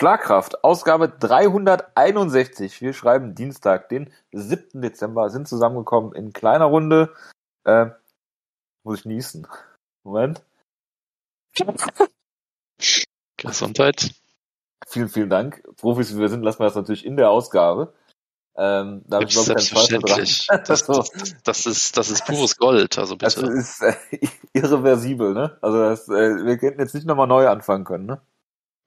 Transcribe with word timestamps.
Schlagkraft, 0.00 0.64
Ausgabe 0.64 1.10
361. 1.10 2.80
Wir 2.80 2.94
schreiben 2.94 3.34
Dienstag, 3.34 3.90
den 3.90 4.10
7. 4.32 4.80
Dezember, 4.80 5.28
sind 5.28 5.46
zusammengekommen 5.46 6.14
in 6.14 6.32
kleiner 6.32 6.64
Runde. 6.64 7.12
Äh, 7.64 7.88
muss 8.82 9.00
ich 9.00 9.04
niesen. 9.04 9.46
Moment. 10.02 10.42
Gesundheit. 13.36 14.14
Vielen, 14.86 15.10
vielen 15.10 15.28
Dank. 15.28 15.62
Profis, 15.76 16.16
wie 16.16 16.20
wir 16.20 16.30
sind, 16.30 16.44
lassen 16.44 16.60
wir 16.60 16.64
das 16.64 16.76
natürlich 16.76 17.04
in 17.04 17.18
der 17.18 17.28
Ausgabe. 17.28 17.92
Ähm, 18.56 19.02
da 19.06 19.20
ich 19.20 19.36
Zweifel 19.36 19.98
dran. 19.98 20.18
Das, 20.20 20.46
das, 20.64 20.86
das, 21.44 21.66
ist, 21.66 21.98
das 21.98 22.10
ist 22.10 22.24
pures 22.24 22.56
Gold, 22.56 22.96
also 22.96 23.18
bitte. 23.18 23.42
Das 23.42 23.52
ist 23.52 23.82
äh, 23.82 23.94
irreversibel, 24.54 25.34
ne? 25.34 25.58
Also 25.60 25.78
das, 25.78 26.08
äh, 26.08 26.46
wir 26.46 26.56
könnten 26.56 26.80
jetzt 26.80 26.94
nicht 26.94 27.06
nochmal 27.06 27.26
neu 27.26 27.48
anfangen 27.48 27.84
können, 27.84 28.06
ne? 28.06 28.22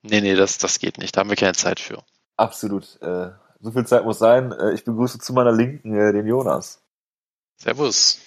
Nee, 0.04 0.22
nee, 0.22 0.36
das, 0.36 0.58
das 0.58 0.80
geht 0.80 0.98
nicht. 0.98 1.16
Da 1.16 1.22
haben 1.22 1.30
wir 1.30 1.38
keine 1.38 1.54
Zeit 1.54 1.80
für. 1.80 2.04
Absolut. 2.38 3.02
Äh, 3.02 3.32
so 3.62 3.72
viel 3.72 3.86
Zeit 3.86 4.04
muss 4.04 4.20
sein. 4.20 4.52
Äh, 4.52 4.74
ich 4.74 4.84
begrüße 4.84 5.20
zu 5.20 5.34
meiner 5.34 5.52
Linken 5.52 5.96
äh, 5.96 6.12
den 6.12 6.28
Jonas. 6.28 6.84
Servus. 7.58 8.20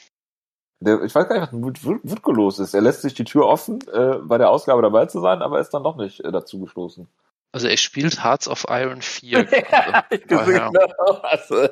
Der, 0.80 1.02
ich 1.02 1.14
weiß 1.14 1.28
gar 1.28 1.40
nicht, 1.40 1.52
was 1.52 1.52
mit 1.52 2.10
Wutko 2.10 2.32
los 2.32 2.58
ist. 2.58 2.74
Er 2.74 2.80
lässt 2.80 3.02
sich 3.02 3.14
die 3.14 3.24
Tür 3.24 3.46
offen, 3.46 3.80
äh, 3.92 4.16
bei 4.22 4.38
der 4.38 4.50
Ausgabe 4.50 4.82
dabei 4.82 5.06
zu 5.06 5.20
sein, 5.20 5.42
aber 5.42 5.60
ist 5.60 5.70
dann 5.70 5.84
doch 5.84 5.96
nicht 5.96 6.20
äh, 6.20 6.32
dazu 6.32 6.60
gestoßen. 6.60 7.08
Also 7.52 7.68
er 7.68 7.76
spielt 7.76 8.22
Hearts 8.22 8.48
of 8.48 8.66
Iron 8.68 9.02
4. 9.02 9.48
ja, 9.70 10.04
ich 10.10 10.26
gesehen, 10.26 10.72
genau. 10.72 11.20
also, 11.22 11.68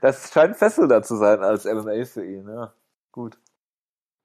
das 0.00 0.30
scheint 0.32 0.56
fesselnder 0.56 1.02
zu 1.02 1.16
sein 1.16 1.42
als 1.42 1.64
MMA 1.64 2.04
für 2.04 2.24
ihn, 2.24 2.48
ja. 2.48 2.74
Gut. 3.12 3.38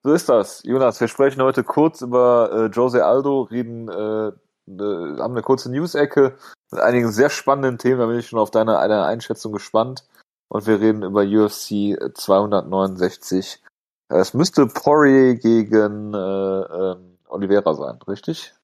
So 0.06 0.12
ist 0.12 0.28
das. 0.28 0.62
Jonas, 0.62 1.00
wir 1.00 1.08
sprechen 1.08 1.42
heute 1.42 1.64
kurz 1.64 2.00
über 2.00 2.52
äh, 2.52 2.66
Jose 2.66 3.04
Aldo, 3.04 3.42
reden, 3.42 3.88
äh, 3.88 4.30
ne, 4.66 5.16
haben 5.18 5.32
eine 5.32 5.42
kurze 5.42 5.68
News-Ecke 5.68 6.38
mit 6.70 6.80
einigen 6.80 7.10
sehr 7.10 7.28
spannenden 7.28 7.76
Themen, 7.76 7.98
da 7.98 8.06
bin 8.06 8.20
ich 8.20 8.28
schon 8.28 8.38
auf 8.38 8.52
deine, 8.52 8.74
deine 8.74 9.04
Einschätzung 9.04 9.50
gespannt. 9.50 10.04
Und 10.46 10.64
wir 10.68 10.80
reden 10.80 11.02
über 11.02 11.22
UFC 11.22 11.98
269. 12.14 13.60
Es 14.08 14.32
müsste 14.32 14.68
Poirier 14.68 15.34
gegen 15.34 16.14
äh, 16.14 16.18
äh, 16.18 16.96
Oliveira 17.26 17.74
sein, 17.74 17.98
richtig? 18.06 18.54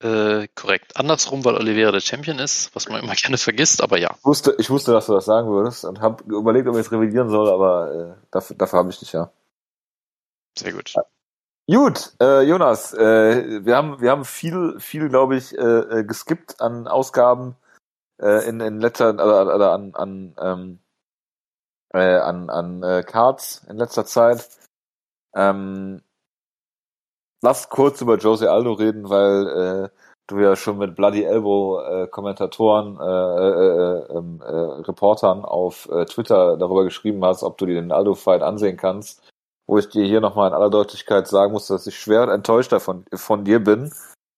Äh, 0.00 0.46
korrekt. 0.54 0.96
Andersrum, 0.96 1.44
weil 1.44 1.56
Oliveira 1.56 1.90
der 1.90 1.98
Champion 1.98 2.38
ist, 2.38 2.72
was 2.72 2.88
man 2.88 3.02
immer 3.02 3.14
gerne 3.20 3.38
vergisst, 3.38 3.82
aber 3.82 3.98
ja. 3.98 4.14
Ich 4.16 4.24
wusste, 4.24 4.54
ich 4.58 4.70
wusste, 4.70 4.92
dass 4.92 5.06
du 5.06 5.12
das 5.12 5.24
sagen 5.24 5.48
würdest 5.48 5.84
und 5.84 6.00
habe 6.00 6.22
überlegt, 6.32 6.68
ob 6.68 6.76
ich 6.76 6.82
es 6.82 6.92
revidieren 6.92 7.30
soll, 7.30 7.48
aber 7.48 7.92
äh, 7.92 8.14
dafür, 8.30 8.54
dafür 8.54 8.78
habe 8.78 8.90
ich 8.90 9.00
dich 9.00 9.10
ja. 9.10 9.32
Sehr 10.58 10.72
gut. 10.72 10.94
Gut, 11.68 12.12
äh, 12.20 12.42
Jonas, 12.42 12.94
äh, 12.94 13.64
wir 13.64 13.76
haben 13.76 14.00
wir 14.00 14.10
haben 14.12 14.24
viel 14.24 14.78
viel 14.78 15.08
glaube 15.08 15.36
ich 15.36 15.56
äh, 15.58 15.62
äh, 16.00 16.04
geskippt 16.04 16.60
an 16.60 16.86
Ausgaben 16.86 17.56
äh, 18.22 18.48
in 18.48 18.60
in 18.60 18.80
letzter 18.80 19.14
oder, 19.14 19.54
oder 19.54 19.72
an 19.72 19.94
an 19.94 20.36
ähm, 20.40 20.78
äh, 21.92 22.18
an 22.18 22.50
an 22.50 22.82
äh, 22.84 23.02
Cards 23.02 23.64
in 23.68 23.78
letzter 23.78 24.04
Zeit. 24.06 24.48
Ähm, 25.34 26.02
lass 27.42 27.68
kurz 27.68 28.00
über 28.00 28.16
Jose 28.18 28.50
Aldo 28.50 28.72
reden, 28.74 29.08
weil 29.10 29.48
äh, 29.48 29.98
du 30.28 30.38
ja 30.40 30.56
schon 30.56 30.78
mit 30.78 30.96
Bloody 30.96 31.24
Elbow 31.24 31.80
äh, 31.80 32.06
Kommentatoren, 32.08 32.98
äh, 33.00 33.04
äh, 33.04 34.12
äh, 34.12 34.18
ähm, 34.18 34.40
äh, 34.42 34.82
Reportern 34.88 35.44
auf 35.44 35.88
äh, 35.90 36.04
Twitter 36.06 36.56
darüber 36.56 36.84
geschrieben 36.84 37.24
hast, 37.24 37.42
ob 37.42 37.58
du 37.58 37.66
dir 37.66 37.74
den 37.74 37.92
Aldo 37.92 38.14
Fight 38.14 38.42
ansehen 38.42 38.76
kannst. 38.76 39.22
Wo 39.66 39.78
ich 39.78 39.88
dir 39.88 40.04
hier 40.04 40.20
nochmal 40.20 40.48
in 40.48 40.54
aller 40.54 40.70
Deutlichkeit 40.70 41.26
sagen 41.26 41.52
muss, 41.52 41.66
dass 41.66 41.86
ich 41.86 41.98
schwer 41.98 42.28
enttäuscht 42.28 42.72
davon 42.72 43.04
von 43.14 43.44
dir 43.44 43.62
bin, 43.62 43.92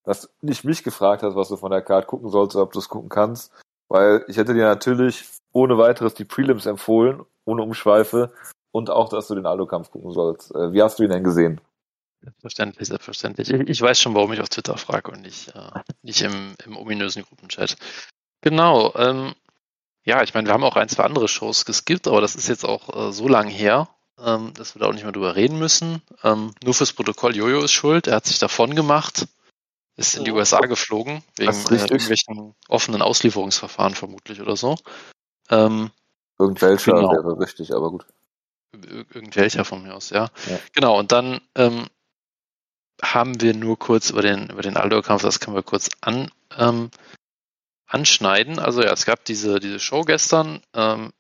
dass 0.04 0.22
du 0.22 0.28
nicht 0.40 0.64
mich 0.64 0.82
gefragt 0.82 1.22
hast, 1.22 1.36
was 1.36 1.48
du 1.48 1.56
von 1.56 1.70
der 1.70 1.82
Card 1.82 2.06
gucken 2.06 2.30
sollst, 2.30 2.56
ob 2.56 2.72
du 2.72 2.78
es 2.78 2.88
gucken 2.88 3.10
kannst, 3.10 3.52
weil 3.88 4.24
ich 4.28 4.38
hätte 4.38 4.54
dir 4.54 4.64
natürlich 4.64 5.28
ohne 5.52 5.76
weiteres 5.76 6.14
die 6.14 6.24
Prelims 6.24 6.66
empfohlen, 6.66 7.22
ohne 7.44 7.62
Umschweife 7.62 8.32
und 8.72 8.90
auch, 8.90 9.08
dass 9.08 9.28
du 9.28 9.34
den 9.34 9.46
Aldo-Kampf 9.46 9.90
gucken 9.90 10.12
sollst. 10.12 10.54
Äh, 10.54 10.72
wie 10.72 10.82
hast 10.82 10.98
du 10.98 11.02
ihn 11.02 11.10
denn 11.10 11.24
gesehen? 11.24 11.60
Selbstverständlich, 12.22 12.88
selbstverständlich. 12.88 13.50
Ich, 13.50 13.60
ich 13.68 13.80
weiß 13.80 14.00
schon, 14.00 14.14
warum 14.14 14.32
ich 14.32 14.40
auf 14.40 14.48
Twitter 14.48 14.76
frage 14.76 15.10
und 15.10 15.22
nicht, 15.22 15.54
äh, 15.54 15.80
nicht 16.02 16.22
im, 16.22 16.54
im 16.64 16.76
ominösen 16.76 17.22
Gruppenchat. 17.22 17.76
Genau. 18.40 18.94
Ähm, 18.96 19.34
ja, 20.04 20.22
ich 20.22 20.34
meine, 20.34 20.48
wir 20.48 20.54
haben 20.54 20.64
auch 20.64 20.76
ein, 20.76 20.88
zwei 20.88 21.04
andere 21.04 21.28
Shows 21.28 21.64
geskippt, 21.64 22.08
aber 22.08 22.20
das 22.20 22.34
ist 22.34 22.48
jetzt 22.48 22.64
auch 22.64 22.94
äh, 22.94 23.12
so 23.12 23.28
lang 23.28 23.48
her, 23.48 23.88
ähm, 24.24 24.52
dass 24.54 24.74
wir 24.74 24.80
da 24.80 24.86
auch 24.86 24.92
nicht 24.92 25.04
mehr 25.04 25.12
drüber 25.12 25.36
reden 25.36 25.58
müssen. 25.58 26.02
Ähm, 26.22 26.54
nur 26.62 26.74
fürs 26.74 26.92
Protokoll, 26.92 27.36
Jojo 27.36 27.62
ist 27.62 27.72
schuld. 27.72 28.06
Er 28.06 28.16
hat 28.16 28.26
sich 28.26 28.38
davon 28.38 28.74
gemacht, 28.74 29.26
ist 29.96 30.16
in 30.16 30.24
die 30.24 30.32
USA 30.32 30.60
geflogen, 30.60 31.22
wegen 31.36 31.52
äh, 31.52 31.74
irgendwelchen 31.76 32.54
offenen 32.68 33.02
Auslieferungsverfahren 33.02 33.94
vermutlich 33.94 34.40
oder 34.40 34.56
so. 34.56 34.76
Ähm, 35.50 35.90
Irgendwelcher 36.38 36.92
genau. 36.92 37.10
wäre 37.10 37.40
richtig, 37.40 37.74
aber 37.74 37.90
gut. 37.90 38.06
Ir 38.72 39.06
irgendwelcher 39.12 39.64
von 39.64 39.82
mir 39.82 39.94
aus, 39.94 40.10
ja. 40.10 40.28
ja. 40.46 40.58
Genau, 40.72 40.98
und 40.98 41.10
dann 41.10 41.40
ähm, 41.56 41.86
haben 43.02 43.40
wir 43.40 43.54
nur 43.54 43.78
kurz 43.78 44.10
über 44.10 44.22
den, 44.22 44.50
über 44.50 44.62
den 44.62 44.76
Aldo-Kampf, 44.76 45.22
das 45.22 45.40
können 45.40 45.56
wir 45.56 45.62
kurz 45.62 45.88
an, 46.00 46.30
ähm, 46.56 46.90
anschneiden. 47.86 48.58
Also 48.58 48.82
ja, 48.82 48.92
es 48.92 49.06
gab 49.06 49.24
diese, 49.24 49.58
diese 49.58 49.80
Show 49.80 50.02
gestern 50.02 50.60
ähm, 50.74 51.12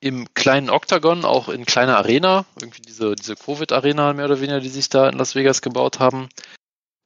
im 0.00 0.32
kleinen 0.34 0.70
Octagon, 0.70 1.24
auch 1.24 1.48
in 1.48 1.66
kleiner 1.66 1.98
Arena, 1.98 2.46
irgendwie 2.60 2.82
diese, 2.82 3.14
diese 3.14 3.36
Covid-Arena 3.36 4.14
mehr 4.14 4.24
oder 4.24 4.40
weniger, 4.40 4.60
die 4.60 4.68
sich 4.68 4.88
da 4.88 5.08
in 5.08 5.18
Las 5.18 5.34
Vegas 5.34 5.62
gebaut 5.62 6.00
haben. 6.00 6.28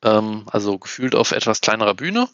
Ähm, 0.02 0.46
also 0.50 0.78
gefühlt 0.78 1.14
auf 1.14 1.32
etwas 1.32 1.60
kleinerer 1.60 1.94
Bühne. 1.94 2.28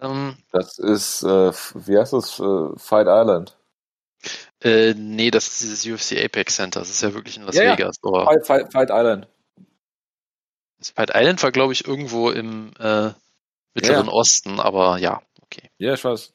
Ähm, 0.00 0.36
das 0.50 0.78
ist, 0.78 1.22
äh, 1.22 1.52
wie 1.52 1.98
heißt 1.98 2.12
das, 2.12 2.40
äh, 2.40 2.76
Fight 2.76 3.06
Island? 3.06 3.56
Äh, 4.60 4.94
nee, 4.94 5.30
das 5.30 5.48
ist 5.48 5.62
dieses 5.62 5.86
UFC 5.86 6.24
Apex 6.24 6.56
Center. 6.56 6.80
Das 6.80 6.90
ist 6.90 7.02
ja 7.02 7.14
wirklich 7.14 7.36
in 7.36 7.44
Las 7.44 7.56
ja, 7.56 7.72
Vegas. 7.72 7.96
Ja. 8.04 8.24
Fight, 8.24 8.46
Fight, 8.46 8.72
Fight 8.72 8.90
Island. 8.90 9.28
Fight 10.80 11.10
Island 11.14 11.42
war, 11.42 11.52
glaube 11.52 11.72
ich, 11.72 11.86
irgendwo 11.86 12.30
im 12.30 12.72
äh, 12.78 13.10
Mittleren 13.74 14.06
ja. 14.06 14.12
Osten, 14.12 14.58
aber 14.58 14.98
ja, 14.98 15.22
okay. 15.42 15.70
Ja, 15.78 15.94
ich 15.94 16.04
weiß. 16.04 16.32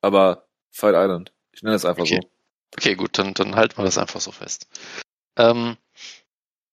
Aber 0.00 0.48
Fight 0.72 0.94
Island. 0.96 1.32
Ich 1.52 1.62
nenne 1.62 1.76
es 1.76 1.84
einfach 1.84 2.02
okay. 2.02 2.20
so. 2.22 2.31
Okay, 2.76 2.94
gut, 2.94 3.18
dann, 3.18 3.34
dann 3.34 3.56
halten 3.56 3.76
wir 3.76 3.84
das 3.84 3.98
einfach 3.98 4.20
so 4.20 4.32
fest. 4.32 4.66
Ähm, 5.36 5.76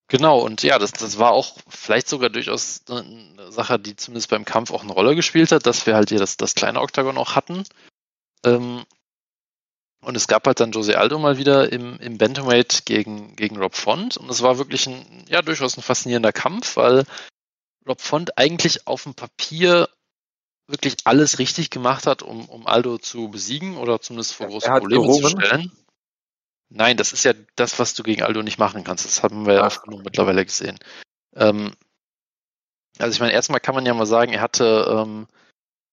genau, 0.07 0.39
und 0.39 0.63
ja, 0.63 0.79
das, 0.79 0.91
das 0.91 1.19
war 1.19 1.31
auch 1.31 1.57
vielleicht 1.67 2.07
sogar 2.07 2.29
durchaus 2.29 2.81
eine 2.89 3.51
Sache, 3.51 3.79
die 3.79 3.95
zumindest 3.95 4.29
beim 4.29 4.45
Kampf 4.45 4.71
auch 4.71 4.83
eine 4.83 4.93
Rolle 4.93 5.15
gespielt 5.15 5.51
hat, 5.51 5.65
dass 5.65 5.85
wir 5.85 5.95
halt 5.95 6.09
hier 6.09 6.19
das, 6.19 6.37
das 6.37 6.55
kleine 6.55 6.81
Oktagon 6.81 7.17
auch 7.17 7.35
hatten. 7.35 7.63
Ähm, 8.45 8.85
und 10.01 10.15
es 10.15 10.27
gab 10.27 10.47
halt 10.47 10.61
dann 10.61 10.71
Jose 10.71 10.97
Aldo 10.97 11.19
mal 11.19 11.37
wieder 11.37 11.71
im, 11.73 11.99
im 11.99 12.17
Bantamweight 12.17 12.85
gegen, 12.85 13.35
gegen 13.35 13.57
Rob 13.57 13.75
Font. 13.75 14.15
Und 14.15 14.29
es 14.29 14.41
war 14.41 14.57
wirklich 14.57 14.87
ein, 14.87 15.25
ja, 15.27 15.41
durchaus 15.41 15.77
ein 15.77 15.83
faszinierender 15.83 16.31
Kampf, 16.31 16.77
weil 16.77 17.03
Rob 17.85 17.99
Font 17.99 18.37
eigentlich 18.37 18.87
auf 18.87 19.03
dem 19.03 19.13
Papier 19.13 19.89
wirklich 20.67 20.95
alles 21.03 21.39
richtig 21.39 21.69
gemacht 21.69 22.07
hat, 22.07 22.21
um, 22.21 22.47
um 22.47 22.67
Aldo 22.67 22.97
zu 22.97 23.29
besiegen 23.29 23.77
oder 23.77 23.99
zumindest 23.99 24.33
vor 24.35 24.47
große 24.47 24.69
Probleme 24.69 25.01
gerungen. 25.01 25.31
zu 25.31 25.45
stellen. 25.45 25.71
Nein, 26.69 26.97
das 26.97 27.13
ist 27.13 27.25
ja 27.25 27.33
das, 27.55 27.79
was 27.79 27.95
du 27.95 28.03
gegen 28.03 28.23
Aldo 28.23 28.43
nicht 28.43 28.59
machen 28.59 28.83
kannst. 28.83 29.05
Das 29.05 29.23
haben 29.23 29.45
wir 29.45 29.55
ja 29.55 29.65
oft 29.65 29.83
genug 29.83 30.03
mittlerweile 30.03 30.45
gesehen. 30.45 30.77
Ähm, 31.35 31.73
also 32.99 33.13
ich 33.13 33.19
meine, 33.19 33.33
erstmal 33.33 33.59
kann 33.59 33.75
man 33.75 33.85
ja 33.85 33.93
mal 33.93 34.05
sagen, 34.05 34.33
er 34.33 34.41
hatte 34.41 34.87
ähm, 34.89 35.27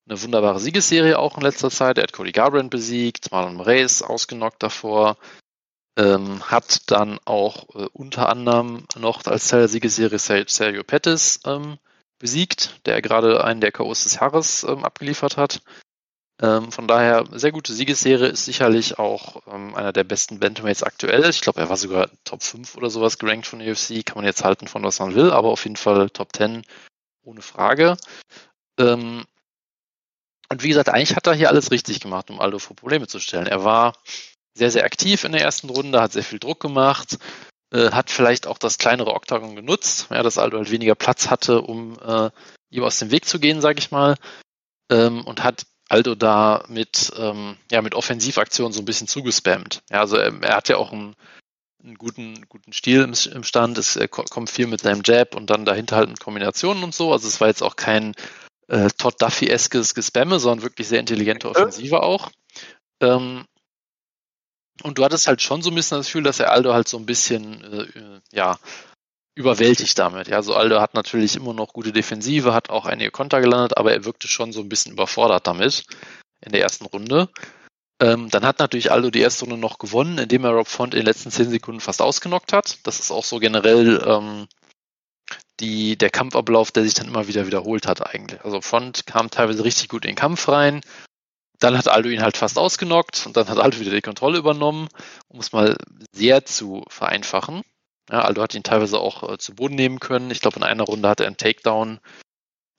eine 0.09 0.23
wunderbare 0.23 0.61
Siegesserie 0.61 1.19
auch 1.19 1.37
in 1.37 1.43
letzter 1.43 1.71
Zeit. 1.71 1.99
Er 1.99 2.05
hat 2.05 2.13
Cody 2.13 2.33
Garbrandt 2.33 2.71
besiegt, 2.71 3.33
Marlon 3.33 3.55
Moraes 3.55 4.03
ausgenockt 4.03 4.63
davor, 4.63 5.17
ähm, 5.97 6.43
hat 6.51 6.91
dann 6.91 7.19
auch 7.25 7.75
äh, 7.75 7.89
unter 7.93 8.29
anderem 8.29 8.87
noch 8.99 9.25
als 9.27 9.49
Teil 9.49 9.61
der 9.61 9.69
Siegesserie 9.69 10.19
Sergio 10.19 10.85
Pettis 10.85 11.41
ähm, 11.47 11.79
besiegt, 12.19 12.81
der 12.87 13.01
gerade 13.03 13.43
einen 13.45 13.61
der 13.61 13.73
K.O.s 13.73 14.05
des 14.05 14.17
Jahres 14.17 14.65
ähm, 14.65 14.85
abgeliefert 14.85 15.37
hat. 15.37 15.63
Ähm, 16.43 16.71
von 16.71 16.87
daher, 16.87 17.25
sehr 17.33 17.53
gute 17.53 17.73
Siegesserie, 17.73 18.27
ist 18.27 18.45
sicherlich 18.45 18.99
auch 18.99 19.43
ähm, 19.47 19.75
einer 19.75 19.93
der 19.93 20.05
besten 20.05 20.39
Bantamweights 20.39 20.83
aktuell. 20.83 21.29
Ich 21.31 21.41
glaube, 21.41 21.61
er 21.61 21.71
war 21.71 21.79
sogar 21.79 22.11
Top 22.25 22.43
5 22.43 22.77
oder 22.77 22.91
sowas 22.91 23.19
gerankt 23.19 23.47
von 23.47 23.61
UFC. 23.61 24.05
Kann 24.05 24.17
man 24.17 24.27
jetzt 24.27 24.45
halten 24.45 24.69
von 24.69 24.83
was 24.83 24.99
man 24.99 25.15
will, 25.15 25.31
aber 25.31 25.49
auf 25.49 25.65
jeden 25.65 25.77
Fall 25.77 26.11
Top 26.11 26.37
10 26.37 26.63
ohne 27.23 27.41
Frage. 27.41 27.97
Ähm, 28.79 29.25
und 30.49 30.63
wie 30.63 30.69
gesagt, 30.69 30.91
eigentlich 30.91 31.17
hat 31.17 31.27
er 31.27 31.35
hier 31.35 31.49
alles 31.49 31.71
richtig 31.71 32.01
gemacht, 32.01 32.31
um 32.31 32.41
Aldo 32.41 32.59
vor 32.59 32.77
Probleme 32.77 33.07
zu 33.07 33.19
stellen. 33.19 33.47
Er 33.47 33.65
war 33.65 33.95
sehr, 34.55 34.71
sehr 34.71 34.85
aktiv 34.85 35.25
in 35.25 35.33
der 35.33 35.43
ersten 35.43 35.71
Runde, 35.71 36.01
hat 36.01 36.13
sehr 36.13 36.23
viel 36.23 36.39
Druck 36.39 36.61
gemacht, 36.61 37.19
äh, 37.73 37.91
hat 37.91 38.11
vielleicht 38.11 38.47
auch 38.47 38.59
das 38.59 38.79
kleinere 38.79 39.15
Oktagon 39.15 39.57
genutzt, 39.57 40.09
ja, 40.11 40.23
dass 40.23 40.39
Aldo 40.39 40.59
halt 40.59 40.71
weniger 40.71 40.95
Platz 40.95 41.31
hatte, 41.31 41.63
um 41.63 41.99
äh, 41.99 42.31
ihm 42.71 42.85
aus 42.85 42.99
dem 42.99 43.11
Weg 43.11 43.25
zu 43.27 43.41
gehen, 43.41 43.61
sage 43.61 43.79
ich 43.79 43.91
mal, 43.91 44.17
ähm, 44.91 45.25
und 45.25 45.43
hat 45.43 45.67
Aldo 45.89 46.15
da 46.15 46.65
mit, 46.69 47.13
ähm, 47.17 47.57
ja, 47.71 47.83
mit 47.83 47.95
Offensivaktionen 47.95 48.73
so 48.73 48.81
ein 48.81 48.85
bisschen 48.85 49.07
zugespammt. 49.07 49.83
Ja, 49.91 50.01
also 50.01 50.17
er, 50.17 50.33
er 50.43 50.57
hat 50.57 50.69
ja 50.69 50.77
auch 50.77 50.93
einen, 50.93 51.15
einen 51.83 51.95
guten, 51.95 52.49
guten 52.49 52.73
Stil 52.73 53.03
im, 53.03 53.15
im 53.33 53.45
Stand. 53.45 53.79
Es 53.79 53.99
kommt 54.11 54.51
viel 54.51 54.67
mit 54.67 54.81
seinem 54.81 55.03
Jab 55.05 55.35
und 55.35 55.51
dann 55.51 55.65
dahinter 55.65 55.97
halt 55.97 56.09
mit 56.09 56.21
Kombinationen 56.21 56.83
und 56.83 56.95
so. 56.95 57.13
Also 57.13 57.29
es 57.29 57.41
war 57.41 57.49
jetzt 57.49 57.63
auch 57.63 57.77
kein 57.77 58.15
äh, 58.69 58.89
Todd 58.97 59.21
Duffy-eskes 59.21 59.95
Gespamme, 59.95 60.41
sondern 60.41 60.65
wirklich 60.65 60.89
sehr 60.89 61.01
intelligente 61.01 61.49
Offensive 61.49 62.03
auch. 62.03 62.31
Ähm, 63.01 63.45
und 64.83 64.99
du 64.99 65.05
hattest 65.05 65.27
halt 65.27 65.41
schon 65.41 65.63
so 65.63 65.71
ein 65.71 65.75
bisschen 65.75 65.99
das 65.99 66.07
Gefühl, 66.07 66.25
dass 66.25 66.41
er 66.41 66.53
Aldo 66.53 66.75
halt 66.75 66.89
so 66.89 66.99
ein 66.99 67.07
bisschen, 67.07 67.65
äh, 67.65 68.21
ja, 68.33 68.59
überwältigt 69.37 69.99
damit. 69.99 70.29
Ja, 70.29 70.43
so 70.43 70.55
Aldo 70.55 70.81
hat 70.81 70.95
natürlich 70.95 71.37
immer 71.37 71.53
noch 71.53 71.73
gute 71.73 71.93
Defensive, 71.93 72.55
hat 72.55 72.71
auch 72.71 72.87
einige 72.87 73.11
Konter 73.11 73.41
gelandet, 73.41 73.77
aber 73.77 73.93
er 73.93 74.05
wirkte 74.05 74.27
schon 74.27 74.53
so 74.53 74.61
ein 74.61 74.69
bisschen 74.69 74.93
überfordert 74.93 75.47
damit 75.47 75.85
in 76.41 76.53
der 76.53 76.63
ersten 76.63 76.87
Runde. 76.87 77.29
Ähm, 78.01 78.29
dann 78.31 78.45
hat 78.45 78.59
natürlich 78.59 78.91
Aldo 78.91 79.11
die 79.11 79.21
erste 79.21 79.45
Runde 79.45 79.59
noch 79.59 79.79
gewonnen, 79.79 80.19
indem 80.19 80.45
er 80.45 80.53
Rob 80.53 80.69
Font 80.69 80.95
in 80.95 81.01
den 81.01 81.07
letzten 81.07 81.31
zehn 81.31 81.51
Sekunden 81.51 81.81
fast 81.81 82.03
ausgenockt 82.03 82.53
hat. 82.53 82.79
Das 82.83 82.99
ist 82.99 83.11
auch 83.11 83.25
so 83.25 83.39
generell 83.39 84.03
ähm, 84.07 84.49
die, 85.61 85.97
der 85.97 86.11
Kampfablauf, 86.11 86.73
der 86.73 86.85
sich 86.85 86.95
dann 86.95 87.09
immer 87.09 87.29
wieder 87.29 87.47
wiederholt 87.47 87.87
hat 87.87 88.07
eigentlich. 88.07 88.43
Also 88.43 88.63
Font 88.63 89.07
kam 89.07 89.31
teilweise 89.31 89.65
richtig 89.65 89.89
gut 89.89 90.05
in 90.05 90.11
den 90.11 90.17
Kampf 90.17 90.49
rein. 90.49 90.81
Dann 91.59 91.77
hat 91.77 91.89
Aldo 91.89 92.09
ihn 92.09 92.23
halt 92.23 92.37
fast 92.37 92.59
ausgenockt 92.59 93.27
und 93.27 93.37
dann 93.37 93.49
hat 93.49 93.59
Aldo 93.59 93.81
wieder 93.81 93.93
die 93.93 94.03
Kontrolle 94.03 94.39
übernommen, 94.39 94.89
um 95.29 95.41
es 95.41 95.53
mal 95.53 95.77
sehr 96.13 96.45
zu 96.45 96.85
vereinfachen. 96.89 97.63
Ja, 98.11 98.23
Aldo 98.23 98.43
hat 98.43 98.55
ihn 98.55 98.63
teilweise 98.63 98.99
auch 98.99 99.29
äh, 99.29 99.39
zu 99.39 99.55
Boden 99.55 99.75
nehmen 99.75 100.01
können. 100.01 100.31
Ich 100.31 100.41
glaube, 100.41 100.57
in 100.57 100.63
einer 100.63 100.85
Runde 100.85 101.09
hat 101.09 101.21
er 101.21 101.27
einen 101.27 101.37
Takedown 101.37 102.01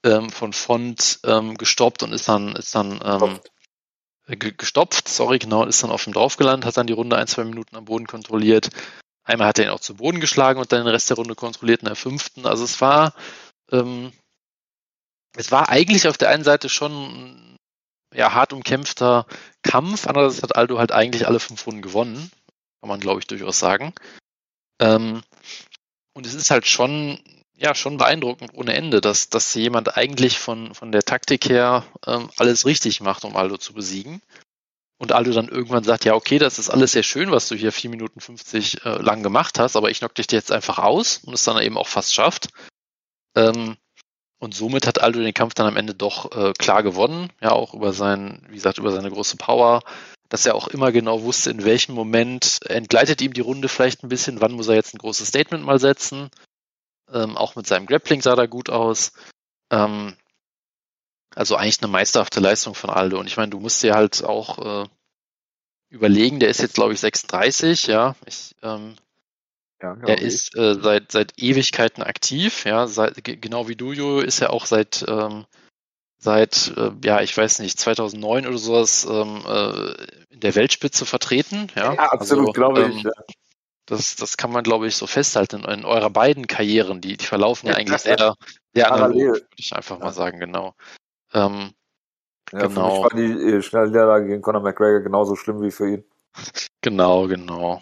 ähm, 0.05 0.29
von 0.29 0.53
Font 0.53 1.19
ähm, 1.25 1.57
gestoppt 1.57 2.03
und 2.03 2.13
ist 2.13 2.29
dann, 2.29 2.55
ist 2.55 2.73
dann 2.75 2.99
ähm, 3.03 3.39
gestopft, 4.27 5.07
sorry, 5.07 5.39
genau, 5.39 5.65
ist 5.65 5.83
dann 5.83 5.91
auf 5.91 6.05
ihm 6.07 6.13
draufgelandet, 6.13 6.65
hat 6.65 6.77
dann 6.77 6.87
die 6.87 6.93
Runde 6.93 7.17
ein, 7.17 7.27
zwei 7.27 7.43
Minuten 7.43 7.75
am 7.75 7.85
Boden 7.85 8.07
kontrolliert. 8.07 8.69
Einmal 9.23 9.47
hat 9.47 9.59
er 9.59 9.65
ihn 9.65 9.71
auch 9.71 9.79
zu 9.79 9.95
Boden 9.95 10.19
geschlagen 10.19 10.59
und 10.59 10.71
dann 10.71 10.83
den 10.83 10.87
Rest 10.87 11.09
der 11.09 11.17
Runde 11.17 11.35
kontrolliert 11.35 11.81
in 11.81 11.87
der 11.87 11.95
fünften. 11.95 12.45
Also 12.45 12.63
es 12.63 12.79
war, 12.79 13.13
ähm, 13.71 14.11
es 15.35 15.51
war 15.51 15.69
eigentlich 15.69 16.07
auf 16.07 16.17
der 16.17 16.29
einen 16.29 16.43
Seite 16.43 16.69
schon 16.69 17.57
ja, 18.13 18.33
hart 18.33 18.53
umkämpfter 18.53 19.25
Kampf, 19.63 20.07
andererseits 20.07 20.43
hat 20.43 20.55
Aldo 20.55 20.77
halt 20.77 20.91
eigentlich 20.91 21.27
alle 21.27 21.39
fünf 21.39 21.65
Runden 21.67 21.81
gewonnen, 21.81 22.31
kann 22.81 22.89
man 22.89 22.99
glaube 22.99 23.19
ich 23.19 23.27
durchaus 23.27 23.59
sagen. 23.59 23.93
Ähm, 24.79 25.23
und 26.13 26.25
es 26.25 26.33
ist 26.33 26.51
halt 26.51 26.67
schon, 26.67 27.19
ja, 27.55 27.75
schon 27.75 27.97
beeindruckend 27.97 28.51
ohne 28.53 28.73
Ende, 28.73 29.01
dass, 29.01 29.29
dass 29.29 29.53
jemand 29.53 29.97
eigentlich 29.97 30.39
von, 30.39 30.73
von 30.73 30.91
der 30.91 31.03
Taktik 31.03 31.49
her 31.49 31.85
ähm, 32.05 32.29
alles 32.37 32.65
richtig 32.65 33.01
macht, 33.01 33.23
um 33.23 33.35
Aldo 33.35 33.57
zu 33.57 33.73
besiegen. 33.73 34.21
Und 34.99 35.11
Aldo 35.11 35.31
dann 35.31 35.47
irgendwann 35.47 35.83
sagt, 35.83 36.05
ja, 36.05 36.15
okay, 36.15 36.39
das 36.39 36.57
ist 36.57 36.69
alles 36.69 36.91
sehr 36.91 37.03
schön, 37.03 37.29
was 37.29 37.47
du 37.47 37.55
hier 37.55 37.71
4 37.71 37.91
Minuten 37.91 38.19
50 38.19 38.83
äh, 38.83 38.89
lang 39.01 39.21
gemacht 39.21 39.59
hast, 39.59 39.75
aber 39.75 39.91
ich 39.91 39.99
knock 39.99 40.15
dich 40.15 40.31
jetzt 40.31 40.51
einfach 40.51 40.79
aus 40.79 41.19
und 41.23 41.33
es 41.33 41.43
dann 41.43 41.61
eben 41.61 41.77
auch 41.77 41.87
fast 41.87 42.15
schafft. 42.15 42.49
Ähm, 43.35 43.77
und 44.39 44.55
somit 44.55 44.87
hat 44.87 45.01
Aldo 45.01 45.19
den 45.19 45.33
Kampf 45.33 45.53
dann 45.53 45.67
am 45.67 45.77
Ende 45.77 45.93
doch 45.93 46.31
äh, 46.35 46.53
klar 46.53 46.83
gewonnen. 46.83 47.31
Ja, 47.41 47.51
auch 47.51 47.73
über 47.73 47.93
sein, 47.93 48.43
wie 48.49 48.55
gesagt, 48.55 48.77
über 48.77 48.91
seine 48.91 49.11
große 49.11 49.37
Power, 49.37 49.83
dass 50.29 50.45
er 50.45 50.55
auch 50.55 50.67
immer 50.67 50.91
genau 50.91 51.21
wusste, 51.23 51.51
in 51.51 51.63
welchem 51.63 51.95
Moment 51.95 52.59
entgleitet 52.65 53.21
ihm 53.21 53.33
die 53.33 53.41
Runde 53.41 53.69
vielleicht 53.69 54.03
ein 54.03 54.09
bisschen, 54.09 54.41
wann 54.41 54.53
muss 54.53 54.67
er 54.67 54.75
jetzt 54.75 54.93
ein 54.93 54.99
großes 54.99 55.27
Statement 55.27 55.63
mal 55.63 55.79
setzen. 55.79 56.29
Ähm, 57.11 57.37
auch 57.37 57.55
mit 57.55 57.67
seinem 57.67 57.85
Grappling 57.85 58.21
sah 58.21 58.33
er 58.33 58.47
gut 58.47 58.69
aus. 58.69 59.13
Ähm, 59.71 60.15
also 61.35 61.55
eigentlich 61.55 61.81
eine 61.81 61.91
meisterhafte 61.91 62.39
Leistung 62.39 62.75
von 62.75 62.89
Aldo. 62.89 63.19
Und 63.19 63.27
ich 63.27 63.37
meine, 63.37 63.51
du 63.51 63.59
musst 63.59 63.83
dir 63.83 63.93
halt 63.93 64.23
auch 64.23 64.83
äh, 64.83 64.89
überlegen, 65.89 66.39
der 66.39 66.49
ist 66.49 66.61
jetzt, 66.61 66.75
glaube 66.75 66.93
ich, 66.93 66.99
36, 66.99 67.87
ja. 67.87 68.15
Ich, 68.25 68.55
ähm, 68.63 68.95
ja, 69.81 69.93
genau 69.93 70.07
er 70.07 70.19
ist 70.19 70.55
äh, 70.57 70.75
seit, 70.81 71.11
seit 71.11 71.33
Ewigkeiten 71.37 72.01
aktiv, 72.01 72.65
ja. 72.65 72.87
Seit, 72.87 73.23
genau 73.23 73.67
wie 73.67 73.75
du, 73.75 73.93
Jo, 73.93 74.19
ist 74.19 74.41
er 74.41 74.51
auch 74.51 74.65
seit 74.65 75.05
ähm, 75.07 75.45
seit, 76.17 76.73
äh, 76.75 76.91
ja, 77.03 77.21
ich 77.21 77.35
weiß 77.35 77.59
nicht, 77.59 77.79
2009 77.79 78.47
oder 78.47 78.57
sowas 78.57 79.07
ähm, 79.09 79.43
äh, 79.47 80.33
in 80.33 80.39
der 80.39 80.55
Weltspitze 80.55 81.05
vertreten. 81.05 81.67
Ja, 81.75 81.93
ja 81.93 81.99
absolut, 82.11 82.47
also, 82.47 82.53
glaube 82.53 82.87
ich. 82.89 83.05
Ähm, 83.05 83.11
das, 83.85 84.17
das 84.17 84.35
kann 84.35 84.51
man, 84.51 84.63
glaube 84.63 84.87
ich, 84.87 84.95
so 84.95 85.07
festhalten 85.07 85.63
in, 85.63 85.79
in 85.79 85.85
eurer 85.85 86.09
beiden 86.09 86.47
Karrieren. 86.47 86.99
Die, 86.99 87.15
die 87.15 87.25
verlaufen 87.25 87.67
ja, 87.67 87.73
ja 87.73 87.79
eigentlich 87.79 88.01
sehr, 88.01 88.35
sehr 88.73 88.91
analog, 88.91 89.15
würde 89.15 89.47
ich 89.55 89.73
einfach 89.73 89.99
mal 89.99 90.11
sagen, 90.11 90.39
genau. 90.39 90.73
Ähm, 91.33 91.71
ja, 92.51 92.67
genau. 92.67 93.07
Für 93.07 93.15
mich 93.15 93.29
war 93.29 93.37
die 93.37 93.55
äh, 93.57 93.61
schnelle 93.61 93.87
Niederlage 93.87 94.27
gegen 94.27 94.41
Conor 94.41 94.61
McGregor 94.61 95.01
genauso 95.01 95.35
schlimm 95.35 95.61
wie 95.61 95.71
für 95.71 95.89
ihn. 95.89 96.03
Genau, 96.81 97.27
genau. 97.27 97.81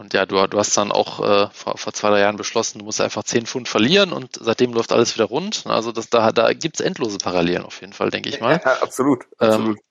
Und 0.00 0.14
ja, 0.14 0.24
du, 0.24 0.46
du 0.46 0.58
hast 0.58 0.74
dann 0.78 0.92
auch 0.92 1.20
äh, 1.20 1.50
vor, 1.52 1.76
vor 1.76 1.92
zwei, 1.92 2.08
drei 2.08 2.20
Jahren 2.20 2.38
beschlossen, 2.38 2.78
du 2.78 2.86
musst 2.86 3.02
einfach 3.02 3.22
10 3.22 3.44
Pfund 3.44 3.68
verlieren 3.68 4.14
und 4.14 4.38
seitdem 4.40 4.72
läuft 4.72 4.92
alles 4.92 5.14
wieder 5.14 5.26
rund. 5.26 5.66
Also 5.66 5.92
das, 5.92 6.08
da, 6.08 6.32
da 6.32 6.54
gibt 6.54 6.80
es 6.80 6.86
endlose 6.86 7.18
Parallelen 7.18 7.64
auf 7.64 7.82
jeden 7.82 7.92
Fall, 7.92 8.08
denke 8.08 8.30
ich 8.30 8.40
mal. 8.40 8.62
Ja, 8.64 8.80
absolut. 8.80 9.26
absolut. 9.36 9.76
Ähm, 9.76 9.82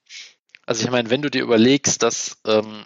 also 0.65 0.83
ich 0.83 0.89
meine, 0.89 1.11
wenn 1.11 1.21
du 1.21 1.29
dir 1.29 1.43
überlegst, 1.43 2.01
dass 2.01 2.39
ähm, 2.47 2.85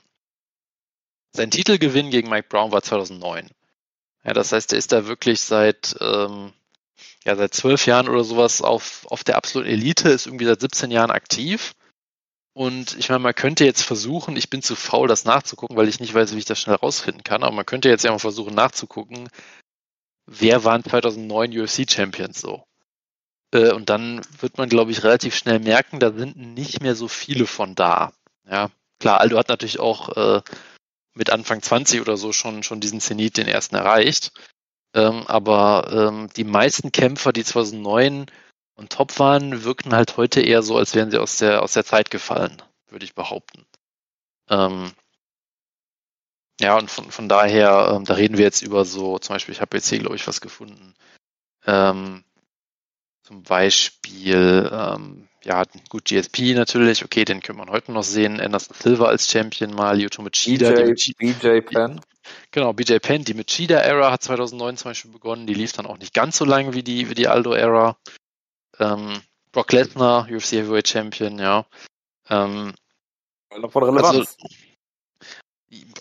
sein 1.32 1.50
Titelgewinn 1.50 2.10
gegen 2.10 2.30
Mike 2.30 2.48
Brown 2.50 2.74
war 2.74 2.82
2009. 2.82 3.50
Ja, 4.26 4.34
das 4.34 4.52
heißt, 4.52 4.74
er 4.74 4.80
ist 4.80 4.92
da 4.92 5.08
wirklich 5.08 5.40
seit 5.40 5.96
ähm, 6.02 6.52
ja 7.24 7.38
seit 7.38 7.54
zwölf 7.54 7.86
Jahren 7.86 8.10
oder 8.10 8.26
sowas 8.26 8.62
auf 8.62 9.08
auf 9.10 9.24
der 9.24 9.38
absoluten 9.38 9.72
Elite, 9.72 10.10
ist 10.10 10.26
irgendwie 10.26 10.46
seit 10.46 10.60
17 10.60 10.92
Jahren 10.92 11.10
aktiv 11.10 11.74
und 12.54 12.96
ich 12.98 13.10
meine, 13.10 13.20
man 13.20 13.34
könnte 13.34 13.66
jetzt 13.66 13.82
versuchen, 13.82 14.38
ich 14.38 14.50
bin 14.50 14.62
zu 14.62 14.76
faul, 14.76 15.08
das 15.08 15.26
nachzugucken, 15.26 15.76
weil 15.76 15.90
ich 15.90 16.00
nicht 16.00 16.14
weiß, 16.14 16.34
wie 16.34 16.40
ich 16.40 16.46
das 16.46 16.60
schnell 16.60 16.76
rausfinden 16.76 17.24
kann, 17.24 17.44
aber 17.44 17.56
man 17.56 17.66
könnte 17.66 17.90
jetzt 17.90 18.04
ja 18.04 18.12
mal 18.12 18.20
versuchen 18.20 18.54
nachzugucken, 18.54 19.28
wer 20.28 20.64
waren 20.64 20.84
2009 20.84 21.60
UFC-Champions 21.60 22.40
so. 22.40 22.64
Äh, 23.54 23.72
und 23.72 23.90
dann 23.90 24.22
wird 24.40 24.58
man, 24.58 24.70
glaube 24.70 24.92
ich, 24.92 25.04
relativ 25.04 25.36
schnell 25.36 25.60
merken, 25.60 26.00
da 26.00 26.12
sind 26.12 26.38
nicht 26.38 26.82
mehr 26.82 26.96
so 26.96 27.08
viele 27.08 27.48
von 27.48 27.76
da. 27.76 28.14
Ja, 28.50 28.70
klar, 29.00 29.20
Aldo 29.20 29.38
hat 29.38 29.50
natürlich 29.50 29.80
auch 29.80 30.10
äh, 30.16 30.42
mit 31.16 31.30
Anfang 31.32 31.62
20 31.62 32.02
oder 32.02 32.18
so 32.18 32.34
schon, 32.34 32.64
schon 32.64 32.80
diesen 32.80 33.02
Zenit, 33.02 33.38
den 33.38 33.48
ersten 33.48 33.76
erreicht. 33.76 34.32
Ähm, 34.96 35.26
aber 35.28 35.90
ähm, 35.92 36.30
die 36.36 36.44
meisten 36.44 36.92
Kämpfer, 36.92 37.34
die 37.34 37.44
2009 37.44 38.28
und 38.76 38.92
top 38.92 39.20
waren, 39.20 39.64
wirkten 39.64 39.94
halt 39.94 40.18
heute 40.18 40.42
eher 40.42 40.64
so, 40.64 40.78
als 40.78 40.96
wären 40.96 41.12
sie 41.12 41.20
aus 41.20 41.38
der, 41.38 41.62
aus 41.62 41.74
der 41.74 41.86
Zeit 41.86 42.10
gefallen, 42.10 42.62
würde 42.90 43.06
ich 43.06 43.16
behaupten. 43.16 43.66
Ähm, 44.50 44.92
ja, 46.60 46.78
und 46.78 46.90
von, 46.90 47.12
von 47.12 47.30
daher, 47.30 47.94
ähm, 47.96 48.06
da 48.06 48.14
reden 48.14 48.38
wir 48.38 48.46
jetzt 48.46 48.62
über 48.62 48.86
so, 48.86 49.20
zum 49.20 49.36
Beispiel, 49.36 49.54
ich 49.54 49.62
habe 49.62 49.78
jetzt 49.78 49.90
hier, 49.90 50.00
glaube 50.00 50.16
ich, 50.16 50.28
was 50.28 50.42
gefunden. 50.42 50.94
Ähm, 51.66 52.24
zum 53.24 53.44
Beispiel, 53.44 54.70
ähm, 54.72 55.28
ja, 55.44 55.64
gut, 55.90 56.06
GSP 56.06 56.54
natürlich, 56.54 57.04
okay, 57.04 57.26
den 57.26 57.42
können 57.42 57.60
wir 57.60 57.72
heute 57.72 57.92
noch 57.92 58.04
sehen. 58.04 58.40
Anderson 58.40 58.76
Silva 58.80 59.06
als 59.06 59.30
Champion 59.30 59.74
mal, 59.74 60.00
Yuto 60.00 60.22
Machida. 60.22 60.72
BJ, 60.72 61.14
BJ 61.18 61.62
Penn. 61.62 62.02
Genau, 62.52 62.74
BJ 62.74 62.98
Penn, 63.00 63.24
die 63.24 63.34
Machida-Ära 63.34 64.12
hat 64.12 64.24
2009 64.24 64.78
zum 64.78 64.92
Beispiel 64.92 65.12
begonnen, 65.12 65.48
die 65.48 65.54
lief 65.54 65.74
dann 65.74 65.86
auch 65.86 65.98
nicht 65.98 66.14
ganz 66.14 66.38
so 66.38 66.46
lange 66.46 66.74
wie 66.74 66.84
die, 66.84 67.10
wie 67.10 67.16
die 67.16 67.28
Aldo-Ära. 67.28 67.98
Ähm, 68.80 69.22
Brock 69.52 69.72
Lesnar, 69.72 70.28
UFC 70.30 70.54
Heavyweight 70.54 70.88
Champion, 70.88 71.40
ja. 71.40 71.66
Ähm, 72.30 72.74
von 73.50 73.84
Relevanz. 73.84 74.06
Also, 74.06 74.36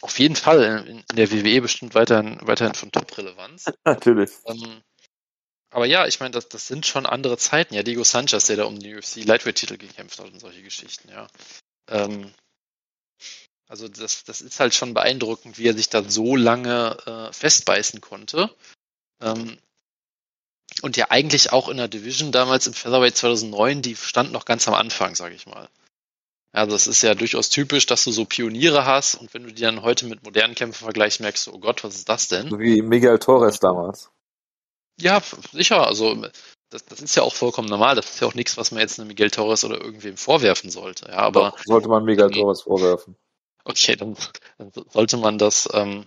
auf 0.02 0.18
jeden 0.18 0.36
Fall 0.36 0.84
in, 0.86 0.98
in, 0.98 1.16
der 1.16 1.30
WWE 1.30 1.62
bestimmt 1.62 1.94
weiterhin, 1.94 2.38
weiterhin 2.42 2.74
von 2.74 2.92
Top-Relevanz. 2.92 3.66
Natürlich. 3.84 4.30
Ähm, 4.46 4.82
aber 5.70 5.86
ja, 5.86 6.06
ich 6.06 6.20
meine, 6.20 6.32
das, 6.32 6.48
das 6.48 6.66
sind 6.66 6.86
schon 6.86 7.06
andere 7.06 7.38
Zeiten. 7.38 7.74
Ja, 7.74 7.82
Diego 7.82 8.04
Sanchez, 8.04 8.46
der 8.46 8.56
da 8.56 8.64
um 8.64 8.78
den 8.78 8.96
UFC 8.96 9.24
Lightweight-Titel 9.24 9.78
gekämpft 9.78 10.18
hat 10.18 10.30
und 10.30 10.38
solche 10.38 10.62
Geschichten, 10.62 11.08
ja. 11.08 11.26
Ähm, 11.88 12.32
also 13.68 13.88
das, 13.88 14.24
das 14.24 14.42
ist 14.42 14.60
halt 14.60 14.74
schon 14.74 14.92
beeindruckend, 14.92 15.56
wie 15.58 15.66
er 15.66 15.74
sich 15.74 15.88
da 15.88 16.02
so 16.02 16.36
lange 16.36 16.98
äh, 17.06 17.32
festbeißen 17.32 18.02
konnte. 18.02 18.54
Ähm, 19.22 19.56
und 20.80 20.96
ja 20.96 21.06
eigentlich 21.10 21.52
auch 21.52 21.68
in 21.68 21.76
der 21.76 21.88
Division 21.88 22.32
damals 22.32 22.66
im 22.66 22.72
Featherweight 22.72 23.16
2009, 23.16 23.82
die 23.82 23.96
stand 23.96 24.32
noch 24.32 24.44
ganz 24.44 24.66
am 24.68 24.74
Anfang, 24.74 25.14
sage 25.14 25.34
ich 25.34 25.46
mal. 25.46 25.68
Also 26.52 26.76
es 26.76 26.86
ist 26.86 27.02
ja 27.02 27.14
durchaus 27.14 27.48
typisch, 27.48 27.86
dass 27.86 28.04
du 28.04 28.12
so 28.12 28.24
Pioniere 28.26 28.84
hast 28.84 29.14
und 29.14 29.32
wenn 29.32 29.44
du 29.44 29.52
die 29.52 29.62
dann 29.62 29.82
heute 29.82 30.06
mit 30.06 30.22
modernen 30.22 30.54
Kämpfen 30.54 30.84
vergleichst, 30.84 31.20
merkst 31.20 31.46
du, 31.46 31.54
oh 31.54 31.58
Gott, 31.58 31.82
was 31.82 31.94
ist 31.96 32.08
das 32.08 32.28
denn? 32.28 32.50
So 32.50 32.58
wie 32.58 32.82
Miguel 32.82 33.18
Torres 33.18 33.58
damals. 33.58 34.10
Ja, 35.00 35.22
sicher. 35.52 35.86
Also 35.86 36.26
das, 36.68 36.84
das 36.84 37.00
ist 37.00 37.16
ja 37.16 37.22
auch 37.22 37.34
vollkommen 37.34 37.68
normal. 37.68 37.96
Das 37.96 38.10
ist 38.10 38.20
ja 38.20 38.26
auch 38.26 38.34
nichts, 38.34 38.56
was 38.56 38.70
man 38.70 38.80
jetzt 38.80 38.98
einem 38.98 39.08
Miguel 39.08 39.30
Torres 39.30 39.64
oder 39.64 39.80
irgendwem 39.80 40.16
vorwerfen 40.16 40.70
sollte. 40.70 41.06
Ja, 41.08 41.18
aber 41.18 41.50
Doch, 41.50 41.64
sollte 41.64 41.88
man 41.88 42.04
Miguel 42.04 42.30
Torres 42.30 42.62
vorwerfen. 42.62 43.16
Okay, 43.64 43.96
dann, 43.96 44.16
dann 44.58 44.72
sollte 44.90 45.16
man 45.16 45.38
das, 45.38 45.68
ähm, 45.72 46.06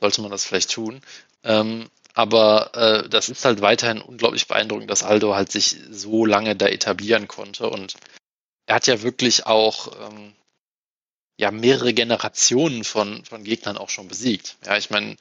sollte 0.00 0.22
man 0.22 0.30
das 0.30 0.44
vielleicht 0.44 0.72
tun. 0.72 1.00
Ähm, 1.44 1.88
aber 2.18 2.74
äh, 2.74 3.08
das 3.08 3.28
ist 3.28 3.44
halt 3.44 3.60
weiterhin 3.60 4.02
unglaublich 4.02 4.48
beeindruckend, 4.48 4.90
dass 4.90 5.04
Aldo 5.04 5.36
halt 5.36 5.52
sich 5.52 5.76
so 5.88 6.26
lange 6.26 6.56
da 6.56 6.66
etablieren 6.66 7.28
konnte. 7.28 7.70
Und 7.70 7.94
er 8.66 8.74
hat 8.74 8.88
ja 8.88 9.02
wirklich 9.02 9.46
auch 9.46 9.92
ähm, 10.00 10.34
ja 11.38 11.52
mehrere 11.52 11.94
Generationen 11.94 12.82
von, 12.82 13.24
von 13.24 13.44
Gegnern 13.44 13.78
auch 13.78 13.88
schon 13.88 14.08
besiegt. 14.08 14.56
Ja, 14.66 14.76
ich 14.76 14.90
meine, 14.90 15.14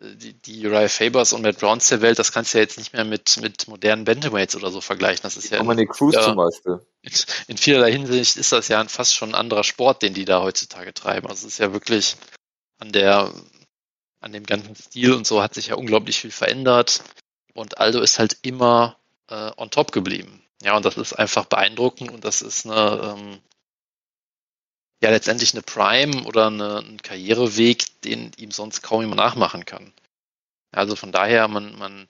die, 0.00 0.32
die 0.32 0.66
Uriah 0.66 0.88
Fabers 0.88 1.34
und 1.34 1.42
Matt 1.42 1.58
Browns 1.58 1.88
der 1.88 2.00
Welt, 2.00 2.18
das 2.18 2.32
kannst 2.32 2.54
du 2.54 2.58
ja 2.58 2.62
jetzt 2.62 2.78
nicht 2.78 2.94
mehr 2.94 3.04
mit, 3.04 3.38
mit 3.42 3.68
modernen 3.68 4.06
Bantamweights 4.06 4.56
oder 4.56 4.70
so 4.70 4.80
vergleichen. 4.80 5.24
Das 5.24 5.36
ist 5.36 5.50
ja 5.50 5.58
Dominic 5.58 5.90
Cruz 5.90 6.14
ja, 6.14 6.22
zum 6.22 6.36
Beispiel. 6.36 6.80
In, 7.02 7.12
in 7.48 7.58
vielerlei 7.58 7.92
Hinsicht 7.92 8.38
ist 8.38 8.52
das 8.52 8.68
ja 8.68 8.82
fast 8.88 9.14
schon 9.14 9.32
ein 9.32 9.34
anderer 9.34 9.64
Sport, 9.64 10.00
den 10.00 10.14
die 10.14 10.24
da 10.24 10.40
heutzutage 10.40 10.94
treiben. 10.94 11.26
Also 11.26 11.46
es 11.46 11.52
ist 11.52 11.58
ja 11.58 11.74
wirklich 11.74 12.16
an 12.78 12.90
der, 12.90 13.34
an 14.20 14.32
dem 14.32 14.44
ganzen 14.44 14.74
Stil 14.74 15.12
und 15.12 15.26
so 15.26 15.42
hat 15.42 15.54
sich 15.54 15.68
ja 15.68 15.76
unglaublich 15.76 16.20
viel 16.20 16.30
verändert. 16.30 17.02
Und 17.54 17.78
Aldo 17.78 18.00
ist 18.00 18.18
halt 18.18 18.38
immer 18.42 18.96
äh, 19.28 19.50
on 19.56 19.70
top 19.70 19.92
geblieben. 19.92 20.42
Ja, 20.62 20.76
und 20.76 20.84
das 20.84 20.96
ist 20.96 21.12
einfach 21.12 21.44
beeindruckend 21.46 22.10
und 22.10 22.24
das 22.24 22.42
ist 22.42 22.66
eine, 22.66 23.16
ähm, 23.16 23.40
ja, 25.00 25.10
letztendlich 25.10 25.54
eine 25.54 25.62
Prime 25.62 26.24
oder 26.24 26.48
eine, 26.48 26.78
ein 26.78 27.00
Karriereweg, 27.02 28.00
den 28.02 28.32
ihm 28.36 28.50
sonst 28.50 28.82
kaum 28.82 29.02
jemand 29.02 29.18
nachmachen 29.18 29.64
kann. 29.64 29.92
Also 30.72 30.96
von 30.96 31.12
daher, 31.12 31.46
man, 31.48 31.78
man, 31.78 32.08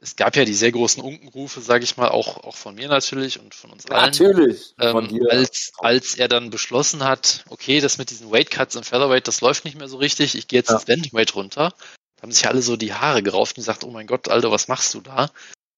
es 0.00 0.16
gab 0.16 0.36
ja 0.36 0.44
die 0.44 0.54
sehr 0.54 0.70
großen 0.70 1.02
Unkenrufe, 1.02 1.60
sage 1.60 1.82
ich 1.82 1.96
mal, 1.96 2.08
auch, 2.08 2.44
auch 2.44 2.56
von 2.56 2.74
mir 2.74 2.88
natürlich 2.88 3.40
und 3.40 3.54
von 3.54 3.70
uns 3.70 3.86
allen. 3.86 4.04
Natürlich. 4.04 4.74
Von 4.78 5.04
ähm, 5.04 5.08
dir. 5.08 5.30
Als, 5.30 5.72
als 5.78 6.14
er 6.14 6.28
dann 6.28 6.50
beschlossen 6.50 7.02
hat, 7.02 7.44
okay, 7.48 7.80
das 7.80 7.98
mit 7.98 8.10
diesen 8.10 8.30
Weight 8.30 8.50
Cuts 8.50 8.76
im 8.76 8.84
Featherweight, 8.84 9.26
das 9.26 9.40
läuft 9.40 9.64
nicht 9.64 9.76
mehr 9.76 9.88
so 9.88 9.96
richtig, 9.96 10.36
ich 10.36 10.46
gehe 10.46 10.60
jetzt 10.60 10.70
ja. 10.70 10.76
ins 10.76 10.84
Bantamweight 10.84 11.34
runter. 11.34 11.74
Da 12.16 12.22
haben 12.22 12.32
sich 12.32 12.46
alle 12.46 12.62
so 12.62 12.76
die 12.76 12.94
Haare 12.94 13.22
gerauft 13.22 13.56
und 13.56 13.62
gesagt, 13.62 13.82
oh 13.84 13.90
mein 13.90 14.06
Gott, 14.06 14.28
Alter, 14.28 14.52
was 14.52 14.68
machst 14.68 14.94
du 14.94 15.00
da? 15.00 15.30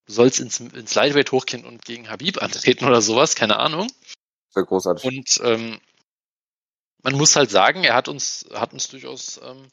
Du 0.07 0.13
sollst 0.13 0.41
ins, 0.41 0.61
ins 0.61 0.95
Lightweight 0.95 1.33
hochgehen 1.33 1.65
und 1.65 1.85
gegen 1.85 2.11
Habib 2.11 2.43
antreten 2.43 2.85
oder 2.85 3.01
sowas, 3.01 3.35
keine 3.37 3.59
Ahnung. 3.59 3.91
Sehr 4.51 4.65
großartig. 4.65 5.05
Und 5.05 5.41
ähm, 5.45 5.81
man 7.03 7.15
muss 7.15 7.37
halt 7.37 7.51
sagen, 7.51 7.85
er 7.85 7.95
hat 7.95 8.09
uns, 8.09 8.47
hat 8.53 8.75
uns 8.75 8.89
durchaus, 8.89 9.41
ähm, 9.43 9.69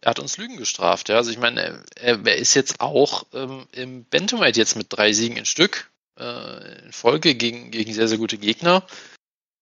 er 0.00 0.10
hat 0.10 0.18
uns 0.18 0.36
Lügen 0.36 0.56
gestraft. 0.56 1.08
Ja? 1.08 1.16
Also 1.16 1.30
ich 1.30 1.38
meine, 1.38 1.82
er, 1.96 2.24
er 2.24 2.36
ist 2.36 2.54
jetzt 2.54 2.80
auch 2.80 3.26
ähm, 3.32 3.66
im 3.72 4.04
Bantamweight 4.04 4.56
jetzt 4.56 4.76
mit 4.76 4.86
drei 4.90 5.12
Siegen 5.12 5.36
in 5.36 5.46
Stück 5.46 5.90
äh, 6.18 6.84
in 6.84 6.92
Folge 6.92 7.34
gegen, 7.34 7.70
gegen 7.70 7.92
sehr, 7.92 8.08
sehr 8.08 8.18
gute 8.18 8.38
Gegner. 8.38 8.86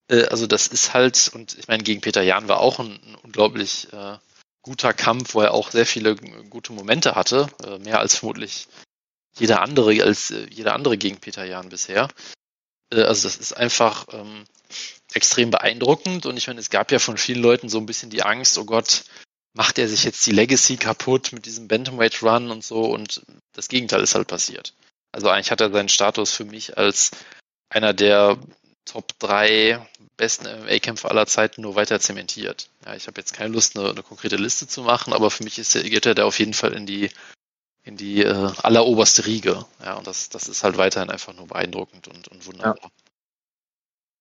Äh, 0.09 0.27
also 0.27 0.47
das 0.47 0.67
ist 0.67 0.95
halt, 0.95 1.31
und 1.35 1.57
ich 1.59 1.69
meine, 1.69 1.83
gegen 1.83 2.01
Peter 2.01 2.23
Jan 2.23 2.49
war 2.49 2.61
auch 2.61 2.79
ein, 2.79 3.01
ein 3.05 3.15
unglaublich 3.23 3.93
äh, 3.93 4.19
guter 4.63 4.93
Kampf, 4.93 5.35
wo 5.35 5.41
er 5.41 5.53
auch 5.53 5.71
sehr 5.71 5.87
viele 5.87 6.17
gute 6.17 6.73
Momente 6.73 7.15
hatte, 7.15 7.49
äh, 7.65 7.79
mehr 7.79 8.01
als 8.01 8.17
vermutlich 8.17 8.69
jeder 9.37 9.63
andere, 9.63 10.03
als 10.03 10.31
äh, 10.31 10.47
jeder 10.51 10.75
andere 10.75 10.97
gegen 10.97 11.19
Peter 11.19 11.45
Jan 11.45 11.69
bisher. 11.69 12.09
Äh, 12.93 13.03
also 13.03 13.29
das 13.29 13.37
ist 13.37 13.53
einfach 13.53 14.07
ähm, 14.13 14.45
extrem 15.13 15.51
beeindruckend 15.51 16.27
und 16.27 16.37
ich 16.37 16.47
meine, 16.47 16.61
es 16.61 16.71
gab 16.71 16.93
ja 16.93 16.99
von 16.99 17.19
vielen 17.19 17.43
Leuten 17.43 17.69
so 17.69 17.79
ein 17.79 17.87
bisschen 17.87 18.11
die 18.11 18.23
Angst, 18.23 18.59
oh 18.59 18.65
Gott, 18.65 19.05
macht 19.55 19.79
er 19.79 19.89
sich 19.89 20.05
jetzt 20.05 20.27
die 20.27 20.33
Legacy 20.33 20.77
kaputt 20.77 21.33
mit 21.33 21.47
diesem 21.47 21.69
Bantamweight 21.69 22.23
Run 22.23 22.51
und 22.51 22.65
so 22.65 22.85
und 22.85 23.23
das 23.53 23.69
Gegenteil 23.69 24.03
ist 24.03 24.15
halt 24.15 24.29
passiert. 24.29 24.75
Also 25.13 25.29
eigentlich 25.29 25.51
hat 25.51 25.61
er 25.61 25.71
seinen 25.71 25.89
Status 25.89 26.33
für 26.33 26.45
mich 26.45 26.77
als 26.77 27.13
einer 27.69 27.93
der 27.93 28.37
Top 28.85 29.19
3 29.21 29.87
besten 30.17 30.47
MMA-Kämpfer 30.47 31.11
aller 31.11 31.27
Zeiten 31.27 31.63
nur 31.63 31.77
weiter 31.77 32.01
zementiert. 32.01 32.69
Ja, 32.85 32.95
ich 32.95 33.07
habe 33.07 33.21
jetzt 33.21 33.33
keine 33.33 33.53
Lust, 33.53 33.79
eine, 33.79 33.91
eine, 33.91 34.03
konkrete 34.03 34.37
Liste 34.37 34.67
zu 34.67 34.83
machen, 34.83 35.13
aber 35.13 35.31
für 35.31 35.45
mich 35.45 35.59
ist, 35.59 35.73
geht 35.73 36.07
er 36.07 36.15
da 36.15 36.25
auf 36.25 36.39
jeden 36.39 36.55
Fall 36.55 36.73
in 36.73 36.87
die 36.87 37.11
in 37.85 37.97
die 37.97 38.23
äh, 38.23 38.51
alleroberste 38.63 39.27
Riege. 39.27 39.65
Ja, 39.83 39.95
und 39.95 40.07
das, 40.07 40.31
das 40.31 40.49
ist 40.49 40.65
halt 40.65 40.79
weiterhin 40.79 41.11
einfach 41.11 41.35
nur 41.35 41.47
beeindruckend 41.47 42.09
und, 42.09 42.29
und 42.29 42.47
wunderbar. 42.47 42.79
Ja. 42.83 42.91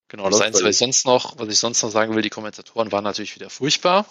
Genau, 0.09 0.29
das 0.29 0.41
Einzige, 0.41 0.67
was 0.67 0.75
ich 0.75 0.79
sonst 0.79 1.05
noch, 1.05 1.39
was 1.39 1.47
ich 1.47 1.59
sonst 1.59 1.81
noch 1.81 1.89
sagen 1.89 2.13
will, 2.13 2.21
die 2.21 2.29
Kommentatoren 2.29 2.91
waren 2.91 3.05
natürlich 3.05 3.35
wieder 3.35 3.49
furchtbar, 3.49 4.05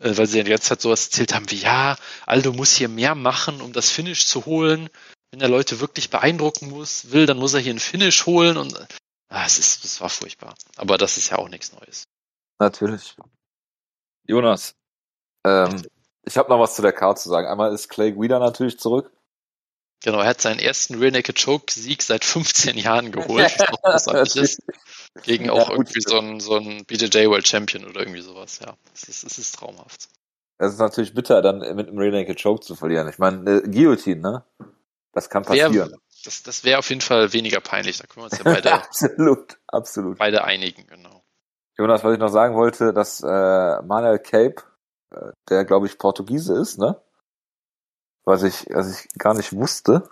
äh, 0.00 0.16
weil 0.16 0.26
sie 0.26 0.40
in 0.40 0.46
der 0.46 0.60
Zeit 0.60 0.80
sowas 0.80 1.06
erzählt 1.06 1.34
haben 1.34 1.50
wie, 1.50 1.56
ja, 1.56 1.96
Aldo 2.26 2.52
muss 2.52 2.74
hier 2.74 2.88
mehr 2.88 3.14
machen, 3.14 3.60
um 3.60 3.72
das 3.72 3.90
Finish 3.90 4.26
zu 4.26 4.46
holen. 4.46 4.90
Wenn 5.30 5.40
er 5.40 5.48
Leute 5.48 5.80
wirklich 5.80 6.10
beeindrucken 6.10 6.70
muss, 6.70 7.12
will, 7.12 7.26
dann 7.26 7.38
muss 7.38 7.54
er 7.54 7.60
hier 7.60 7.72
ein 7.72 7.78
Finish 7.78 8.26
holen 8.26 8.56
und 8.56 8.74
ah, 9.28 9.44
es 9.46 9.58
ist, 9.58 9.84
es 9.84 10.00
war 10.00 10.08
furchtbar. 10.08 10.54
Aber 10.76 10.98
das 10.98 11.16
ist 11.16 11.30
ja 11.30 11.38
auch 11.38 11.48
nichts 11.48 11.72
Neues. 11.72 12.04
Natürlich. 12.58 13.14
Jonas, 14.26 14.74
ähm, 15.46 15.82
ich 16.24 16.36
habe 16.36 16.50
noch 16.50 16.58
was 16.58 16.74
zu 16.74 16.82
der 16.82 16.92
Karte 16.92 17.22
zu 17.22 17.28
sagen. 17.28 17.48
Einmal 17.48 17.72
ist 17.72 17.88
Clay 17.88 18.12
Guida 18.12 18.38
natürlich 18.38 18.78
zurück. 18.78 19.10
Genau, 20.02 20.20
er 20.20 20.28
hat 20.28 20.40
seinen 20.40 20.60
ersten 20.60 20.98
Real 20.98 21.12
Naked 21.12 21.42
Choke 21.42 21.70
Sieg 21.70 22.02
seit 22.02 22.24
15 22.24 22.78
Jahren 22.78 23.12
geholt, 23.12 23.44
was 23.82 24.08
auch 24.08 24.12
großartig 24.12 24.36
ist. 24.36 24.62
Gegen 25.22 25.46
ja, 25.46 25.52
auch 25.52 25.68
gut. 25.68 25.78
irgendwie 25.78 26.00
so 26.00 26.18
ein, 26.18 26.40
so 26.40 26.56
ein 26.56 26.84
BJJ 26.84 27.26
World 27.26 27.46
Champion 27.46 27.84
oder 27.84 28.00
irgendwie 28.00 28.20
sowas, 28.20 28.60
ja. 28.60 28.76
Es 28.94 29.08
ist, 29.08 29.24
es 29.24 29.38
ist 29.38 29.56
traumhaft. 29.56 30.08
Es 30.58 30.74
ist 30.74 30.78
natürlich 30.78 31.14
bitter, 31.14 31.42
dann 31.42 31.58
mit 31.74 31.88
einem 31.88 31.98
Real 31.98 32.12
Naked 32.12 32.40
Choke 32.40 32.60
zu 32.60 32.76
verlieren. 32.76 33.08
Ich 33.08 33.18
meine, 33.18 33.50
äh, 33.50 33.62
Guillotine, 33.62 34.20
ne? 34.20 34.44
Das 35.12 35.28
kann 35.28 35.42
passieren. 35.42 35.74
Wär, 35.74 35.90
das 36.24 36.42
das 36.42 36.64
wäre 36.64 36.78
auf 36.78 36.88
jeden 36.90 37.00
Fall 37.00 37.32
weniger 37.32 37.60
peinlich. 37.60 37.98
Da 37.98 38.06
können 38.06 38.26
wir 38.26 38.30
uns 38.30 38.38
ja 38.38 38.44
beide, 38.44 38.72
absolut, 38.72 39.58
absolut. 39.66 40.18
beide 40.18 40.44
einigen, 40.44 40.86
genau. 40.86 41.24
Jonas, 41.76 42.04
was 42.04 42.12
ich 42.12 42.18
noch 42.20 42.28
sagen 42.28 42.54
wollte, 42.54 42.92
dass 42.92 43.22
äh, 43.22 43.26
Manuel 43.82 44.18
Cape, 44.18 44.62
äh, 45.12 45.32
der 45.48 45.64
glaube 45.64 45.86
ich 45.86 45.98
Portugiese 45.98 46.54
ist, 46.54 46.78
ne? 46.78 47.00
Was 48.24 48.42
ich, 48.42 48.66
was 48.70 49.00
ich 49.00 49.08
gar 49.18 49.34
nicht 49.34 49.54
wusste. 49.54 50.08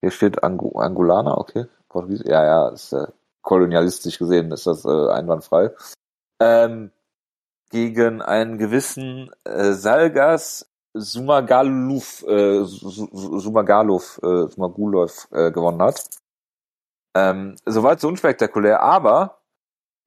Hier 0.00 0.10
steht 0.10 0.42
Angu 0.42 0.78
Angulaner, 0.78 1.38
okay. 1.38 1.66
Portugiese, 1.88 2.26
ja, 2.26 2.44
ja, 2.44 2.68
ist 2.70 2.92
äh, 2.92 3.06
kolonialistisch 3.44 4.18
gesehen 4.18 4.50
ist 4.50 4.66
das 4.66 4.84
äh, 4.84 5.08
einwandfrei. 5.10 5.70
Ähm, 6.40 6.90
gegen 7.70 8.22
einen 8.22 8.58
gewissen 8.58 9.30
äh, 9.44 9.72
Salgas 9.72 10.68
Sumagaluf, 10.94 12.22
äh, 12.22 12.64
Sumagalov, 12.64 14.20
äh, 14.22 14.46
Sumagulov 14.48 15.28
äh, 15.32 15.50
gewonnen 15.50 15.82
hat. 15.82 16.08
Ähm, 17.16 17.56
soweit 17.64 18.00
so 18.00 18.08
unspektakulär, 18.08 18.80
aber 18.80 19.40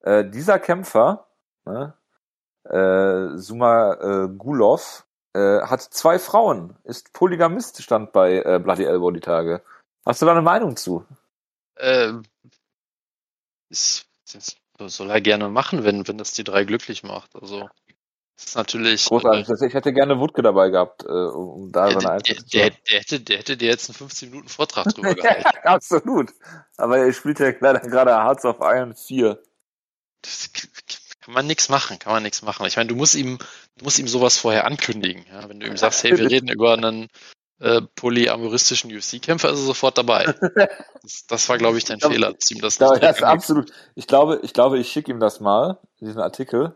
äh, 0.01 0.23
dieser 0.25 0.59
Kämpfer, 0.59 1.27
ne, 1.65 1.93
äh, 2.63 3.37
Sumagulov, 3.37 5.05
äh, 5.33 5.61
hat 5.61 5.81
zwei 5.81 6.19
Frauen, 6.19 6.77
ist 6.85 7.13
Polygamist, 7.13 7.81
stand 7.81 8.13
bei 8.13 8.41
äh, 8.41 8.59
Bloody 8.59 8.85
Elbow 8.85 9.11
die 9.11 9.19
Tage. 9.19 9.61
Hast 10.05 10.21
du 10.21 10.25
da 10.25 10.31
eine 10.31 10.41
Meinung 10.41 10.77
zu? 10.77 11.05
Ähm, 11.77 12.23
ist, 13.69 14.05
ist, 14.33 14.57
soll 14.79 15.09
er 15.09 15.21
gerne 15.21 15.49
machen, 15.49 15.83
wenn, 15.83 16.07
wenn 16.07 16.17
das 16.17 16.33
die 16.33 16.43
drei 16.43 16.63
glücklich 16.63 17.03
macht. 17.03 17.35
Also 17.35 17.69
das 18.37 18.45
ist 18.45 18.55
natürlich. 18.55 19.05
Großartig. 19.05 19.49
Äh, 19.49 19.67
ich 19.67 19.73
hätte 19.73 19.93
gerne 19.93 20.19
Wutke 20.19 20.43
dabei 20.43 20.69
gehabt, 20.69 21.03
äh, 21.03 21.07
um 21.07 21.71
da 21.71 21.89
seine 21.89 22.11
Einschätzung 22.11 22.47
der, 22.53 22.69
der, 22.69 22.79
der, 22.87 22.99
hätte, 22.99 23.19
der 23.19 23.37
hätte 23.39 23.57
dir 23.57 23.69
jetzt 23.69 23.89
einen 23.89 23.95
15 23.95 24.29
Minuten 24.29 24.49
Vortrag 24.49 24.85
drüber 24.93 25.15
gehalten. 25.15 25.43
Absolut. 25.63 26.31
Aber 26.77 26.99
er 26.99 27.11
spielt 27.13 27.39
ja 27.39 27.51
leider 27.59 27.79
gerade 27.79 28.11
Hearts 28.11 28.45
of 28.45 28.57
Iron 28.61 28.95
4. 28.95 29.41
Das 30.21 30.51
kann 31.21 31.33
man 31.33 31.47
nichts 31.47 31.69
machen, 31.69 31.97
kann 31.97 32.13
man 32.13 32.23
nichts 32.23 32.43
machen. 32.43 32.67
Ich 32.67 32.77
meine, 32.77 32.89
du 32.89 32.95
musst 32.95 33.15
ihm, 33.15 33.39
du 33.77 33.83
musst 33.83 33.97
ihm 33.97 34.07
sowas 34.07 34.37
vorher 34.37 34.65
ankündigen. 34.65 35.25
Ja? 35.31 35.49
Wenn 35.49 35.59
du 35.59 35.65
ihm 35.65 35.77
sagst, 35.77 36.03
hey, 36.03 36.15
wir 36.15 36.29
reden 36.29 36.47
über 36.47 36.73
einen 36.73 37.07
äh, 37.59 37.81
polyamoristischen 37.95 38.95
UFC-Kämpfer, 38.95 39.49
ist 39.49 39.59
er 39.59 39.65
sofort 39.65 39.97
dabei. 39.97 40.33
Das, 41.03 41.25
das 41.25 41.47
war, 41.47 41.57
glaube 41.57 41.77
ich, 41.77 41.85
dein 41.85 41.99
ich 41.99 42.05
Fehler. 42.05 42.33
Dass 42.33 42.51
ihm 42.51 42.59
das 42.59 42.81
absolut. 42.81 43.71
Ich 43.95 44.07
glaube, 44.07 44.39
ich 44.41 44.51
glaube, 44.51 44.77
ich 44.77 44.91
schicke 44.91 45.09
ihm 45.09 45.21
das 45.21 45.39
mal, 45.39 45.77
diesen 46.01 46.19
Artikel. 46.19 46.75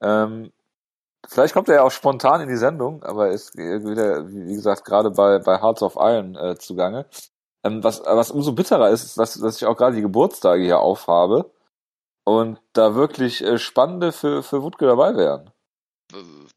Ähm, 0.00 0.50
vielleicht 1.28 1.52
kommt 1.52 1.68
er 1.68 1.74
ja 1.74 1.82
auch 1.82 1.90
spontan 1.90 2.40
in 2.40 2.48
die 2.48 2.56
Sendung, 2.56 3.02
aber 3.02 3.32
ist 3.32 3.54
wieder, 3.54 4.26
wie 4.30 4.54
gesagt, 4.54 4.86
gerade 4.86 5.10
bei, 5.10 5.40
bei 5.40 5.60
Hearts 5.60 5.82
of 5.82 5.96
Iron 5.96 6.36
äh, 6.36 6.56
zugange. 6.56 7.04
Ähm, 7.64 7.84
was, 7.84 8.02
was 8.04 8.30
umso 8.30 8.52
bitterer 8.52 8.88
ist, 8.90 9.04
ist, 9.04 9.18
dass, 9.18 9.34
dass 9.34 9.56
ich 9.56 9.66
auch 9.66 9.76
gerade 9.76 9.96
die 9.96 10.02
Geburtstage 10.02 10.62
hier 10.62 10.80
aufhabe 10.80 11.50
und 12.24 12.58
da 12.72 12.94
wirklich 12.94 13.42
äh, 13.44 13.58
spannende 13.58 14.12
für, 14.12 14.42
für 14.42 14.62
Wutke 14.62 14.86
dabei 14.86 15.16
wären. 15.16 15.50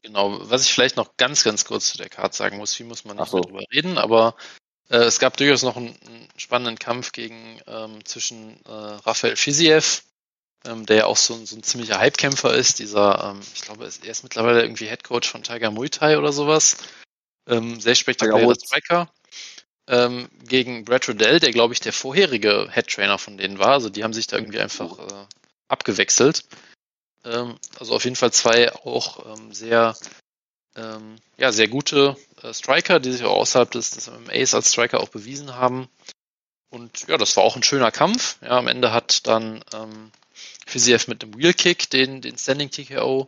Genau, 0.02 0.38
was 0.50 0.62
ich 0.62 0.72
vielleicht 0.72 0.96
noch 0.96 1.16
ganz, 1.16 1.44
ganz 1.44 1.64
kurz 1.64 1.90
zu 1.90 1.98
der 1.98 2.08
Karte 2.08 2.36
sagen 2.36 2.58
muss, 2.58 2.74
viel 2.74 2.86
muss 2.86 3.04
man 3.04 3.16
nicht 3.16 3.30
so. 3.30 3.40
drüber 3.40 3.62
reden, 3.72 3.98
aber 3.98 4.36
äh, 4.88 4.98
es 4.98 5.18
gab 5.18 5.36
durchaus 5.36 5.62
noch 5.62 5.76
einen, 5.76 5.96
einen 6.06 6.28
spannenden 6.36 6.78
Kampf 6.78 7.12
gegen 7.12 7.60
ähm, 7.66 8.04
zwischen 8.04 8.64
äh, 8.64 8.70
Rafael 8.70 9.36
Fiziev, 9.36 10.02
ähm, 10.64 10.86
der 10.86 10.96
ja 10.96 11.06
auch 11.06 11.16
so, 11.16 11.34
so 11.44 11.56
ein 11.56 11.62
ziemlicher 11.62 12.00
Hypekämpfer 12.00 12.54
ist, 12.54 12.78
dieser, 12.78 13.32
ähm, 13.32 13.40
ich 13.54 13.62
glaube, 13.62 13.84
er 13.84 14.10
ist 14.10 14.22
mittlerweile 14.22 14.62
irgendwie 14.62 14.86
Headcoach 14.86 15.28
von 15.28 15.42
Tiger 15.42 15.70
Muay 15.70 15.88
Thai 15.88 16.18
oder 16.18 16.32
sowas. 16.32 16.76
Ähm, 17.48 17.80
sehr 17.80 17.94
spektakulärer 17.94 18.54
Striker. 18.54 19.10
Ähm, 19.88 20.28
gegen 20.44 20.84
Brad 20.84 21.08
Riddell, 21.08 21.40
der 21.40 21.50
glaube 21.50 21.72
ich 21.72 21.80
der 21.80 21.94
vorherige 21.94 22.68
Head 22.70 22.88
Trainer 22.88 23.16
von 23.16 23.38
denen 23.38 23.58
war. 23.58 23.72
Also 23.72 23.88
die 23.88 24.04
haben 24.04 24.12
sich 24.12 24.26
da 24.26 24.36
irgendwie 24.36 24.60
einfach 24.60 24.98
äh, 24.98 25.26
abgewechselt. 25.68 26.44
Ähm, 27.28 27.56
also 27.78 27.94
auf 27.94 28.04
jeden 28.04 28.16
Fall 28.16 28.32
zwei 28.32 28.72
auch 28.72 29.26
ähm, 29.26 29.52
sehr, 29.52 29.96
ähm, 30.76 31.16
ja, 31.36 31.52
sehr 31.52 31.68
gute 31.68 32.16
äh, 32.42 32.52
Striker, 32.52 33.00
die 33.00 33.12
sich 33.12 33.24
auch 33.24 33.36
außerhalb 33.36 33.70
des, 33.70 33.90
des 33.90 34.10
MMAs 34.10 34.54
als 34.54 34.72
Striker 34.72 35.00
auch 35.00 35.08
bewiesen 35.08 35.54
haben. 35.54 35.88
Und 36.70 37.06
ja, 37.08 37.16
das 37.16 37.36
war 37.36 37.44
auch 37.44 37.56
ein 37.56 37.62
schöner 37.62 37.90
Kampf. 37.90 38.38
Ja, 38.42 38.58
am 38.58 38.68
Ende 38.68 38.92
hat 38.92 39.26
dann 39.26 39.64
ähm, 39.72 40.10
Fiziev 40.66 41.08
mit 41.08 41.22
dem 41.22 41.36
Wheelkick 41.36 41.88
den, 41.90 42.20
den 42.20 42.36
Standing 42.36 42.70
TKO 42.70 43.26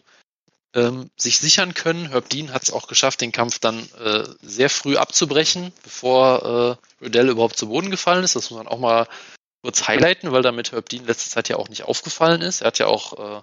ähm, 0.74 1.10
sich 1.16 1.38
sichern 1.38 1.74
können. 1.74 2.10
Herb 2.10 2.28
Dean 2.28 2.52
hat 2.52 2.62
es 2.64 2.72
auch 2.72 2.86
geschafft, 2.86 3.20
den 3.20 3.32
Kampf 3.32 3.58
dann 3.58 3.88
äh, 3.98 4.24
sehr 4.42 4.70
früh 4.70 4.96
abzubrechen, 4.96 5.72
bevor 5.82 6.78
äh, 7.00 7.04
Riddell 7.04 7.30
überhaupt 7.30 7.56
zu 7.56 7.68
Boden 7.68 7.90
gefallen 7.90 8.24
ist. 8.24 8.36
Das 8.36 8.50
muss 8.50 8.58
man 8.58 8.68
auch 8.68 8.78
mal 8.78 9.08
kurz 9.62 9.88
highlighten, 9.88 10.32
weil 10.32 10.42
damit 10.42 10.72
Herb 10.72 10.88
Dean 10.88 11.06
letzte 11.06 11.30
Zeit 11.30 11.48
ja 11.48 11.56
auch 11.56 11.68
nicht 11.68 11.84
aufgefallen 11.84 12.42
ist. 12.42 12.60
Er 12.60 12.68
hat 12.68 12.78
ja 12.78 12.86
auch, 12.86 13.38
äh, 13.38 13.42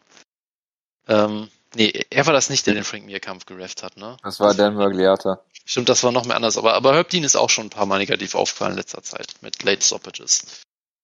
ähm, 1.08 1.50
nee, 1.76 2.06
er 2.10 2.26
war 2.26 2.34
das 2.34 2.50
nicht, 2.50 2.68
der 2.68 2.74
den 2.74 2.84
Frank 2.84 3.06
Mir 3.06 3.20
Kampf 3.20 3.46
gerefft 3.46 3.84
hat, 3.84 3.98
ne? 3.98 4.18
Das 4.24 4.40
war 4.40 4.54
Dan 4.54 4.76
Mergliata. 4.76 5.40
Stimmt, 5.66 5.90
das 5.90 6.04
war 6.04 6.12
noch 6.12 6.26
mehr 6.26 6.36
anders. 6.36 6.58
Aber, 6.58 6.74
aber 6.74 6.96
Herb 6.96 7.10
Dean 7.10 7.24
ist 7.24 7.36
auch 7.36 7.50
schon 7.50 7.68
ein 7.68 7.72
paar 7.72 7.86
Mal 7.86 8.00
negativ 8.00 8.36
aufgefallen 8.36 8.72
in 8.72 8.78
letzter 8.78 9.04
Zeit 9.04 9.36
mit 9.42 9.64
Late 9.64 9.84
Stoppages. 9.84 10.64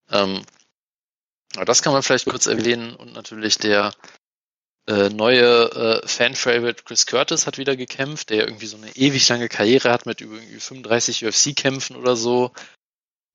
Ähm, 0.09 0.43
das 1.65 1.81
kann 1.81 1.93
man 1.93 2.03
vielleicht 2.03 2.27
kurz 2.27 2.47
erwähnen 2.47 2.95
und 2.95 3.13
natürlich 3.13 3.57
der 3.57 3.93
äh, 4.87 5.09
neue 5.09 6.01
äh, 6.03 6.07
Fan-Favorite 6.07 6.83
Chris 6.83 7.05
Curtis 7.05 7.47
hat 7.47 7.57
wieder 7.57 7.75
gekämpft, 7.75 8.29
der 8.29 8.47
irgendwie 8.47 8.65
so 8.65 8.77
eine 8.77 8.95
ewig 8.95 9.27
lange 9.29 9.47
Karriere 9.47 9.91
hat 9.91 10.05
mit 10.05 10.21
über 10.21 10.37
35 10.37 11.25
UFC-Kämpfen 11.25 11.95
oder 11.95 12.15
so. 12.15 12.51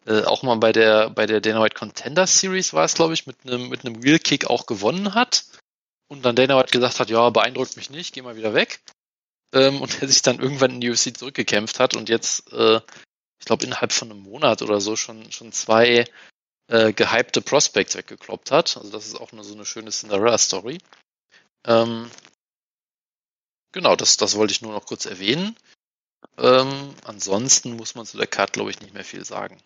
Äh, 0.07 0.25
auch 0.25 0.43
mal 0.43 0.57
bei 0.57 0.73
der 0.73 1.11
bei 1.11 1.27
der 1.27 1.41
Dana 1.41 1.63
White 1.63 1.77
Contender 1.77 2.27
Series 2.27 2.73
war 2.75 2.85
es, 2.85 2.95
glaube 2.95 3.15
ich, 3.15 3.27
mit 3.27 3.37
einem 3.47 3.69
mit 3.69 3.85
einem 3.85 4.03
Wheel 4.03 4.19
Kick 4.19 4.47
auch 4.47 4.67
gewonnen 4.67 5.15
hat. 5.15 5.45
Und 6.09 6.25
dann 6.25 6.37
Dana 6.37 6.59
White 6.59 6.73
gesagt 6.73 7.01
hat, 7.01 7.11
ja, 7.11 7.29
beeindruckt 7.31 7.77
mich 7.77 7.91
nicht, 7.91 8.15
geh 8.15 8.23
mal 8.23 8.37
wieder 8.37 8.55
weg. 8.55 8.81
Ähm, 9.53 9.81
und 9.81 10.03
er 10.03 10.09
sich 10.09 10.23
dann 10.23 10.41
irgendwann 10.41 10.73
in 10.73 10.81
die 10.81 10.91
UFC 10.91 11.17
zurückgekämpft 11.17 11.81
hat 11.81 11.95
und 11.95 12.09
jetzt, 12.09 12.53
äh, 12.53 12.81
ich 13.39 13.47
glaube, 13.47 13.65
innerhalb 13.65 13.93
von 13.93 14.11
einem 14.11 14.23
Monat 14.23 14.63
oder 14.63 14.81
so 14.81 14.97
schon 14.97 15.31
schon 15.33 15.53
zwei 15.53 16.05
äh, 16.69 16.93
gehypte 16.93 17.41
Prospects 17.41 17.97
weggekloppt 17.97 18.51
hat. 18.51 18.77
Also 18.77 18.91
das 18.91 19.07
ist 19.07 19.21
auch 19.21 19.33
nur 19.33 19.45
so 19.45 19.55
eine 19.55 19.65
schöne 19.65 19.91
Cinderella-Story. 19.91 20.79
Ähm, 21.65 22.11
genau, 23.73 23.97
das, 23.97 24.17
das 24.17 24.37
wollte 24.37 24.53
ich 24.53 24.63
nur 24.63 24.73
noch 24.73 24.87
kurz 24.87 25.07
erwähnen. 25.07 25.57
Ähm, 26.37 26.95
ansonsten 27.05 27.77
muss 27.77 27.95
man 27.95 28.07
zu 28.07 28.17
der 28.17 28.27
Card, 28.27 28.53
glaube 28.53 28.71
ich, 28.71 28.81
nicht 28.81 28.95
mehr 28.95 29.05
viel 29.05 29.25
sagen. 29.25 29.61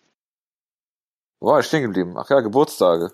Wo 1.39 1.51
war 1.51 1.59
ich 1.59 1.67
stehen 1.67 1.83
geblieben? 1.83 2.17
Ach 2.17 2.29
ja, 2.29 2.39
Geburtstage. 2.39 3.13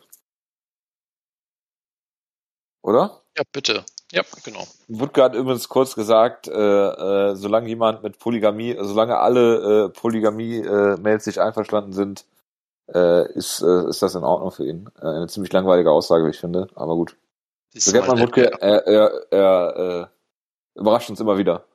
Oder? 2.83 3.18
Ja, 3.37 3.43
bitte. 3.51 3.85
Ja, 4.11 4.23
genau. 4.43 4.67
Wurde 4.87 5.11
gerade 5.13 5.37
übrigens 5.37 5.69
kurz 5.69 5.93
gesagt, 5.95 6.47
äh, 6.47 6.51
äh, 6.51 7.35
solange 7.35 7.67
jemand 7.67 8.01
mit 8.01 8.17
Polygamie, 8.17 8.75
solange 8.79 9.17
alle 9.17 9.85
äh, 9.85 9.89
Polygamie-Mails 9.89 11.23
sich 11.23 11.39
einverstanden 11.39 11.93
sind, 11.93 12.25
äh, 12.93 13.31
ist, 13.33 13.61
äh, 13.61 13.89
ist 13.89 14.01
das 14.01 14.15
in 14.15 14.23
Ordnung 14.23 14.51
für 14.51 14.65
ihn. 14.65 14.89
Äh, 14.99 15.05
eine 15.05 15.27
ziemlich 15.27 15.53
langweilige 15.53 15.91
Aussage, 15.91 16.25
wie 16.25 16.31
ich 16.31 16.39
finde, 16.39 16.67
aber 16.75 16.95
gut. 16.95 17.15
So 17.75 17.95
man 18.01 18.19
Wutke, 18.19 18.51
er, 18.61 18.87
er, 18.87 19.31
er 19.31 20.11
überrascht 20.73 21.11
uns 21.11 21.19
immer 21.19 21.37
wieder. 21.37 21.65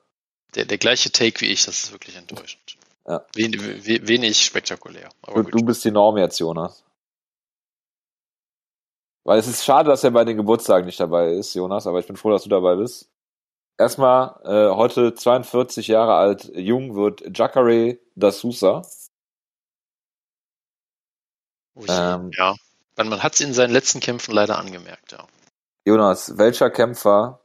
Der, 0.55 0.65
der 0.65 0.77
gleiche 0.77 1.11
Take 1.11 1.39
wie 1.41 1.45
ich, 1.45 1.65
das 1.65 1.83
ist 1.83 1.91
wirklich 1.93 2.17
enttäuschend. 2.17 2.77
Ja. 3.07 3.25
Wen, 3.33 3.53
wenig 3.53 4.43
spektakulär. 4.43 5.09
Du, 5.33 5.43
du, 5.43 5.63
bist 5.63 5.85
die 5.85 5.91
Norm 5.91 6.17
jetzt, 6.17 6.39
Jonas. 6.39 6.83
Weil 9.25 9.39
es 9.39 9.47
ist 9.47 9.65
schade, 9.65 9.89
dass 9.89 10.03
er 10.03 10.11
bei 10.11 10.23
den 10.23 10.37
Geburtstagen 10.37 10.85
nicht 10.85 10.99
dabei 10.99 11.33
ist, 11.33 11.55
Jonas, 11.55 11.87
aber 11.87 11.99
ich 11.99 12.05
bin 12.05 12.15
froh, 12.15 12.29
dass 12.29 12.43
du 12.43 12.49
dabei 12.49 12.75
bist. 12.75 13.09
Erstmal, 13.77 14.39
äh, 14.43 14.73
heute 14.73 15.15
42 15.15 15.87
Jahre 15.87 16.13
alt, 16.13 16.51
jung 16.55 16.95
wird 16.95 17.37
Jacare 17.37 17.97
da 18.13 18.31
Sousa. 18.31 18.83
Ähm, 21.75 22.31
ja, 22.37 22.55
man 22.95 23.21
hat 23.21 23.33
es 23.33 23.41
in 23.41 23.53
seinen 23.53 23.73
letzten 23.73 23.99
Kämpfen 23.99 24.33
leider 24.33 24.59
angemerkt, 24.59 25.11
ja. 25.11 25.27
Jonas, 25.85 26.37
welcher 26.37 26.69
Kämpfer 26.69 27.41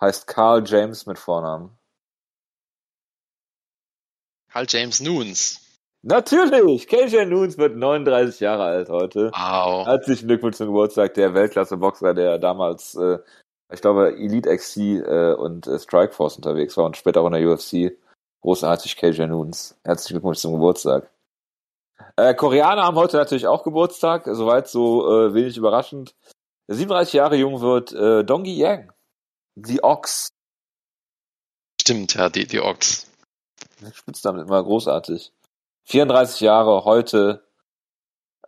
heißt 0.00 0.26
Carl 0.26 0.66
James 0.66 1.06
mit 1.06 1.18
Vornamen? 1.18 1.78
Carl 4.50 4.66
James 4.66 5.00
Nunes. 5.00 5.60
Natürlich! 6.02 6.86
KJ 6.86 7.24
Nunes 7.24 7.58
wird 7.58 7.76
39 7.76 8.40
Jahre 8.40 8.64
alt 8.64 8.88
heute. 8.88 9.30
Wow. 9.32 9.86
Herzlichen 9.86 10.28
Glückwunsch 10.28 10.56
zum 10.56 10.66
Geburtstag 10.66 11.14
der 11.14 11.34
Weltklasse-Boxer, 11.34 12.14
der 12.14 12.38
damals, 12.38 12.94
äh, 12.94 13.18
ich 13.72 13.80
glaube, 13.80 14.16
Elite 14.16 14.54
XC 14.54 14.76
äh, 14.76 15.34
und 15.34 15.66
äh, 15.66 15.78
Strikeforce 15.78 16.36
unterwegs 16.36 16.76
war 16.76 16.84
und 16.84 16.96
später 16.96 17.22
auch 17.22 17.26
in 17.26 17.32
der 17.32 17.48
UFC. 17.48 17.98
Großartig 18.42 18.96
KJ 18.96 19.26
Nunes. 19.26 19.76
Herzlichen 19.84 20.14
Glückwunsch 20.14 20.38
zum 20.38 20.52
Geburtstag. 20.52 21.10
Äh, 22.16 22.34
Koreaner 22.34 22.84
haben 22.84 22.96
heute 22.96 23.16
natürlich 23.16 23.46
auch 23.46 23.64
Geburtstag, 23.64 24.26
soweit 24.26 24.68
so 24.68 25.10
äh, 25.10 25.34
wenig 25.34 25.56
überraschend. 25.56 26.14
37 26.68 27.14
Jahre 27.14 27.36
jung 27.36 27.60
wird 27.60 27.92
äh, 27.92 28.24
Dongi 28.24 28.56
Yang. 28.56 28.92
The 29.56 29.82
Ox. 29.82 30.28
Stimmt, 31.80 32.14
ja, 32.14 32.28
die, 32.28 32.46
die 32.46 32.60
Ox. 32.60 33.10
Spitznamen 33.92 34.46
immer 34.46 34.62
großartig. 34.62 35.32
34 35.86 36.40
Jahre 36.40 36.84
heute 36.84 37.46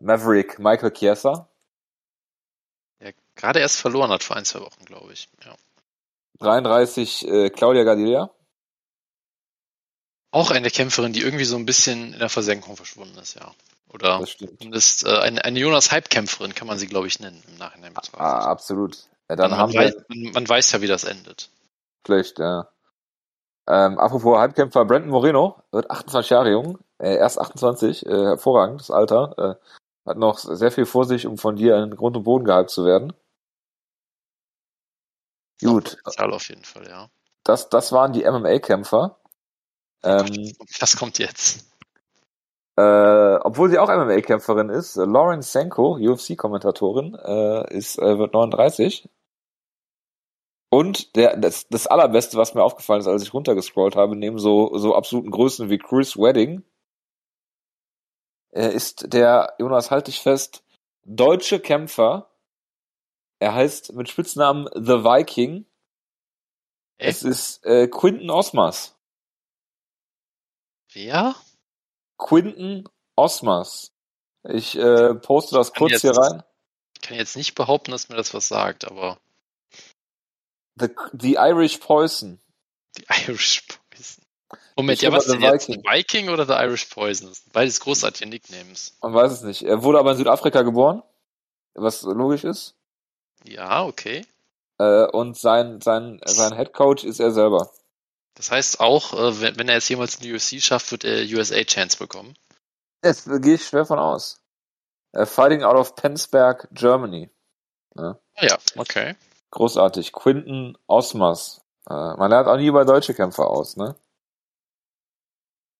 Maverick 0.00 0.58
Michael 0.58 0.92
Chiesa. 0.92 1.48
Der 3.00 3.14
gerade 3.36 3.60
erst 3.60 3.80
verloren 3.80 4.10
hat 4.10 4.24
vor 4.24 4.36
ein, 4.36 4.44
zwei 4.44 4.60
Wochen, 4.60 4.84
glaube 4.84 5.12
ich. 5.12 5.28
Ja. 5.44 5.54
33 6.40 7.26
äh, 7.26 7.50
Claudia 7.50 7.84
Gadelia. 7.84 8.30
Auch 10.30 10.50
eine 10.50 10.70
Kämpferin, 10.70 11.12
die 11.12 11.22
irgendwie 11.22 11.44
so 11.44 11.56
ein 11.56 11.64
bisschen 11.64 12.12
in 12.12 12.18
der 12.18 12.28
Versenkung 12.28 12.76
verschwunden 12.76 13.16
ist, 13.18 13.34
ja. 13.34 13.54
Oder 13.88 14.22
zumindest 14.26 15.06
äh, 15.06 15.18
eine, 15.18 15.44
eine 15.44 15.58
Jonas 15.58 15.90
Hype-Kämpferin 15.90 16.54
kann 16.54 16.66
man 16.66 16.78
sie, 16.78 16.86
glaube 16.86 17.06
ich, 17.06 17.20
nennen 17.20 17.42
im 17.48 17.56
Nachhinein. 17.56 17.94
Ah, 18.12 18.50
absolut. 18.50 18.98
Ja, 19.30 19.36
dann 19.36 19.50
man, 19.50 19.58
haben 19.58 19.74
weiß, 19.74 19.94
man, 20.08 20.32
man, 20.32 20.48
weiß 20.48 20.72
ja, 20.72 20.82
wie 20.82 20.86
das 20.86 21.04
endet. 21.04 21.50
Schlecht, 22.04 22.38
ja. 22.38 22.68
Ähm, 23.68 23.98
apropos 23.98 24.38
Halbkämpfer, 24.38 24.86
Brandon 24.86 25.10
Moreno 25.10 25.62
wird 25.72 25.90
28 25.90 26.30
Jahre 26.30 26.50
jung, 26.52 26.78
äh, 26.98 27.16
erst 27.16 27.38
28, 27.38 28.06
äh, 28.06 28.10
hervorragendes 28.10 28.90
Alter, 28.90 29.34
äh, 29.36 30.08
hat 30.08 30.16
noch 30.16 30.38
sehr 30.38 30.72
viel 30.72 30.86
vor 30.86 31.04
sich, 31.04 31.26
um 31.26 31.36
von 31.36 31.56
dir 31.56 31.76
in 31.76 31.94
Grund 31.94 32.16
und 32.16 32.22
Boden 32.22 32.46
gehypt 32.46 32.70
zu 32.70 32.86
werden. 32.86 33.12
Gut. 35.62 35.98
Zahl 36.08 36.32
auf 36.32 36.48
jeden 36.48 36.64
Fall, 36.64 36.88
ja. 36.88 37.10
Das, 37.44 37.68
das 37.68 37.92
waren 37.92 38.12
die 38.12 38.24
MMA-Kämpfer. 38.24 39.18
Ähm, 40.02 40.54
was 40.80 40.96
kommt 40.96 41.18
jetzt? 41.18 41.66
Äh, 42.76 43.36
obwohl 43.42 43.68
sie 43.68 43.78
auch 43.78 43.88
MMA-Kämpferin 43.88 44.70
ist, 44.70 44.96
Lauren 44.96 45.42
Senko, 45.42 45.98
UFC-Kommentatorin, 45.98 47.16
äh, 47.16 47.76
ist, 47.76 47.98
äh, 47.98 48.18
wird 48.18 48.32
39. 48.32 49.10
Und 50.70 51.16
der, 51.16 51.36
das, 51.36 51.66
das 51.68 51.86
allerbeste, 51.86 52.36
was 52.36 52.54
mir 52.54 52.62
aufgefallen 52.62 53.00
ist, 53.00 53.06
als 53.06 53.22
ich 53.22 53.32
runtergescrollt 53.32 53.96
habe, 53.96 54.16
neben 54.16 54.38
so, 54.38 54.76
so 54.76 54.94
absoluten 54.94 55.30
Größen 55.30 55.70
wie 55.70 55.78
Chris 55.78 56.16
Wedding, 56.16 56.62
er 58.50 58.72
ist 58.72 59.12
der, 59.12 59.54
Jonas, 59.58 59.90
halt 59.90 60.08
dich 60.08 60.20
fest, 60.20 60.62
deutsche 61.04 61.60
Kämpfer. 61.60 62.30
Er 63.38 63.54
heißt 63.54 63.92
mit 63.92 64.08
Spitznamen 64.08 64.68
The 64.74 65.04
Viking. 65.04 65.64
Echt? 66.98 67.18
Es 67.18 67.22
ist 67.22 67.64
äh, 67.64 67.88
Quinton 67.88 68.30
Osmas. 68.30 68.96
Wer? 70.92 71.36
Quinton 72.18 72.88
Osmas. 73.16 73.92
Ich 74.44 74.76
äh, 74.76 75.14
poste 75.14 75.56
das 75.56 75.72
kurz 75.72 75.92
jetzt, 75.92 76.00
hier 76.00 76.16
rein. 76.16 76.42
Ich 76.96 77.02
kann 77.02 77.16
jetzt 77.16 77.36
nicht 77.36 77.54
behaupten, 77.54 77.92
dass 77.92 78.08
mir 78.08 78.16
das 78.16 78.34
was 78.34 78.48
sagt, 78.48 78.86
aber. 78.86 79.18
The, 80.78 80.88
the 81.12 81.38
Irish 81.38 81.80
Poison. 81.80 82.38
The 82.96 83.04
Irish 83.26 83.66
Poison. 83.66 84.24
Moment, 84.76 84.98
ich 84.98 85.02
ja, 85.02 85.12
was 85.12 85.26
denn 85.26 85.40
jetzt? 85.40 85.68
Viking. 85.68 85.82
Viking 85.84 86.28
oder 86.28 86.46
The 86.46 86.52
Irish 86.52 86.86
Poison? 86.86 87.32
Beides 87.52 87.80
großartige 87.80 88.28
Nicknames. 88.28 88.96
Man 89.02 89.12
weiß 89.12 89.32
es 89.32 89.42
nicht. 89.42 89.62
Er 89.62 89.82
wurde 89.82 89.98
aber 89.98 90.12
in 90.12 90.18
Südafrika 90.18 90.62
geboren, 90.62 91.02
was 91.74 92.02
logisch 92.02 92.44
ist. 92.44 92.74
Ja, 93.44 93.84
okay. 93.84 94.24
Äh, 94.78 95.06
und 95.06 95.36
sein, 95.36 95.80
sein, 95.80 96.20
sein 96.24 96.56
Head 96.56 96.72
Coach 96.72 97.04
ist 97.04 97.18
er 97.18 97.32
selber. 97.32 97.70
Das 98.34 98.52
heißt 98.52 98.78
auch, 98.78 99.14
äh, 99.14 99.58
wenn 99.58 99.68
er 99.68 99.78
es 99.78 99.88
jemals 99.88 100.16
in 100.16 100.22
die 100.22 100.32
UFC 100.32 100.62
schafft, 100.62 100.92
wird 100.92 101.04
er 101.04 101.22
USA 101.22 101.62
Chance 101.64 101.98
bekommen. 101.98 102.34
Das 103.00 103.24
gehe 103.24 103.54
ich 103.54 103.66
schwer 103.66 103.84
von 103.84 103.98
aus. 103.98 104.40
Fighting 105.12 105.62
out 105.62 105.76
of 105.76 105.96
Penzberg, 105.96 106.68
Germany. 106.70 107.30
Ja, 107.96 108.18
ja 108.40 108.58
okay. 108.76 109.16
Großartig. 109.50 110.12
Quinton 110.12 110.76
Osmas. 110.86 111.62
Äh, 111.88 111.94
man 112.16 112.30
lernt 112.30 112.48
auch 112.48 112.56
nie 112.56 112.66
über 112.66 112.84
deutsche 112.84 113.14
Kämpfer 113.14 113.48
aus, 113.48 113.76
ne? 113.76 113.96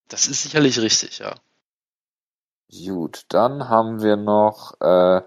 Das 0.07 0.27
ist 0.27 0.43
sicherlich 0.43 0.79
richtig, 0.79 1.19
ja. 1.19 1.35
Gut, 2.71 3.25
dann 3.29 3.67
haben 3.69 4.01
wir 4.01 4.15
noch, 4.15 4.73
äh, 4.79 5.21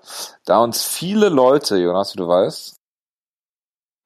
da 0.44 0.58
uns 0.58 0.84
viele 0.84 1.28
Leute, 1.28 1.76
Jonas, 1.76 2.14
wie 2.14 2.18
du 2.18 2.28
weißt, 2.28 2.80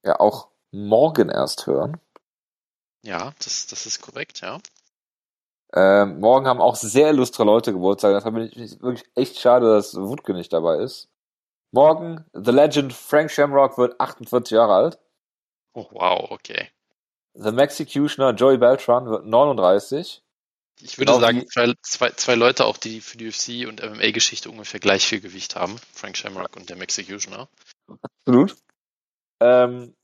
ja 0.04 0.20
auch 0.20 0.48
morgen 0.70 1.28
erst 1.28 1.66
hören. 1.66 2.00
Ja, 3.02 3.32
das, 3.44 3.66
das 3.66 3.86
ist 3.86 4.00
korrekt, 4.00 4.40
ja. 4.40 4.58
Ähm, 5.74 6.20
morgen 6.20 6.46
haben 6.46 6.60
auch 6.60 6.76
sehr 6.76 7.10
illustre 7.10 7.44
Leute 7.44 7.72
Geburtstag. 7.72 8.14
Deshalb 8.14 8.34
bin 8.34 8.50
ich 8.52 8.80
wirklich 8.80 9.08
echt 9.14 9.38
schade, 9.38 9.66
dass 9.66 9.94
Wutke 9.94 10.32
nicht 10.32 10.52
dabei 10.52 10.78
ist. 10.78 11.08
Morgen, 11.76 12.24
The 12.32 12.52
Legend 12.52 12.92
Frank 12.94 13.30
Shamrock 13.30 13.76
wird 13.76 14.00
48 14.00 14.50
Jahre 14.56 14.72
alt. 14.72 14.98
Oh, 15.74 15.86
wow, 15.90 16.30
okay. 16.30 16.70
The 17.34 17.52
Mexicutioner 17.52 18.32
Joey 18.32 18.56
Beltran 18.56 19.04
wird 19.10 19.26
39. 19.26 20.22
Ich 20.80 20.96
würde 20.98 21.12
Genau 21.12 21.20
sagen, 21.20 21.46
zwei, 21.48 21.74
zwei, 21.82 22.10
zwei 22.12 22.34
Leute 22.34 22.64
auch, 22.64 22.78
die 22.78 23.02
für 23.02 23.18
die 23.18 23.28
UFC 23.28 23.68
und 23.68 23.82
MMA-Geschichte 23.82 24.48
ungefähr 24.48 24.80
gleich 24.80 25.06
viel 25.06 25.20
Gewicht 25.20 25.54
haben. 25.54 25.76
Frank 25.92 26.16
Shamrock 26.16 26.56
und 26.56 26.70
der 26.70 26.76
Mexicutioner. 26.76 27.46
Absolut. 28.00 28.56
Ähm, 29.40 29.94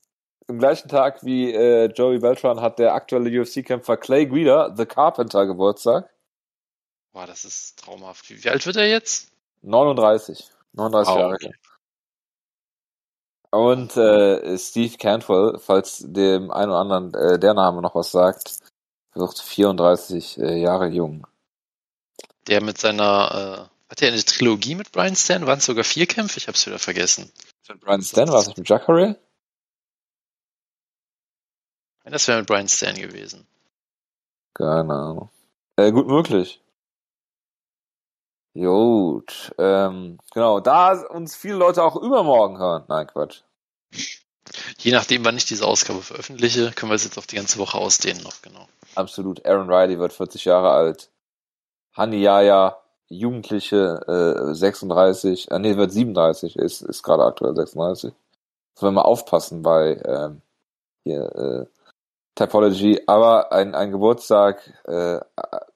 Im 0.47 0.59
gleichen 0.59 0.89
Tag 0.89 1.23
wie 1.23 1.51
äh, 1.51 1.85
Joey 1.87 2.19
Beltran 2.19 2.61
hat 2.61 2.77
der 2.77 2.93
aktuelle 2.93 3.41
UFC-Kämpfer 3.41 3.97
Clay 3.97 4.27
Guida, 4.27 4.75
The 4.77 4.85
Carpenter, 4.85 5.47
Geburtstag. 5.47 6.07
Boah, 7.13 7.25
das 7.25 7.45
ist 7.45 7.79
traumhaft. 7.79 8.29
Wie, 8.29 8.47
alt 8.47 8.63
wird 8.67 8.75
er 8.75 8.87
jetzt? 8.87 9.31
39. 9.63 10.51
39 10.73 11.11
Wow, 11.11 11.19
Jahre. 11.19 11.33
okay. 11.33 11.53
Und 13.53 13.95
äh, 13.97 14.57
Steve 14.57 14.97
Cantwell, 14.97 15.59
falls 15.59 16.03
dem 16.07 16.49
einen 16.49 16.71
oder 16.71 16.79
anderen 16.79 17.13
äh, 17.13 17.37
der 17.37 17.53
Name 17.53 17.83
noch 17.83 17.93
was 17.93 18.11
sagt, 18.11 18.57
wird 19.13 19.37
34 19.37 20.39
äh, 20.39 20.59
Jahre 20.59 20.87
jung. 20.87 21.27
Der 22.47 22.63
mit 22.63 22.79
seiner, 22.79 23.69
äh, 23.69 23.91
hat 23.91 24.01
er 24.01 24.07
eine 24.07 24.25
Trilogie 24.25 24.73
mit 24.73 24.91
Brian 24.91 25.15
Stan? 25.15 25.45
Waren 25.45 25.59
es 25.59 25.65
sogar 25.65 25.83
vier 25.83 26.07
Kämpfe? 26.07 26.39
Ich 26.39 26.47
hab's 26.47 26.65
wieder 26.65 26.79
vergessen. 26.79 27.31
Mit 27.69 27.81
Brian 27.81 28.01
Stan, 28.01 28.27
war 28.29 28.39
es 28.39 28.47
nicht 28.47 28.57
mit 28.57 28.67
Jacare? 28.67 29.19
Das 32.05 32.27
wäre 32.27 32.39
mit 32.39 32.47
Brian 32.47 32.67
Stan 32.67 32.95
gewesen. 32.95 33.45
Keine 34.55 34.93
Ahnung. 34.95 35.29
Äh, 35.75 35.91
gut 35.91 36.07
möglich. 36.07 36.62
Gut. 38.53 39.53
Ähm, 39.57 40.19
genau, 40.31 40.59
da 40.59 40.93
uns 41.09 41.35
viele 41.35 41.55
Leute 41.55 41.83
auch 41.83 41.95
übermorgen 41.95 42.59
hören. 42.59 42.83
Nein, 42.87 43.07
Quatsch. 43.07 43.41
Je 44.77 44.91
nachdem, 44.91 45.25
wann 45.25 45.37
ich 45.37 45.45
diese 45.45 45.65
Ausgabe 45.65 46.01
veröffentliche, 46.01 46.71
können 46.71 46.91
wir 46.91 46.95
es 46.95 47.05
jetzt 47.05 47.17
auf 47.17 47.27
die 47.27 47.37
ganze 47.37 47.57
Woche 47.59 47.77
ausdehnen 47.77 48.21
noch, 48.23 48.41
genau. 48.41 48.67
Absolut. 48.95 49.45
Aaron 49.45 49.69
Riley 49.69 49.97
wird 49.97 50.13
40 50.13 50.45
Jahre 50.45 50.71
alt. 50.71 51.09
Hani 51.95 52.17
Yaya, 52.17 52.77
Jugendliche, 53.07 54.01
äh, 54.49 54.53
36. 54.53 55.49
Äh, 55.49 55.59
nee, 55.59 55.77
wird 55.77 55.91
37. 55.91 56.55
Ist, 56.57 56.81
ist 56.81 57.03
gerade 57.03 57.23
aktuell 57.23 57.55
36. 57.55 58.13
Sollen 58.75 58.93
wir 58.93 59.01
mal 59.01 59.07
aufpassen 59.07 59.61
bei 59.61 60.01
ähm, 60.05 60.41
hier, 61.03 61.35
äh, 61.35 61.65
Typology. 62.35 63.01
Aber 63.07 63.51
ein, 63.51 63.75
ein 63.75 63.91
Geburtstag 63.91 64.61
äh, 64.85 65.19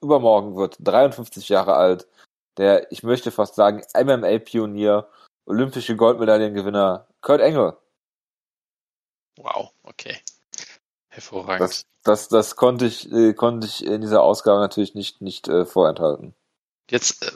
übermorgen 0.01 0.55
wird 0.55 0.77
53 0.79 1.49
Jahre 1.49 1.75
alt. 1.75 2.07
Der, 2.57 2.91
ich 2.91 3.03
möchte 3.03 3.31
fast 3.31 3.55
sagen, 3.55 3.83
MMA-Pionier, 3.93 5.09
olympische 5.45 5.95
Goldmedaillengewinner 5.95 7.07
Kurt 7.21 7.41
Engel. 7.41 7.77
Wow, 9.37 9.71
okay. 9.83 10.17
Hervorragend. 11.09 11.61
Das, 11.61 11.85
das, 12.03 12.27
das 12.27 12.55
konnte 12.55 12.85
ich, 12.85 13.11
äh, 13.11 13.33
konnte 13.33 13.67
ich 13.67 13.85
in 13.85 14.01
dieser 14.01 14.21
Ausgabe 14.21 14.59
natürlich 14.59 14.95
nicht, 14.95 15.21
nicht 15.21 15.47
äh, 15.47 15.65
vorenthalten. 15.65 16.33
Jetzt 16.89 17.23
äh, 17.23 17.31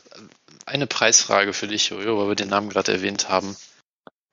eine 0.65 0.87
Preisfrage 0.87 1.53
für 1.53 1.67
dich, 1.67 1.89
Jojo, 1.89 2.17
weil 2.17 2.29
wir 2.29 2.35
den 2.35 2.49
Namen 2.49 2.69
gerade 2.69 2.91
erwähnt 2.91 3.29
haben. 3.29 3.55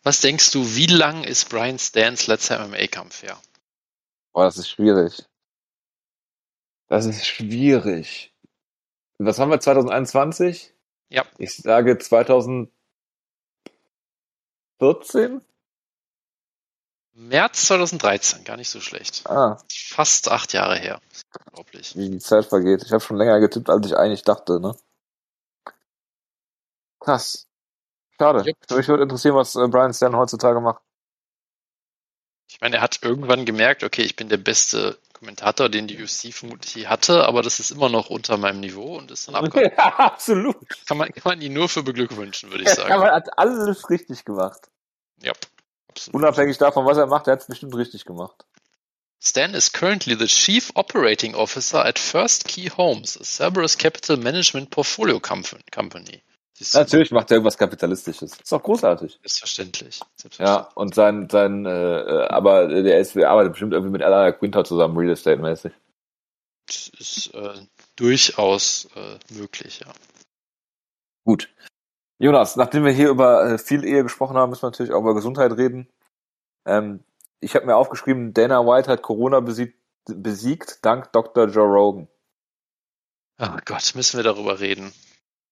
Was 0.03 0.21
denkst 0.21 0.53
du, 0.53 0.75
wie 0.77 0.87
lang 0.87 1.25
ist 1.25 1.51
Brian 1.51 1.79
Stans 1.79 2.27
letzter 2.27 2.67
MMA-Kampf 2.67 3.23
her? 3.23 3.39
Boah, 4.33 4.45
das 4.45 4.57
ist 4.57 4.71
schwierig. 4.71 5.25
Das 6.87 7.05
ist 7.05 7.27
schwierig. 7.27 8.33
Was 9.19 9.39
haben 9.39 9.51
wir 9.51 9.61
2021? 9.61 10.73
Ja. 11.11 11.25
Ich 11.39 11.57
sage 11.57 11.99
2014? 11.99 12.71
März 17.15 17.67
2013, 17.67 18.45
gar 18.45 18.57
nicht 18.57 18.69
so 18.71 18.81
schlecht. 18.81 19.27
Ah, 19.27 19.59
Fast 19.69 20.29
acht 20.31 20.53
Jahre 20.53 20.79
her. 20.79 21.01
Unglaublich. 21.47 21.97
wie 21.97 22.11
die 22.11 22.19
Zeit 22.19 22.47
vergeht. 22.47 22.85
Ich 22.85 22.93
habe 22.93 23.01
schon 23.01 23.17
länger 23.17 23.41
getippt, 23.41 23.71
als 23.71 23.87
ich 23.87 23.97
eigentlich 23.97 24.23
dachte, 24.23 24.61
ne? 24.61 24.77
Krass. 27.01 27.49
Schade. 28.19 28.43
Jupp. 28.47 28.57
Mich 28.71 28.87
würde 28.89 29.03
interessieren, 29.05 29.35
was 29.35 29.57
äh, 29.57 29.67
Brian 29.69 29.93
Stan 29.95 30.15
heutzutage 30.15 30.61
macht. 30.61 30.83
Ich 32.51 32.61
meine, 32.61 32.77
er 32.77 32.83
hat 32.83 33.01
irgendwann 33.03 33.45
gemerkt, 33.47 33.83
okay, 33.83 34.03
ich 34.03 34.15
bin 34.17 34.29
der 34.29 34.37
beste 34.39 34.99
Kommentator, 35.19 35.69
den 35.69 35.87
die 35.89 36.01
UFC 36.03 36.33
vermutlich 36.33 36.75
je 36.75 36.87
hatte, 36.87 37.25
aber 37.27 37.43
das 37.43 37.61
ist 37.61 37.71
immer 37.71 37.89
noch 37.89 38.09
unter 38.11 38.37
meinem 38.37 38.61
Niveau 38.61 38.97
und 38.97 39.11
ist 39.11 39.29
dann 39.29 39.35
abgehauen. 39.35 39.73
ja, 39.77 39.99
absolut. 39.99 40.57
kann, 40.87 40.97
man, 40.99 41.09
kann 41.13 41.23
man 41.25 41.41
ihn 41.41 41.53
nur 41.53 41.69
für 41.69 41.83
beglückwünschen, 41.83 42.51
würde 42.51 42.63
ich 42.65 42.69
Ja, 42.71 42.77
sagen. 42.77 43.01
man 43.01 43.11
hat 43.11 43.37
alles 43.39 43.91
richtig 43.91 44.25
gemacht. 44.25 44.69
Ja, 45.23 45.33
absolut. 45.89 46.15
Unabhängig 46.23 46.59
davon, 46.59 46.87
was 46.87 46.97
er 46.99 47.07
macht, 47.07 47.27
er 47.27 47.33
hat 47.35 47.41
es 47.41 47.47
bestimmt 47.47 47.75
richtig 47.75 48.05
gemacht. 48.05 48.45
Stan 49.21 49.53
is 49.55 49.73
currently 49.73 50.15
the 50.17 50.27
Chief 50.27 50.71
Operating 50.77 51.35
Officer 51.35 51.85
at 51.85 51.99
First 51.99 52.47
Key 52.47 52.71
Homes, 52.71 53.19
a 53.21 53.25
Cerberus 53.25 53.77
Capital 53.77 54.17
Management 54.17 54.71
Portfolio 54.71 55.19
Company. 55.19 56.23
Natürlich 56.73 57.11
macht 57.13 57.31
er 57.31 57.37
irgendwas 57.37 57.59
Kapitalistisches. 57.59 58.33
Ist 58.33 58.53
doch 58.53 58.63
großartig. 58.63 59.13
Selbstverständlich. 59.21 60.01
Selbstverständlich. 60.17 60.49
Ja, 60.49 60.69
und 60.75 60.95
sein, 60.95 61.29
sein, 61.31 61.67
äh, 61.67 62.01
äh, 62.01 62.27
aber 62.29 62.69
der 62.69 62.99
ist, 62.99 63.15
der 63.15 63.31
arbeitet 63.31 63.53
bestimmt 63.53 63.73
irgendwie 63.73 63.93
mit 63.93 64.03
Alana 64.03 64.33
Quinter 64.33 64.65
zusammen, 64.65 64.97
Real 64.97 65.13
Estate 65.13 65.41
mäßig. 65.41 65.73
Das 66.67 66.89
ist 66.99 67.35
äh, 67.35 67.55
durchaus 67.97 68.89
äh, 68.95 69.19
möglich, 69.35 69.81
ja. 69.81 69.93
Gut. 71.25 71.49
Jonas, 72.19 72.57
nachdem 72.57 72.85
wir 72.85 72.93
hier 72.93 73.11
über 73.11 73.45
äh, 73.45 73.59
viel 73.59 73.85
Ehe 73.85 74.03
gesprochen 74.03 74.37
haben, 74.37 74.51
müssen 74.51 74.63
wir 74.63 74.71
natürlich 74.71 74.93
auch 74.93 75.01
über 75.01 75.15
Gesundheit 75.15 75.53
reden. 75.53 75.89
Ähm, 76.67 77.05
ich 77.41 77.55
habe 77.55 77.67
mir 77.67 77.77
aufgeschrieben, 77.77 78.35
Dana 78.35 78.67
White 78.67 78.91
hat 78.91 79.03
Corona 79.03 79.41
besiegt, 79.41 79.79
besiegt 80.07 80.85
dank 80.85 81.13
Dr. 81.13 81.47
Joe 81.47 81.67
Rogan. 81.67 82.09
Oh 83.39 83.57
Gott, 83.65 83.93
müssen 83.95 84.17
wir 84.17 84.25
darüber 84.25 84.59
reden. 84.59 84.93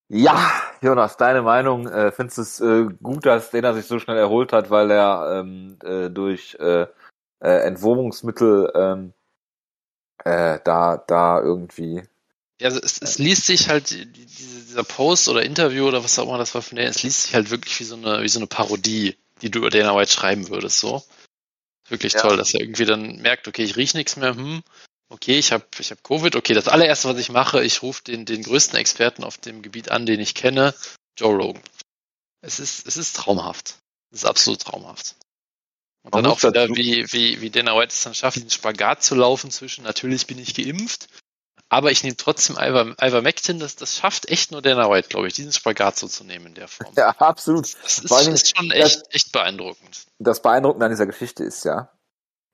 Ja, 0.09 0.53
Jonas, 0.83 1.16
deine 1.16 1.42
Meinung? 1.42 1.88
Äh, 1.88 2.12
findest 2.12 2.38
du 2.38 2.42
es 2.42 2.61
äh, 2.61 2.85
gut, 3.03 3.27
dass 3.27 3.51
Dana 3.51 3.75
sich 3.75 3.87
so 3.87 3.99
schnell 3.99 4.16
erholt 4.16 4.53
hat, 4.53 4.71
weil 4.71 4.90
er 4.90 5.40
ähm, 5.40 5.79
äh, 5.83 6.09
durch 6.11 6.57
äh, 6.61 6.83
äh, 7.40 7.59
Entwurmungsmittel 7.66 8.73
ähm, 8.75 9.12
äh, 10.25 10.61
da 10.64 10.97
da 10.99 11.40
irgendwie 11.40 12.03
Ja, 12.61 12.69
also 12.69 12.81
es, 12.83 13.03
es 13.03 13.19
liest 13.19 13.47
sich 13.47 13.69
halt, 13.69 13.90
die- 13.90 14.07
diese, 14.11 14.61
dieser 14.61 14.85
Post 14.85 15.29
oder 15.29 15.42
Interview 15.42 15.87
oder 15.88 16.03
was 16.05 16.19
auch 16.19 16.29
immer 16.29 16.38
das 16.38 16.55
war 16.55 16.62
von 16.62 16.77
der, 16.77 16.88
es 16.88 17.03
liest 17.03 17.25
sich 17.25 17.35
halt 17.35 17.51
wirklich 17.51 17.79
wie 17.81 17.85
so 17.85 17.97
eine, 17.97 18.23
wie 18.23 18.29
so 18.29 18.38
eine 18.38 18.47
Parodie, 18.47 19.16
die 19.42 19.51
du 19.51 19.59
über 19.59 19.71
Dana 19.71 19.95
White 19.97 20.12
schreiben 20.12 20.49
würdest, 20.49 20.79
so. 20.79 21.03
Wirklich 21.88 22.14
Ja. 22.14 22.23
toll, 22.23 22.37
dass 22.37 22.55
er 22.55 22.61
irgendwie 22.61 22.85
dann 22.85 23.16
merkt, 23.23 23.47
okay, 23.49 23.62
ich 23.62 23.77
riech 23.77 23.95
nichts 23.95 24.16
mehr, 24.16 24.35
hm, 24.35 24.62
okay, 25.09 25.38
ich 25.38 25.53
habe 25.53 25.64
ich 25.79 25.90
hab 25.90 26.03
Covid, 26.03 26.37
okay, 26.37 26.55
das 26.55 26.69
allererste, 26.69 27.09
was 27.09 27.19
ich 27.19 27.31
mache, 27.31 27.64
ich 27.64 27.83
rufe 27.83 28.03
den, 28.05 28.25
den 28.25 28.42
größten 28.42 28.79
Experten 28.79 29.25
auf 29.25 29.38
dem 29.38 29.62
Gebiet 29.62 29.90
an, 29.90 30.07
den 30.07 30.21
ich 30.21 30.35
kenne, 30.35 30.75
Joe 31.19 31.35
Rogan. 31.35 31.62
Es 32.42 32.61
ist, 32.61 32.87
es 32.87 32.97
ist 32.97 33.16
traumhaft. 33.16 33.79
Es 34.11 34.23
ist 34.23 34.29
absolut 34.29 34.62
traumhaft. 34.62 35.16
Und 36.03 36.14
Man 36.14 36.25
dann 36.25 36.33
auch 36.33 36.42
wieder, 36.42 36.69
wie, 36.69 37.05
wie, 37.12 37.40
wie 37.40 37.51
Dana 37.51 37.77
White 37.77 37.92
es 37.92 38.03
dann 38.03 38.14
schafft, 38.14 38.37
diesen 38.37 38.51
Spagat 38.51 39.03
zu 39.03 39.14
laufen 39.14 39.51
zwischen, 39.51 39.83
natürlich 39.85 40.27
bin 40.27 40.38
ich 40.38 40.55
geimpft, 40.55 41.09
aber 41.69 41.90
ich 41.90 42.05
nehme 42.05 42.16
trotzdem 42.16 42.57
Iver, 42.57 42.95
Ivermectin, 43.03 43.59
das, 43.59 43.75
das 43.75 43.97
schafft 43.97 44.29
echt 44.29 44.53
nur 44.53 44.62
Dana 44.62 44.88
White, 44.88 45.09
glaube 45.09 45.27
ich, 45.27 45.35
diesen 45.35 45.53
Spagat 45.53 45.99
so 45.99 46.07
zu 46.07 46.23
nehmen 46.23 46.47
in 46.47 46.55
der 46.55 46.69
Form. 46.69 46.92
Ja, 46.97 47.09
absolut. 47.09 47.75
Das 47.83 47.99
ist, 47.99 48.29
ist 48.29 48.57
schon 48.57 48.71
echt, 48.71 49.03
echt 49.11 49.33
beeindruckend. 49.33 50.07
Das 50.21 50.42
Beeindruckende 50.42 50.87
an 50.87 50.92
dieser 50.92 51.07
Geschichte 51.07 51.42
ist 51.42 51.64
ja, 51.64 51.90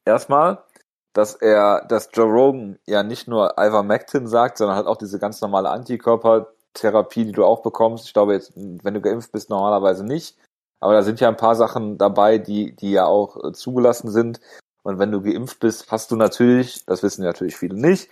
erstmal, 0.07 0.65
dass 1.12 1.35
er, 1.35 1.85
dass 1.87 2.09
Joe 2.12 2.27
Rogan 2.27 2.79
ja 2.87 3.03
nicht 3.03 3.29
nur 3.29 3.59
Ivermectin 3.59 4.27
sagt, 4.27 4.59
sondern 4.59 4.77
halt 4.77 4.87
auch 4.87 4.96
diese 4.96 5.18
ganz 5.18 5.40
normale 5.40 5.70
Antikörpertherapie, 5.70 7.27
die 7.27 7.33
du 7.33 7.44
auch 7.44 7.62
bekommst. 7.62 8.07
Ich 8.07 8.14
glaube 8.14 8.35
jetzt, 8.35 8.53
wenn 8.57 8.94
du 8.94 9.01
geimpft 9.01 9.33
bist, 9.33 9.51
normalerweise 9.51 10.05
nicht. 10.05 10.37
Aber 10.81 10.94
da 10.94 11.03
sind 11.03 11.20
ja 11.20 11.29
ein 11.29 11.37
paar 11.37 11.55
Sachen 11.55 11.98
dabei, 11.98 12.38
die, 12.38 12.75
die 12.75 12.92
ja 12.92 13.07
auch 13.07 13.42
äh, 13.44 13.53
zugelassen 13.53 14.11
sind. 14.11 14.40
Und 14.83 14.98
wenn 14.98 15.12
du 15.12 15.22
geimpft 15.22 15.61
bist, 15.61 15.92
hast 15.92 16.11
du 16.11 16.16
natürlich, 16.16 16.85
das 16.87 17.03
wissen 17.03 17.22
natürlich 17.22 17.57
viele 17.57 17.77
nicht, 17.77 18.11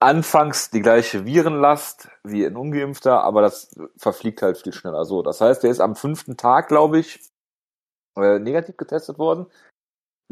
anfangs 0.00 0.70
die 0.70 0.82
gleiche 0.82 1.26
Virenlast 1.26 2.08
wie 2.22 2.46
ein 2.46 2.56
Ungeimpfter, 2.56 3.22
aber 3.22 3.42
das 3.42 3.76
verfliegt 3.96 4.40
halt 4.40 4.58
viel 4.58 4.72
schneller 4.72 5.04
so. 5.04 5.22
Das 5.22 5.40
heißt, 5.40 5.62
der 5.62 5.70
ist 5.70 5.80
am 5.80 5.96
fünften 5.96 6.36
Tag, 6.36 6.68
glaube 6.68 6.98
ich, 6.98 7.20
äh, 8.16 8.38
negativ 8.38 8.76
getestet 8.76 9.18
worden. 9.18 9.46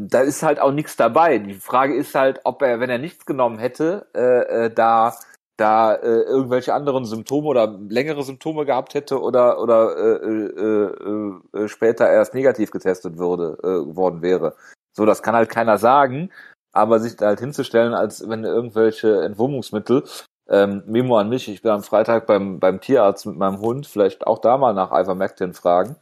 Da 0.01 0.21
ist 0.21 0.45
halt 0.45 0.61
auch 0.61 0.71
nichts 0.71 0.95
dabei. 0.95 1.39
Die 1.39 1.55
Frage 1.55 1.97
ist 1.97 2.15
halt, 2.15 2.41
ob 2.45 2.63
er, 2.63 2.79
wenn 2.79 2.89
er 2.89 2.99
nichts 2.99 3.27
genommen 3.27 3.59
hätte, 3.59 4.07
äh, 4.15 4.67
äh, 4.67 4.71
da 4.71 5.15
da 5.57 5.93
äh, 5.95 6.21
irgendwelche 6.23 6.73
anderen 6.73 7.05
Symptome 7.05 7.49
oder 7.49 7.67
längere 7.89 8.23
Symptome 8.23 8.65
gehabt 8.65 8.95
hätte 8.95 9.21
oder 9.21 9.61
oder 9.61 9.97
äh, 9.97 10.29
äh, 10.57 11.63
äh, 11.65 11.69
später 11.69 12.09
erst 12.09 12.33
negativ 12.33 12.71
getestet 12.71 13.19
würde 13.19 13.59
äh, 13.65 13.97
worden 13.97 14.23
wäre. 14.23 14.55
So, 14.97 15.05
das 15.05 15.21
kann 15.21 15.35
halt 15.35 15.49
keiner 15.49 15.79
sagen, 15.79 16.31
aber 16.73 17.01
sich 17.01 17.17
da 17.17 17.27
halt 17.27 17.41
hinzustellen, 17.41 17.93
als 17.93 18.29
wenn 18.29 18.45
irgendwelche 18.45 19.23
Entwurmungsmittel 19.23 20.05
ähm, 20.49 20.85
Memo 20.87 21.19
an 21.19 21.29
mich, 21.29 21.49
ich 21.49 21.63
bin 21.63 21.73
am 21.73 21.83
Freitag 21.83 22.27
beim 22.29 22.61
beim 22.61 22.81
Tierarzt 22.81 23.27
mit 23.27 23.37
meinem 23.37 23.61
Hund, 23.61 23.89
vielleicht 23.89 24.29
auch 24.29 24.39
da 24.39 24.59
mal 24.59 24.75
nach 24.75 24.93
Ivermectin 24.93 25.55
fragen 25.55 25.97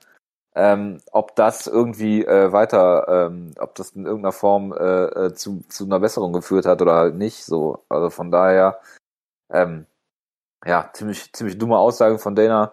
ähm, 0.56 1.02
ob 1.12 1.36
das 1.36 1.66
irgendwie 1.66 2.24
äh, 2.24 2.50
weiter, 2.50 3.28
ähm, 3.28 3.52
ob 3.58 3.74
das 3.74 3.90
in 3.90 4.06
irgendeiner 4.06 4.32
Form 4.32 4.72
äh, 4.72 5.26
äh, 5.26 5.34
zu, 5.34 5.62
zu 5.68 5.84
einer 5.84 6.00
Besserung 6.00 6.32
geführt 6.32 6.64
hat 6.64 6.80
oder 6.80 6.94
halt 6.94 7.14
nicht. 7.14 7.44
So, 7.44 7.84
also 7.90 8.08
von 8.08 8.30
daher, 8.30 8.80
ähm, 9.52 9.84
ja, 10.64 10.90
ziemlich, 10.94 11.30
ziemlich 11.34 11.58
dumme 11.58 11.76
Aussage 11.76 12.18
von 12.18 12.34
Dana. 12.34 12.72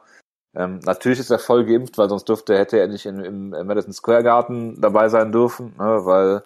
Ähm, 0.55 0.79
natürlich 0.85 1.19
ist 1.19 1.29
er 1.29 1.39
voll 1.39 1.65
geimpft, 1.65 1.97
weil 1.97 2.07
sonst 2.07 2.29
dürfte, 2.29 2.57
hätte 2.57 2.79
er 2.79 2.87
nicht 2.87 3.05
in, 3.05 3.19
im 3.19 3.49
Madison 3.49 3.91
Square 3.91 4.23
Garden 4.23 4.79
dabei 4.79 5.09
sein 5.09 5.33
dürfen, 5.33 5.75
ne, 5.77 6.05
weil. 6.05 6.43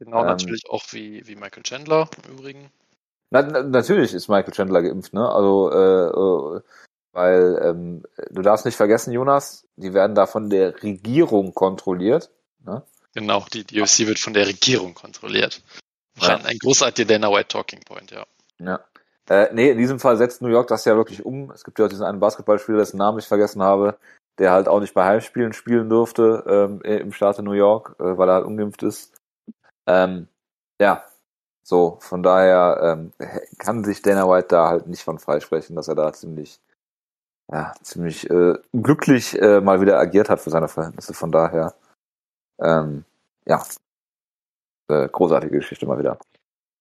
Genau, 0.00 0.22
ähm, 0.22 0.26
natürlich 0.26 0.64
auch 0.68 0.82
wie, 0.90 1.24
wie 1.28 1.36
Michael 1.36 1.62
Chandler 1.62 2.08
im 2.24 2.38
Übrigen. 2.38 2.72
Na, 3.30 3.42
na, 3.42 3.62
natürlich 3.62 4.14
ist 4.14 4.28
Michael 4.28 4.52
Chandler 4.52 4.82
geimpft, 4.82 5.12
ne? 5.14 5.28
Also, 5.28 5.70
äh, 5.70 6.56
äh, 6.56 6.60
weil 7.12 7.60
ähm, 7.62 8.02
du 8.30 8.42
darfst 8.42 8.64
nicht 8.64 8.76
vergessen, 8.76 9.12
Jonas, 9.12 9.66
die 9.76 9.94
werden 9.94 10.14
da 10.14 10.26
von 10.26 10.50
der 10.50 10.82
Regierung 10.82 11.54
kontrolliert. 11.54 12.30
Ne? 12.64 12.82
Genau, 13.14 13.44
die, 13.52 13.64
die 13.64 13.80
UFC 13.80 14.00
wird 14.06 14.18
von 14.18 14.34
der 14.34 14.46
Regierung 14.46 14.94
kontrolliert. 14.94 15.62
Ja. 16.20 16.36
Ein, 16.36 16.46
ein 16.46 16.58
großartiger 16.58 17.08
Dana 17.08 17.30
White 17.30 17.48
Talking 17.48 17.80
Point, 17.80 18.10
ja. 18.10 18.24
Ja. 18.58 18.80
Äh, 19.28 19.48
nee, 19.52 19.70
in 19.70 19.78
diesem 19.78 20.00
Fall 20.00 20.16
setzt 20.16 20.42
New 20.42 20.48
York 20.48 20.68
das 20.68 20.84
ja 20.84 20.96
wirklich 20.96 21.24
um. 21.24 21.50
Es 21.52 21.64
gibt 21.64 21.78
ja 21.78 21.84
auch 21.84 21.90
diesen 21.90 22.04
einen 22.04 22.20
Basketballspieler, 22.20 22.78
dessen 22.78 22.98
Namen 22.98 23.18
ich 23.18 23.26
vergessen 23.26 23.62
habe, 23.62 23.98
der 24.38 24.50
halt 24.50 24.68
auch 24.68 24.80
nicht 24.80 24.94
bei 24.94 25.04
Heimspielen 25.04 25.52
spielen 25.52 25.88
durfte 25.88 26.44
ähm, 26.46 26.80
im 26.82 27.12
Staate 27.12 27.42
New 27.42 27.52
York, 27.52 27.96
äh, 27.98 28.18
weil 28.18 28.28
er 28.28 28.34
halt 28.34 28.46
ungeimpft 28.46 28.82
ist. 28.82 29.12
Ähm, 29.86 30.28
ja, 30.80 31.04
so, 31.62 31.98
von 32.00 32.22
daher 32.22 32.80
ähm, 32.82 33.12
kann 33.58 33.84
sich 33.84 34.02
Dana 34.02 34.28
White 34.28 34.48
da 34.48 34.68
halt 34.68 34.86
nicht 34.86 35.02
von 35.02 35.18
freisprechen, 35.18 35.76
dass 35.76 35.88
er 35.88 35.94
da 35.94 36.12
ziemlich, 36.12 36.60
ja, 37.50 37.74
ziemlich 37.82 38.28
äh, 38.30 38.54
glücklich 38.72 39.40
äh, 39.40 39.60
mal 39.60 39.80
wieder 39.80 39.98
agiert 39.98 40.28
hat 40.28 40.40
für 40.40 40.50
seine 40.50 40.68
Verhältnisse. 40.68 41.14
Von 41.14 41.32
daher, 41.32 41.74
ähm, 42.60 43.04
ja, 43.46 43.64
äh, 44.88 45.08
großartige 45.08 45.58
Geschichte 45.58 45.86
mal 45.86 45.98
wieder. 45.98 46.18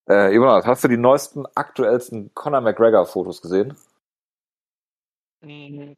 Äh, 0.09 0.33
Jonas, 0.33 0.65
hast 0.65 0.83
du 0.83 0.87
die 0.87 0.97
neuesten, 0.97 1.45
aktuellsten 1.55 2.33
Conor 2.33 2.61
McGregor-Fotos 2.61 3.41
gesehen? 3.41 3.75
Mhm. 5.41 5.95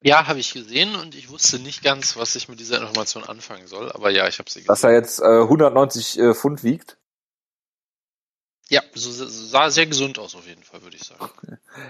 Ja, 0.00 0.26
habe 0.26 0.38
ich 0.38 0.52
gesehen 0.52 0.96
und 0.96 1.14
ich 1.14 1.30
wusste 1.30 1.58
nicht 1.58 1.82
ganz, 1.82 2.16
was 2.18 2.34
ich 2.34 2.48
mit 2.48 2.60
dieser 2.60 2.80
Information 2.82 3.24
anfangen 3.24 3.66
soll, 3.66 3.90
aber 3.90 4.10
ja, 4.10 4.28
ich 4.28 4.38
habe 4.38 4.50
sie 4.50 4.60
gesehen. 4.60 4.68
Dass 4.68 4.84
er 4.84 4.92
jetzt 4.92 5.20
äh, 5.20 5.42
190 5.42 6.18
äh, 6.18 6.34
Pfund 6.34 6.62
wiegt? 6.62 6.98
Ja, 8.68 8.82
so, 8.94 9.10
so, 9.10 9.26
sah 9.26 9.70
sehr 9.70 9.86
gesund 9.86 10.18
aus 10.18 10.34
auf 10.34 10.46
jeden 10.46 10.62
Fall, 10.62 10.82
würde 10.82 10.96
ich 10.96 11.04
sagen. 11.04 11.30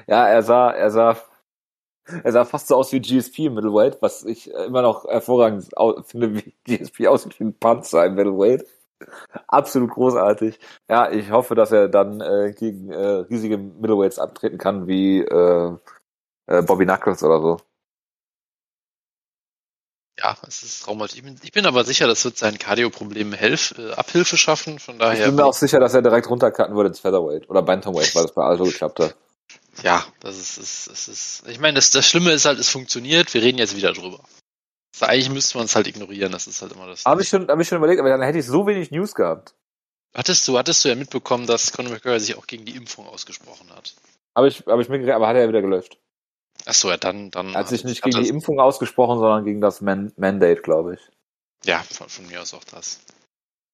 Ja, 0.07 0.29
er 0.29 0.43
sah, 0.43 0.71
er 0.71 0.91
sah, 0.91 1.21
er 2.07 2.33
sah 2.33 2.45
fast 2.45 2.69
so 2.69 2.77
aus 2.77 2.93
wie 2.93 3.01
GSP 3.01 3.47
im 3.47 3.55
Middleweight, 3.55 4.03
was 4.03 4.25
ich 4.25 4.51
immer 4.51 4.83
noch 4.83 5.05
hervorragend 5.07 5.71
finde, 6.07 6.35
wie 6.35 6.55
GSP 6.65 7.09
aussieht 7.09 7.39
wie 7.41 7.45
ein 7.45 7.59
Panzer 7.59 8.05
im 8.07 8.15
Middleweight. 8.15 8.67
Absolut 9.49 9.91
großartig. 9.91 10.59
Ja, 10.89 11.11
ich 11.11 11.31
hoffe, 11.31 11.55
dass 11.55 11.73
er 11.73 11.89
dann 11.89 12.21
äh, 12.21 12.55
gegen 12.57 12.91
äh, 12.91 13.25
riesige 13.29 13.59
Middleweights 13.59 14.19
abtreten 14.19 14.59
kann, 14.59 14.87
wie 14.87 15.21
äh, 15.21 15.77
äh, 16.47 16.63
Bobby 16.63 16.85
Knuckles 16.85 17.23
oder 17.23 17.41
so. 17.41 17.57
Ja, 20.19 20.37
es 20.47 20.63
ist 20.63 20.85
traumhaft. 20.85 21.17
Ich 21.17 21.25
bin, 21.25 21.37
ich 21.43 21.51
bin 21.51 21.67
aber 21.67 21.83
sicher, 21.85 22.07
das 22.07 22.25
wird 22.25 22.39
seinen 22.39 22.59
Cardio-Problemen 22.59 23.33
äh, 23.35 23.57
Abhilfe 23.97 24.37
schaffen. 24.37 24.79
Von 24.79 24.99
daher. 24.99 25.19
Ich 25.19 25.27
bin 25.27 25.35
mir 25.35 25.45
auch 25.45 25.55
sicher, 25.55 25.81
dass 25.81 25.95
er 25.95 26.03
direkt 26.03 26.31
runtercutten 26.31 26.77
würde 26.77 26.89
ins 26.89 27.01
Featherweight 27.01 27.51
oder 27.51 27.63
Bantamweight, 27.63 28.15
weil 28.15 28.23
das 28.23 28.33
bei 28.33 28.45
Alto 28.45 28.65
geklappt 28.65 29.01
hat. 29.01 29.17
Ja, 29.83 30.05
das 30.21 30.39
ist, 30.39 30.59
ist, 30.59 30.87
ist, 30.87 31.09
ist 31.09 31.49
ich 31.49 31.59
meine, 31.59 31.75
das, 31.75 31.91
das 31.91 32.07
Schlimme 32.07 32.33
ist 32.33 32.45
halt, 32.45 32.59
es 32.59 32.69
funktioniert. 32.69 33.33
Wir 33.35 33.43
reden 33.43 33.59
jetzt 33.59 33.77
wieder 33.77 33.93
drüber. 33.93 34.21
Also 34.95 35.07
eigentlich 35.07 35.31
müsste 35.31 35.59
man 35.59 35.67
es 35.67 35.75
halt 35.75 35.89
ignorieren, 35.89 36.31
das 36.31 36.47
ist 36.47 36.63
halt 36.63 36.73
immer 36.73 36.87
das. 36.87 37.05
Habe 37.05 37.23
ich 37.23 37.29
schon, 37.29 37.49
habe 37.49 37.61
ich 37.61 37.69
schon 37.69 37.79
überlegt, 37.79 37.99
aber 37.99 38.11
dann 38.11 38.23
hätte 38.23 38.39
ich 38.39 38.47
so 38.47 38.67
wenig 38.67 38.93
News 38.93 39.15
gehabt. 39.15 39.55
Hattest 40.15 40.47
du, 40.47 40.57
hattest 40.57 40.85
du 40.85 40.89
ja 40.89 40.95
mitbekommen, 40.95 41.47
dass 41.47 41.73
Conor 41.73 41.93
McGregor 41.93 42.21
sich 42.21 42.37
auch 42.37 42.47
gegen 42.47 42.65
die 42.65 42.77
Impfung 42.77 43.09
ausgesprochen 43.09 43.69
hat? 43.75 43.97
Habe 44.37 44.47
ich, 44.47 44.65
habe 44.67 44.81
ich 44.81 44.89
mir, 44.89 45.15
aber 45.15 45.27
hat 45.27 45.35
er 45.35 45.43
ja 45.43 45.49
wieder 45.49 45.63
gelöscht. 45.63 45.99
Ach 46.67 46.75
so, 46.75 46.89
ja, 46.89 46.97
dann, 46.97 47.33
dann. 47.33 47.49
Er 47.49 47.61
hat 47.61 47.69
sich 47.69 47.85
nicht 47.85 48.03
gegen 48.03 48.23
die 48.23 48.29
Impfung 48.29 48.61
ausgesprochen, 48.61 49.19
sondern 49.19 49.45
gegen 49.45 49.61
das 49.61 49.81
Man 49.81 50.13
Mandate, 50.17 50.63
glaube 50.63 50.95
ich. 50.95 51.01
Ja, 51.65 51.81
von, 51.81 52.09
von, 52.09 52.27
mir 52.29 52.41
aus 52.41 52.55
auch 52.55 52.65
das. 52.65 53.01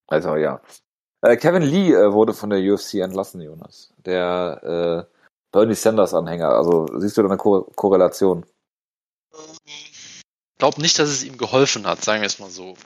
Also, 0.07 0.37
ja. 0.37 0.63
Äh, 1.21 1.37
Kevin 1.37 1.63
Lee 1.63 1.93
äh, 1.93 2.13
wurde 2.13 2.33
von 2.33 2.49
der 2.49 2.61
UFC 2.61 2.95
entlassen, 2.95 3.43
Jonas. 3.43 3.93
Der 3.99 5.07
äh, 5.11 5.20
Bernie 5.53 5.75
Sanders 5.75 6.15
Anhänger. 6.15 6.51
Also, 6.51 6.87
siehst 6.99 7.17
du 7.17 7.23
da 7.23 7.29
eine 7.29 7.37
Ko 7.37 7.63
Korrelation? 7.75 8.47
Ich 9.33 10.59
glaube 10.59 10.81
nicht, 10.81 10.99
dass 10.99 11.09
es 11.09 11.25
ihm 11.25 11.39
geholfen 11.39 11.87
hat, 11.87 12.03
sagen 12.05 12.21
wir 12.21 12.27
es 12.27 12.39
mal 12.39 12.51
so. 12.51 12.77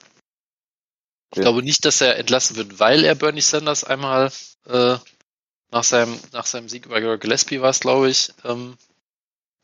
Ich 1.35 1.41
glaube 1.41 1.63
nicht, 1.63 1.85
dass 1.85 2.01
er 2.01 2.17
entlassen 2.17 2.57
wird, 2.57 2.79
weil 2.79 3.05
er 3.05 3.17
Bernie 3.17 3.41
Sanders 3.41 3.83
einmal 3.83 4.31
äh, 4.67 4.97
nach 5.73 5.85
seinem 5.85 6.17
nach 6.33 6.47
seinem 6.47 6.69
Sieg 6.69 6.87
über 6.87 7.19
Gillespie 7.19 7.61
war 7.61 7.71
es, 7.71 7.81
glaube 7.81 8.09
ich, 8.09 8.33
ähm, 8.45 8.77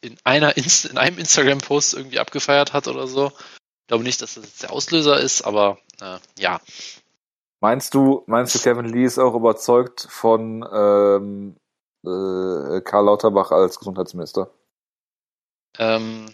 in 0.01 0.17
einer 0.25 0.57
Inst 0.57 0.87
in 0.87 0.99
einem 0.99 1.19
Instagram-Post 1.19 1.95
irgendwie 1.95 2.19
abgefeiert 2.19 2.73
hat 2.73 2.89
oder 2.89 3.07
so. 3.07 3.29
Ich 3.29 3.87
glaube 3.87 4.03
nicht, 4.03 4.21
dass 4.21 4.35
das 4.35 4.45
jetzt 4.45 4.63
der 4.65 4.73
Auslöser 4.73 5.21
ist, 5.21 5.43
aber 5.43 5.79
äh, 6.01 6.19
ja. 6.39 6.61
Meinst 7.61 7.95
du, 7.95 8.25
meinst 8.27 8.55
du, 8.55 8.59
Kevin 8.59 8.87
Lee 8.87 9.05
ist 9.05 9.19
auch 9.19 9.35
überzeugt 9.35 10.09
von 10.11 10.67
ähm, 10.73 11.57
äh, 12.05 12.81
Karl 12.83 13.05
Lauterbach 13.05 13.51
als 13.51 13.79
Gesundheitsminister? 13.79 14.51
Ähm, 15.79 16.33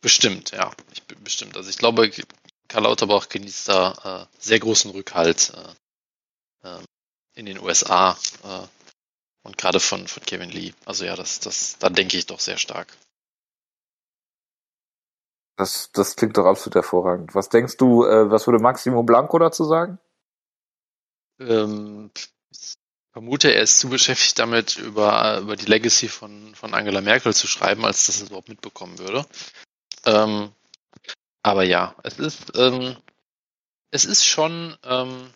bestimmt, 0.00 0.50
ja. 0.52 0.70
Ich, 0.92 1.04
bestimmt. 1.06 1.56
Also 1.56 1.70
ich 1.70 1.78
glaube, 1.78 2.10
Karl 2.68 2.84
Lauterbach 2.84 3.28
genießt 3.28 3.68
da 3.68 4.28
äh, 4.30 4.36
sehr 4.38 4.60
großen 4.60 4.90
Rückhalt 4.90 5.52
äh, 6.62 6.68
ähm, 6.68 6.84
in 7.34 7.46
den 7.46 7.60
USA. 7.60 8.16
Äh, 8.44 8.66
und 9.42 9.56
gerade 9.56 9.80
von, 9.80 10.06
von 10.06 10.22
Kevin 10.22 10.50
Lee. 10.50 10.72
Also 10.84 11.04
ja, 11.04 11.16
das, 11.16 11.40
das, 11.40 11.78
da 11.78 11.88
denke 11.88 12.16
ich 12.16 12.26
doch 12.26 12.40
sehr 12.40 12.58
stark. 12.58 12.96
Das, 15.56 15.90
das 15.92 16.16
klingt 16.16 16.36
doch 16.36 16.46
absolut 16.46 16.74
hervorragend. 16.74 17.34
Was 17.34 17.48
denkst 17.48 17.76
du, 17.76 18.04
äh, 18.04 18.30
was 18.30 18.46
würde 18.46 18.62
Maximo 18.62 19.02
Blanco 19.02 19.38
dazu 19.38 19.64
sagen? 19.64 19.98
Ähm, 21.38 22.10
ich 22.50 22.79
vermute, 23.20 23.52
er 23.52 23.62
ist 23.62 23.78
zu 23.78 23.90
beschäftigt 23.90 24.38
damit, 24.38 24.78
über, 24.78 25.40
über 25.40 25.54
die 25.54 25.66
Legacy 25.66 26.08
von, 26.08 26.54
von 26.54 26.72
Angela 26.72 27.02
Merkel 27.02 27.34
zu 27.34 27.46
schreiben, 27.46 27.84
als 27.84 28.06
dass 28.06 28.22
er 28.22 28.28
überhaupt 28.28 28.48
mitbekommen 28.48 28.98
würde. 28.98 29.26
Ähm, 30.06 30.50
aber 31.42 31.64
ja, 31.64 31.94
es 32.02 32.18
ist, 32.18 32.56
ähm, 32.56 32.96
es 33.90 34.06
ist 34.06 34.24
schon, 34.24 34.74
ähm, 34.84 35.30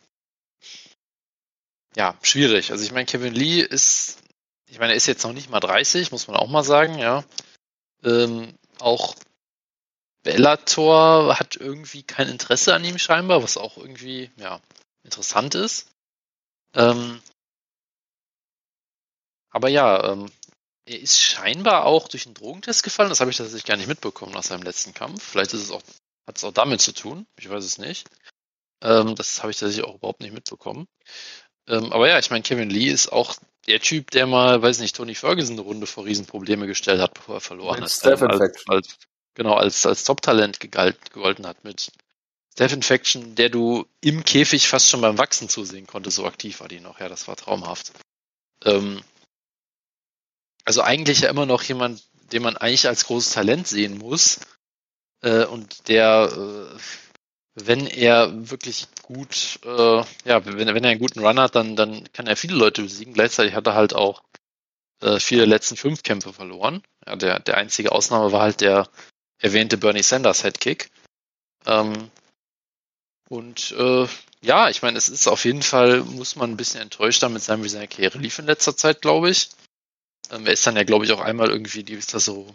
ja, 1.94 2.16
schwierig. 2.22 2.72
Also 2.72 2.82
ich 2.82 2.92
meine, 2.92 3.04
Kevin 3.04 3.34
Lee 3.34 3.60
ist, 3.60 4.16
ich 4.70 4.78
meine, 4.78 4.94
er 4.94 4.96
ist 4.96 5.06
jetzt 5.06 5.22
noch 5.22 5.34
nicht 5.34 5.50
mal 5.50 5.60
30, 5.60 6.10
muss 6.10 6.26
man 6.26 6.36
auch 6.36 6.48
mal 6.48 6.64
sagen, 6.64 6.98
ja. 6.98 7.22
Ähm, 8.02 8.54
auch 8.78 9.14
Bellator 10.22 11.38
hat 11.38 11.56
irgendwie 11.56 12.02
kein 12.02 12.28
Interesse 12.28 12.74
an 12.74 12.82
ihm 12.82 12.96
scheinbar, 12.96 13.42
was 13.42 13.58
auch 13.58 13.76
irgendwie, 13.76 14.30
ja, 14.38 14.62
interessant 15.02 15.54
ist. 15.54 15.90
Ähm, 16.72 17.20
aber 19.54 19.68
ja, 19.68 20.12
ähm, 20.12 20.26
er 20.84 21.00
ist 21.00 21.20
scheinbar 21.20 21.86
auch 21.86 22.08
durch 22.08 22.26
einen 22.26 22.34
Drogentest 22.34 22.82
gefallen. 22.82 23.08
Das 23.08 23.20
habe 23.20 23.30
ich 23.30 23.36
tatsächlich 23.36 23.64
gar 23.64 23.76
nicht 23.76 23.86
mitbekommen 23.86 24.32
nach 24.32 24.42
seinem 24.42 24.64
letzten 24.64 24.92
Kampf. 24.92 25.22
Vielleicht 25.22 25.54
ist 25.54 25.62
es 25.62 25.70
auch, 25.70 25.82
hat 26.26 26.36
es 26.36 26.44
auch 26.44 26.52
damit 26.52 26.80
zu 26.80 26.92
tun. 26.92 27.24
Ich 27.38 27.48
weiß 27.48 27.64
es 27.64 27.78
nicht. 27.78 28.08
Ähm, 28.82 29.14
das 29.14 29.42
habe 29.42 29.52
ich 29.52 29.58
tatsächlich 29.58 29.86
auch 29.86 29.94
überhaupt 29.94 30.20
nicht 30.20 30.34
mitbekommen. 30.34 30.88
Ähm, 31.68 31.92
aber 31.92 32.08
ja, 32.08 32.18
ich 32.18 32.30
meine, 32.30 32.42
Kevin 32.42 32.68
Lee 32.68 32.90
ist 32.90 33.12
auch 33.12 33.36
der 33.68 33.78
Typ, 33.78 34.10
der 34.10 34.26
mal, 34.26 34.60
weiß 34.60 34.80
nicht, 34.80 34.96
Tony 34.96 35.14
Ferguson 35.14 35.54
eine 35.54 35.62
Runde 35.62 35.86
vor 35.86 36.04
Riesenprobleme 36.04 36.66
gestellt 36.66 37.00
hat, 37.00 37.14
bevor 37.14 37.36
er 37.36 37.40
verloren 37.40 37.80
hat. 37.80 38.00
Ähm, 38.02 38.28
als, 38.28 38.68
als, 38.68 38.98
genau, 39.34 39.54
als, 39.54 39.86
als 39.86 40.02
Top-Talent 40.02 40.58
gegolten 40.58 41.46
hat 41.46 41.62
mit 41.62 41.92
Steph 42.52 42.72
Infection, 42.72 43.36
der 43.36 43.50
du 43.50 43.86
im 44.00 44.24
Käfig 44.24 44.66
fast 44.66 44.90
schon 44.90 45.00
beim 45.00 45.16
Wachsen 45.16 45.48
zusehen 45.48 45.86
konntest, 45.86 46.16
so 46.16 46.26
aktiv 46.26 46.58
war 46.58 46.68
die 46.68 46.80
noch. 46.80 46.98
Ja, 46.98 47.08
das 47.08 47.28
war 47.28 47.36
traumhaft. 47.36 47.92
Ähm, 48.64 49.00
also 50.64 50.82
eigentlich 50.82 51.20
ja 51.20 51.30
immer 51.30 51.46
noch 51.46 51.62
jemand, 51.62 52.02
den 52.32 52.42
man 52.42 52.56
eigentlich 52.56 52.86
als 52.86 53.04
großes 53.06 53.32
Talent 53.32 53.68
sehen 53.68 53.98
muss 53.98 54.40
äh, 55.22 55.44
und 55.44 55.88
der 55.88 56.32
äh, 56.74 56.78
wenn 57.54 57.86
er 57.86 58.50
wirklich 58.50 58.88
gut, 59.02 59.60
äh, 59.64 60.02
ja, 60.24 60.44
wenn, 60.44 60.56
wenn 60.58 60.84
er 60.84 60.90
einen 60.90 61.00
guten 61.00 61.24
Run 61.24 61.38
hat, 61.38 61.54
dann, 61.54 61.76
dann 61.76 62.12
kann 62.12 62.26
er 62.26 62.36
viele 62.36 62.56
Leute 62.56 62.82
besiegen. 62.82 63.14
Gleichzeitig 63.14 63.54
hat 63.54 63.66
er 63.66 63.74
halt 63.74 63.94
auch 63.94 64.22
äh, 65.00 65.20
viele 65.20 65.44
letzten 65.44 65.76
fünf 65.76 66.02
Kämpfe 66.02 66.32
verloren. 66.32 66.82
Ja, 67.06 67.16
der, 67.16 67.38
der 67.38 67.56
einzige 67.56 67.92
Ausnahme 67.92 68.32
war 68.32 68.42
halt 68.42 68.60
der 68.60 68.88
erwähnte 69.38 69.76
Bernie 69.76 70.02
Sanders 70.02 70.42
Headkick. 70.42 70.90
Ähm, 71.64 72.10
und 73.28 73.72
äh, 73.78 74.06
ja, 74.42 74.68
ich 74.68 74.82
meine, 74.82 74.98
es 74.98 75.08
ist 75.08 75.28
auf 75.28 75.44
jeden 75.44 75.62
Fall, 75.62 76.00
muss 76.02 76.36
man 76.36 76.50
ein 76.50 76.56
bisschen 76.56 76.80
enttäuscht 76.80 77.22
damit 77.22 77.42
sein, 77.42 77.62
wie 77.62 77.68
seine 77.68 77.88
Karriere 77.88 78.18
lief 78.18 78.38
in 78.38 78.46
letzter 78.46 78.76
Zeit, 78.76 79.00
glaube 79.00 79.30
ich. 79.30 79.50
Ähm, 80.34 80.46
er 80.46 80.52
ist 80.52 80.66
dann 80.66 80.76
ja, 80.76 80.84
glaube 80.84 81.04
ich, 81.04 81.12
auch 81.12 81.20
einmal 81.20 81.48
irgendwie, 81.48 81.84
die 81.84 81.94
ist 81.94 82.12
da 82.12 82.18
so 82.18 82.52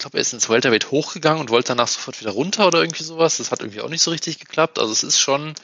glaube, 0.00 0.18
er 0.18 0.22
ist 0.22 0.32
ins 0.32 0.48
Welterweight 0.48 0.90
hochgegangen 0.90 1.40
und 1.40 1.50
wollte 1.50 1.68
danach 1.68 1.88
sofort 1.88 2.20
wieder 2.20 2.32
runter 2.32 2.66
oder 2.66 2.80
irgendwie 2.80 3.04
sowas. 3.04 3.36
Das 3.36 3.52
hat 3.52 3.60
irgendwie 3.60 3.80
auch 3.80 3.88
nicht 3.88 4.02
so 4.02 4.10
richtig 4.10 4.38
geklappt. 4.38 4.78
Also 4.78 4.92
es 4.92 5.04
ist 5.04 5.20
schon 5.20 5.54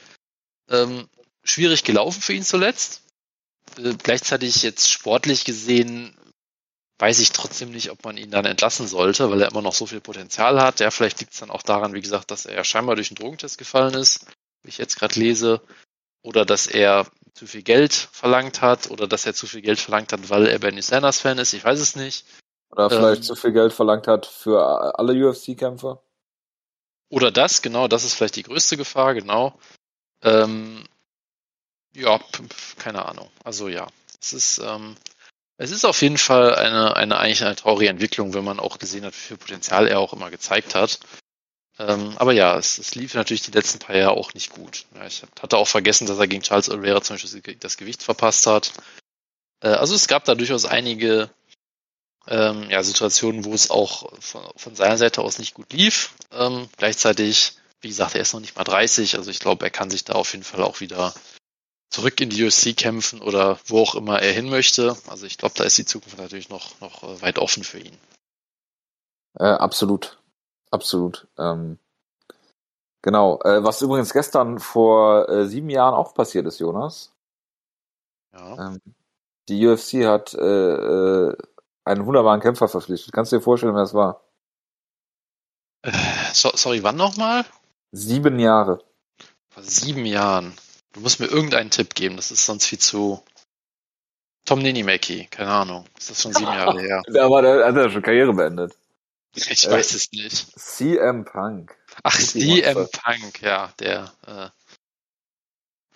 ähm, 0.71 1.09
schwierig 1.43 1.85
gelaufen 1.85 2.21
für 2.21 2.35
ihn 2.35 2.45
zuletzt. 2.45 3.03
Äh, 3.79 3.95
gleichzeitig 4.03 4.63
jetzt 4.63 4.91
sportlich 4.91 5.45
gesehen 5.45 6.17
weiß 6.99 7.19
ich 7.19 7.33
trotzdem 7.33 7.73
nicht, 7.73 7.91
ob 7.91 8.05
man 8.05 8.17
ihn 8.17 8.31
dann 8.31 8.47
entlassen 8.47 8.87
sollte, 8.87 9.31
weil 9.31 9.43
er 9.43 9.51
immer 9.51 9.61
noch 9.61 9.75
so 9.75 9.87
viel 9.87 10.01
Potenzial 10.01 10.61
hat. 10.63 10.81
Ja, 10.81 10.91
vielleicht 10.91 11.21
liegt 11.21 11.35
es 11.35 11.41
dann 11.41 11.51
auch 11.51 11.63
daran, 11.63 11.93
wie 11.93 12.01
gesagt, 12.01 12.31
dass 12.31 12.47
er 12.47 12.55
ja 12.55 12.65
scheinbar 12.65 12.95
durch 12.95 13.11
einen 13.11 13.17
Drogentest 13.17 13.59
gefallen 13.59 13.95
ist, 13.95 14.27
wie 14.63 14.71
ich 14.71 14.79
jetzt 14.79 14.97
gerade 14.97 15.19
lese, 15.21 15.61
oder 16.23 16.47
dass 16.47 16.67
er 16.67 17.07
zu 17.37 17.47
viel 17.47 17.63
Geld 17.63 17.93
verlangt 17.93 18.63
hat 18.63 18.91
oder 18.91 19.07
dass 19.07 19.27
er 19.27 19.35
zu 19.35 19.47
viel 19.47 19.61
Geld 19.61 19.79
verlangt 19.79 20.11
hat, 20.11 20.31
weil 20.31 20.47
er 20.47 20.59
Bernie 20.59 20.81
Sanders 20.81 21.21
Fan 21.21 21.37
ist. 21.37 21.53
Ich 21.53 21.65
weiß 21.65 21.79
es 21.79 21.95
nicht. 21.95 22.25
Oder 22.71 22.89
vielleicht 22.89 23.19
ähm, 23.19 23.23
zu 23.25 23.37
viel 23.37 23.53
Geld 23.53 23.75
verlangt 23.75 24.07
hat 24.07 24.25
für 24.25 24.99
alle 24.99 25.13
UFC-Kämpfer. 25.13 26.03
Oder 27.11 27.31
das, 27.31 27.61
genau, 27.61 27.89
das 27.89 28.05
ist 28.05 28.15
vielleicht 28.15 28.37
die 28.37 28.43
größte 28.43 28.79
Gefahr, 28.79 29.13
genau. 29.13 29.59
Ähm, 30.23 30.85
ja, 31.95 32.19
keine 32.79 33.05
Ahnung. 33.05 33.31
Also 33.45 33.69
ja, 33.69 33.87
es 34.21 34.33
ist, 34.33 34.59
ähm, 34.59 34.97
es 35.59 35.71
ist 35.71 35.85
auf 35.85 36.01
jeden 36.01 36.19
Fall 36.19 36.55
eine, 36.55 36.97
eine 36.97 37.19
eigentlich 37.19 37.45
eine 37.45 37.55
traurige 37.55 37.91
Entwicklung, 37.91 38.33
wenn 38.33 38.45
man 38.45 38.61
auch 38.61 38.79
gesehen 38.79 39.05
hat, 39.05 39.13
wie 39.13 39.29
viel 39.29 39.37
Potenzial 39.37 39.87
er 39.89 40.01
auch 40.01 40.15
immer 40.15 40.31
gezeigt 40.31 40.75
hat. 40.75 41.01
Ähm, 41.79 42.15
aber 42.17 42.33
ja, 42.33 42.57
es, 42.57 42.79
es 42.79 42.95
lief 42.95 43.15
natürlich 43.15 43.43
die 43.43 43.51
letzten 43.51 43.79
paar 43.79 43.97
Jahre 43.97 44.13
auch 44.13 44.33
nicht 44.35 44.51
gut. 44.51 44.87
Ja, 44.95 45.07
ich 45.07 45.23
hatte 45.41 45.59
auch 45.59 45.69
vergessen, 45.69 46.07
dass 46.07 46.19
er 46.19 46.27
gegen 46.27 46.43
Charles 46.43 46.71
Oliveira 46.71 47.03
zum 47.03 47.17
Beispiel 47.17 47.57
das 47.57 47.77
Gewicht 47.77 48.03
verpasst 48.03 48.47
hat. 48.47 48.73
Äh, 49.61 49.69
also 49.69 49.95
es 49.95 50.09
gab 50.09 50.25
da 50.25 50.35
durchaus 50.35 50.65
einige 50.65 51.31
ähm, 52.29 52.71
ja, 52.71 52.83
Situationen, 52.83 53.45
wo 53.45 53.53
es 53.53 53.71
auch 53.71 54.13
von, 54.21 54.43
von 54.57 54.75
seiner 54.75 54.97
Seite 54.97 55.21
aus 55.21 55.39
nicht 55.39 55.55
gut 55.55 55.73
lief. 55.73 56.15
Ähm, 56.33 56.69
gleichzeitig, 56.77 57.53
wie 57.81 57.89
gesagt, 57.89 58.15
er 58.15 58.23
ist 58.23 58.33
noch 58.33 58.41
nicht 58.41 58.57
mal 58.57 58.65
30, 58.65 59.17
also 59.17 59.31
ich 59.31 59.41
glaube, 59.41 59.65
er 59.65 59.71
kann 59.71 59.91
sich 59.91 60.05
da 60.05 60.15
auf 60.15 60.33
jeden 60.33 60.45
Fall 60.45 60.63
auch 60.63 60.81
wieder 60.81 61.15
zurück 61.91 62.21
in 62.21 62.31
die 62.31 62.43
UFC 62.45 62.77
kämpfen 62.77 63.21
oder 63.21 63.61
wo 63.67 63.81
auch 63.81 63.95
immer 63.95 64.21
er 64.21 64.33
hin 64.33 64.49
möchte. 64.49 64.97
Also 65.09 65.27
ich 65.27 65.39
glaube, 65.39 65.55
da 65.57 65.65
ist 65.65 65.79
die 65.79 65.85
Zukunft 65.85 66.19
natürlich 66.19 66.49
noch, 66.49 66.81
noch 66.81 67.03
äh, 67.03 67.23
weit 67.23 67.39
offen 67.39 67.65
für 67.65 67.79
ihn. 67.79 67.97
Äh, 69.39 69.45
absolut. 69.45 70.16
Absolut. 70.71 71.27
Ähm, 71.39 71.79
genau. 73.03 73.41
Äh, 73.43 73.63
was 73.65 73.83
übrigens 73.83 74.13
gestern 74.13 74.59
vor 74.59 75.29
äh, 75.29 75.47
sieben 75.47 75.71
Jahren 75.71 75.95
auch 75.95 76.15
passiert 76.15 76.47
ist, 76.47 76.59
Jonas. 76.59 77.13
Ja. 78.33 78.69
Ähm, 78.69 78.81
die 79.49 79.67
UFC 79.67 80.05
hat 80.05 80.35
äh, 80.35 80.41
äh, 80.41 81.37
einen 81.85 82.07
wunderbaren 82.07 82.41
Kämpfer 82.41 82.69
verpflichtet. 82.69 83.13
Kannst 83.13 83.33
du 83.33 83.37
dir 83.37 83.43
vorstellen, 83.43 83.75
wer 83.75 83.83
es 83.83 83.95
war? 83.95 84.25
Äh, 85.83 85.93
so, 86.33 86.51
sorry, 86.55 86.83
wann 86.83 86.97
nochmal? 86.97 87.45
Sieben 87.93 88.39
Jahre. 88.39 88.83
Vor 89.51 89.63
sieben 89.63 90.05
Jahren. 90.05 90.55
Du 90.93 91.01
musst 91.01 91.21
mir 91.21 91.27
irgendeinen 91.27 91.71
Tipp 91.71 91.95
geben, 91.95 92.17
das 92.17 92.31
ist 92.31 92.45
sonst 92.45 92.67
viel 92.67 92.79
zu. 92.79 93.23
Tom 94.45 94.61
Ninimaki, 94.61 95.27
keine 95.31 95.51
Ahnung. 95.51 95.85
Das 95.95 96.11
ist 96.11 96.23
schon 96.23 96.33
sieben 96.33 96.53
Jahre 96.53 96.81
her. 96.81 97.03
Der 97.09 97.31
war 97.31 97.43
der 97.43 97.67
hat 97.67 97.77
ja 97.77 97.91
schon 97.91 98.03
Karriere 98.03 98.33
beendet. 98.33 98.77
Ich 99.37 99.67
äh, 99.67 99.71
weiß 99.71 99.95
es 99.95 100.11
nicht. 100.13 100.59
CM 100.59 101.25
Punk. 101.25 101.77
Ach, 102.03 102.19
CM 102.19 102.89
Punk, 102.91 103.43
ja, 103.43 103.73
der 103.79 104.13
äh, 104.27 104.49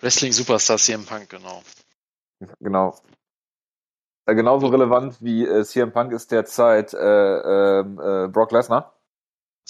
Wrestling-Superstar 0.01 0.77
CM 0.77 1.05
Punk, 1.05 1.29
genau. 1.29 1.63
Genau. 2.59 2.99
Äh, 4.25 4.35
genauso 4.35 4.67
relevant 4.67 5.17
wie 5.21 5.45
äh, 5.45 5.63
CM 5.63 5.91
Punk 5.91 6.13
ist 6.13 6.31
derzeit 6.31 6.93
äh, 6.93 6.97
ähm, 6.97 7.99
äh, 7.99 8.27
Brock 8.27 8.51
Lesnar. 8.51 8.95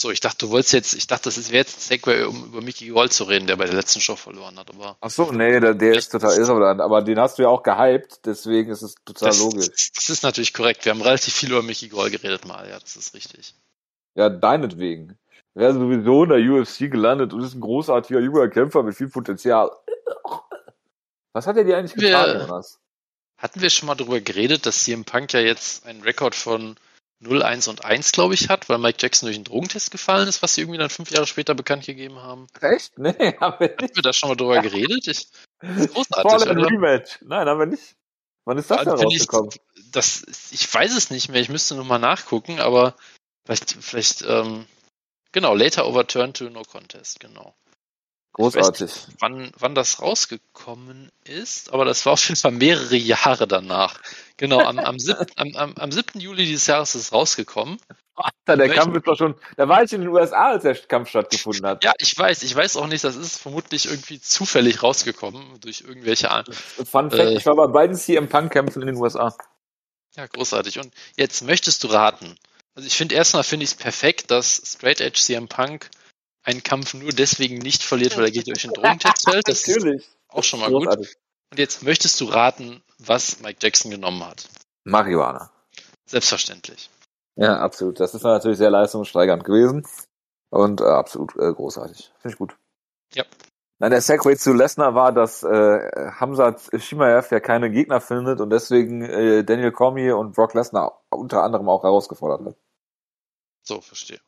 So, 0.01 0.09
ich 0.09 0.19
dachte, 0.19 0.47
du 0.47 0.49
wolltest 0.49 0.73
jetzt, 0.73 0.93
ich 0.95 1.05
dachte, 1.05 1.25
das 1.25 1.51
wäre 1.51 1.59
jetzt 1.59 1.77
ein 1.77 1.81
Segway, 1.81 2.23
um 2.23 2.45
über 2.45 2.61
Mickey 2.61 2.87
Gold 2.87 3.13
zu 3.13 3.25
reden, 3.25 3.45
der 3.45 3.55
bei 3.57 3.65
der 3.65 3.75
letzten 3.75 4.01
Show 4.01 4.15
verloren 4.15 4.57
hat, 4.57 4.71
aber. 4.71 4.97
Ach 4.99 5.11
so, 5.11 5.31
nee, 5.31 5.59
der, 5.59 5.75
der 5.75 5.93
ist 5.93 6.11
total 6.11 6.35
irrelevant, 6.39 6.81
aber 6.81 7.03
den 7.03 7.19
hast 7.19 7.37
du 7.37 7.43
ja 7.43 7.49
auch 7.49 7.61
gehypt, 7.61 8.25
deswegen 8.25 8.71
ist 8.71 8.81
es 8.81 8.95
total 9.05 9.29
das, 9.29 9.39
logisch. 9.39 9.91
Das 9.93 10.09
ist 10.09 10.23
natürlich 10.23 10.55
korrekt. 10.55 10.85
Wir 10.85 10.91
haben 10.91 11.03
relativ 11.03 11.35
viel 11.35 11.51
über 11.51 11.61
Mickey 11.61 11.87
Gold 11.87 12.11
geredet 12.13 12.47
mal, 12.47 12.67
ja, 12.67 12.79
das 12.79 12.95
ist 12.95 13.13
richtig. 13.13 13.53
Ja, 14.15 14.29
deinetwegen. 14.29 15.19
Ist 15.53 15.75
sowieso 15.75 16.23
in 16.23 16.29
der 16.29 16.39
UFC 16.39 16.89
gelandet 16.89 17.31
und 17.31 17.43
ist 17.43 17.53
ein 17.53 17.61
großartiger 17.61 18.21
junger 18.21 18.47
Kämpfer 18.47 18.81
mit 18.81 18.95
viel 18.95 19.09
Potenzial. 19.09 19.69
Was 21.33 21.45
hat 21.45 21.57
er 21.57 21.63
dir 21.63 21.77
eigentlich 21.77 21.93
getan, 21.93 22.39
Jonas? 22.47 22.79
Hatten 23.37 23.61
wir 23.61 23.69
schon 23.69 23.85
mal 23.85 23.95
darüber 23.95 24.19
geredet, 24.19 24.65
dass 24.65 24.83
CM 24.83 25.05
Punk 25.05 25.33
ja 25.33 25.41
jetzt 25.41 25.85
einen 25.85 26.01
Rekord 26.01 26.33
von 26.33 26.75
0, 27.21 27.43
1 27.43 27.67
und 27.67 27.85
1, 27.85 28.11
glaube 28.11 28.33
ich, 28.33 28.49
hat, 28.49 28.67
weil 28.67 28.79
Mike 28.79 28.97
Jackson 28.99 29.27
durch 29.27 29.35
einen 29.35 29.45
Drogentest 29.45 29.91
gefallen 29.91 30.27
ist, 30.27 30.41
was 30.41 30.55
sie 30.55 30.61
irgendwie 30.61 30.79
dann 30.79 30.89
fünf 30.89 31.11
Jahre 31.11 31.27
später 31.27 31.53
bekannt 31.53 31.85
gegeben 31.85 32.17
haben. 32.17 32.47
Echt? 32.59 32.97
Nee, 32.97 33.11
haben 33.39 33.59
wir 33.59 33.69
nicht. 33.69 33.81
Haben 33.81 33.95
wir 33.95 34.01
da 34.01 34.13
schon 34.13 34.29
mal 34.29 34.35
drüber 34.35 34.59
geredet? 34.61 35.07
Ich, 35.07 35.27
das 35.61 35.77
ist 35.77 35.93
großartig. 35.93 36.31
Voll 36.31 36.49
ein 36.49 36.57
Rematch. 36.57 37.19
Nein, 37.21 37.47
haben 37.47 37.59
wir 37.59 37.67
nicht. 37.67 37.95
Wann 38.45 38.57
ist 38.57 38.71
das 38.71 38.79
ja, 38.79 38.95
denn 38.95 39.05
rausgekommen? 39.05 39.51
Ich, 39.53 39.91
das, 39.91 40.25
ich 40.51 40.73
weiß 40.73 40.95
es 40.95 41.11
nicht 41.11 41.29
mehr, 41.29 41.41
ich 41.41 41.49
müsste 41.49 41.75
nur 41.75 41.85
mal 41.85 41.99
nachgucken, 41.99 42.59
aber 42.59 42.95
vielleicht, 43.45 43.77
vielleicht, 43.79 44.23
ähm, 44.23 44.65
genau, 45.31 45.53
later 45.53 45.85
overturned 45.87 46.37
to 46.37 46.49
no 46.49 46.63
contest, 46.63 47.19
genau. 47.19 47.53
Großartig. 48.33 48.81
Nicht, 48.81 49.07
wann, 49.19 49.51
wann 49.57 49.75
das 49.75 50.01
rausgekommen 50.01 51.11
ist, 51.25 51.73
aber 51.73 51.83
das 51.83 52.05
war 52.05 52.13
auf 52.13 52.27
jeden 52.27 52.39
Fall 52.39 52.51
mehrere 52.51 52.95
Jahre 52.95 53.45
danach. 53.47 53.99
Genau, 54.37 54.59
am, 54.61 54.79
am, 54.79 54.97
7, 54.99 55.25
am, 55.35 55.55
am, 55.55 55.73
am 55.75 55.91
7. 55.91 56.19
Juli 56.19 56.45
dieses 56.45 56.67
Jahres 56.67 56.95
ist 56.95 57.01
es 57.01 57.13
rausgekommen. 57.13 57.77
Alter, 58.15 58.57
der 58.57 58.69
Kampf 58.69 58.95
ist 58.95 59.07
doch 59.07 59.17
schon, 59.17 59.35
da 59.57 59.67
war 59.67 59.83
ich 59.83 59.93
in 59.93 60.01
den 60.01 60.09
USA, 60.09 60.51
als 60.51 60.63
der 60.63 60.75
Kampf 60.75 61.09
stattgefunden 61.09 61.65
hat. 61.65 61.83
Ja, 61.83 61.93
ich 61.97 62.17
weiß, 62.17 62.43
ich 62.43 62.55
weiß 62.55 62.77
auch 62.77 62.87
nicht, 62.87 63.03
das 63.03 63.15
ist 63.15 63.37
vermutlich 63.37 63.85
irgendwie 63.85 64.19
zufällig 64.19 64.83
rausgekommen, 64.83 65.59
durch 65.61 65.81
irgendwelche. 65.81 66.27
Fun 66.49 67.09
Fact, 67.09 67.13
äh, 67.13 67.33
ich 67.33 67.45
war 67.45 67.55
bei 67.55 67.67
beiden 67.67 67.95
CM 67.95 68.29
Punk 68.29 68.51
Kämpfen 68.51 68.81
in 68.81 68.87
den 68.87 68.97
USA. 68.97 69.35
Ja, 70.15 70.27
großartig. 70.27 70.79
Und 70.79 70.93
jetzt 71.15 71.41
möchtest 71.41 71.83
du 71.83 71.87
raten. 71.87 72.35
Also 72.75 72.87
ich 72.87 72.95
finde 72.95 73.15
erstmal 73.15 73.43
finde 73.43 73.63
ich 73.63 73.71
es 73.71 73.75
perfekt, 73.75 74.31
dass 74.31 74.61
Straight 74.65 75.01
Edge 75.01 75.19
CM 75.19 75.47
Punk 75.47 75.89
einen 76.43 76.63
Kampf 76.63 76.93
nur 76.93 77.11
deswegen 77.11 77.57
nicht 77.57 77.83
verliert, 77.83 78.17
weil 78.17 78.25
er 78.25 78.31
geht 78.31 78.47
durch 78.47 78.61
den 78.61 78.71
Drogentest 78.73 79.29
fällt. 79.29 79.47
Das 79.47 79.67
Natürlich. 79.67 80.01
ist 80.01 80.17
auch 80.29 80.43
schon 80.43 80.59
mal 80.59 80.69
Großartig. 80.69 81.07
gut. 81.07 81.17
Und 81.51 81.59
jetzt 81.59 81.83
möchtest 81.83 82.19
du 82.21 82.25
raten, 82.25 82.81
was 82.99 83.41
Mike 83.41 83.59
Jackson 83.61 83.91
genommen 83.91 84.25
hat. 84.25 84.47
Marihuana. 84.83 85.51
Selbstverständlich. 86.05 86.89
Ja, 87.35 87.59
absolut. 87.59 87.99
Das 87.99 88.13
ist 88.13 88.23
natürlich 88.23 88.57
sehr 88.57 88.69
leistungssteigernd 88.69 89.43
gewesen. 89.43 89.85
Und 90.49 90.81
äh, 90.81 90.85
absolut 90.85 91.35
äh, 91.37 91.53
großartig. 91.53 92.11
Finde 92.19 92.33
ich 92.33 92.37
gut. 92.37 92.57
Ja. 93.13 93.23
Nein, 93.79 93.91
der 93.91 94.01
Segway 94.01 94.35
zu 94.37 94.53
Lesnar 94.53 94.93
war, 94.93 95.11
dass 95.11 95.43
äh, 95.43 96.11
Hamza 96.19 96.55
Shimaev 96.77 97.31
ja 97.31 97.39
keine 97.39 97.71
Gegner 97.71 97.99
findet 97.99 98.39
und 98.39 98.51
deswegen 98.51 99.01
äh, 99.01 99.43
Daniel 99.43 99.71
Cormier 99.71 100.17
und 100.17 100.35
Brock 100.35 100.53
Lesnar 100.53 101.01
unter 101.09 101.41
anderem 101.43 101.67
auch 101.67 101.83
herausgefordert 101.83 102.45
hat. 102.45 102.55
So, 103.63 103.81
verstehe. 103.81 104.19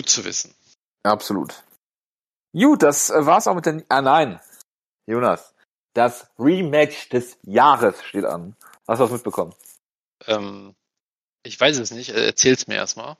Gut 0.00 0.08
zu 0.08 0.24
wissen. 0.24 0.54
Absolut. 1.02 1.62
Gut, 2.54 2.82
das 2.82 3.10
äh, 3.10 3.26
war's 3.26 3.46
auch 3.46 3.54
mit 3.54 3.66
den. 3.66 3.84
Ah 3.90 4.00
nein, 4.00 4.40
Jonas. 5.06 5.54
Das 5.92 6.26
Rematch 6.38 7.10
des 7.10 7.36
Jahres 7.42 8.02
steht 8.02 8.24
an. 8.24 8.56
Hast 8.88 9.00
du 9.00 9.04
was 9.04 9.10
mitbekommen? 9.10 9.54
Ähm, 10.26 10.74
ich 11.42 11.60
weiß 11.60 11.78
es 11.80 11.90
nicht. 11.90 12.08
Erzähl's 12.14 12.66
mir 12.66 12.76
erstmal. 12.76 13.18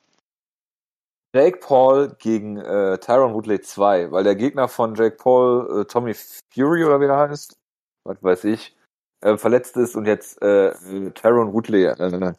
Jake 1.35 1.59
Paul 1.59 2.17
gegen 2.19 2.57
äh, 2.57 2.97
Tyron 2.97 3.35
Woodley 3.35 3.61
2, 3.61 4.11
weil 4.11 4.25
der 4.25 4.35
Gegner 4.35 4.67
von 4.67 4.95
Jake 4.95 5.17
Paul, 5.17 5.83
äh, 5.83 5.85
Tommy 5.85 6.15
Fury 6.15 6.83
oder 6.83 6.99
wie 6.99 7.05
er 7.05 7.29
heißt, 7.29 7.59
was 8.05 8.23
weiß 8.23 8.45
ich, 8.45 8.75
äh, 9.21 9.37
verletzt 9.37 9.77
ist 9.77 9.97
und 9.97 10.07
jetzt 10.07 10.41
äh, 10.41 10.73
Tyron 11.11 11.53
Woodley 11.53 11.85
äh, 11.85 12.35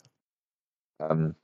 ähm, 0.99 1.35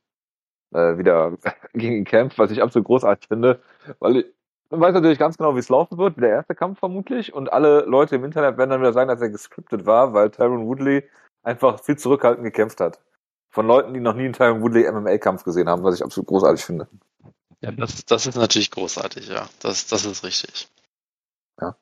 äh, 0.72 0.98
wieder 0.98 1.36
gegen 1.74 1.96
ihn 1.96 2.04
kämpft, 2.04 2.38
was 2.38 2.50
ich 2.50 2.62
absolut 2.62 2.86
großartig 2.86 3.28
finde, 3.28 3.60
weil 3.98 4.18
ich 4.18 4.26
man 4.70 4.80
weiß 4.80 4.94
natürlich 4.94 5.18
ganz 5.18 5.36
genau, 5.38 5.54
wie 5.54 5.60
es 5.60 5.68
laufen 5.68 5.96
wird, 5.98 6.16
wie 6.16 6.22
der 6.22 6.30
erste 6.30 6.54
Kampf 6.54 6.78
vermutlich, 6.78 7.32
und 7.32 7.52
alle 7.52 7.80
Leute 7.86 8.16
im 8.16 8.24
Internet 8.24 8.58
werden 8.58 8.70
dann 8.70 8.80
wieder 8.80 8.92
sagen, 8.92 9.08
dass 9.08 9.20
er 9.20 9.30
gescriptet 9.30 9.86
war, 9.86 10.12
weil 10.12 10.30
Tyron 10.30 10.66
Woodley 10.66 11.08
einfach 11.42 11.80
viel 11.80 11.96
zurückhaltend 11.96 12.44
gekämpft 12.44 12.80
hat. 12.80 13.00
Von 13.50 13.66
Leuten, 13.66 13.94
die 13.94 14.00
noch 14.00 14.14
nie 14.14 14.24
einen 14.24 14.34
Tyron 14.34 14.60
Woodley 14.60 14.90
MMA-Kampf 14.90 15.44
gesehen 15.44 15.68
haben, 15.68 15.82
was 15.84 15.94
ich 15.94 16.04
absolut 16.04 16.28
großartig 16.28 16.64
finde. 16.64 16.86
Ja, 17.60 17.72
das, 17.72 18.04
das 18.04 18.26
ist 18.26 18.36
natürlich 18.36 18.70
großartig, 18.70 19.28
ja. 19.28 19.48
Das, 19.60 19.86
das 19.86 20.04
ist 20.04 20.22
richtig. 20.22 20.68
Ja. 21.60 21.74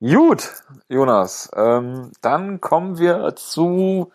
Gut, 0.00 0.54
Jonas. 0.88 1.50
Ähm, 1.54 2.12
dann 2.20 2.60
kommen 2.60 2.98
wir 2.98 3.34
zu 3.34 4.12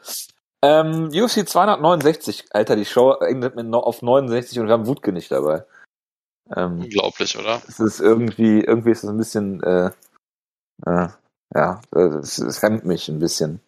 ähm, 0.61 1.09
UFC 1.13 1.47
269, 1.47 2.47
Alter, 2.51 2.75
die 2.75 2.85
Show 2.85 3.13
endet 3.13 3.55
mit 3.55 3.73
auf 3.73 4.01
69 4.01 4.59
und 4.59 4.67
wir 4.67 4.73
haben 4.73 4.87
Wutke 4.87 5.11
nicht 5.11 5.31
dabei. 5.31 5.65
Ähm, 6.55 6.79
Unglaublich, 6.81 7.37
oder? 7.37 7.61
Es 7.67 7.79
ist 7.79 7.99
irgendwie, 7.99 8.61
irgendwie 8.61 8.91
ist 8.91 9.03
es 9.03 9.09
ein 9.09 9.17
bisschen, 9.17 9.63
äh, 9.63 9.91
äh, 10.85 11.07
ja, 11.55 11.81
es, 11.91 12.39
es 12.39 12.61
hemmt 12.61 12.85
mich 12.85 13.07
ein 13.07 13.19
bisschen. 13.19 13.61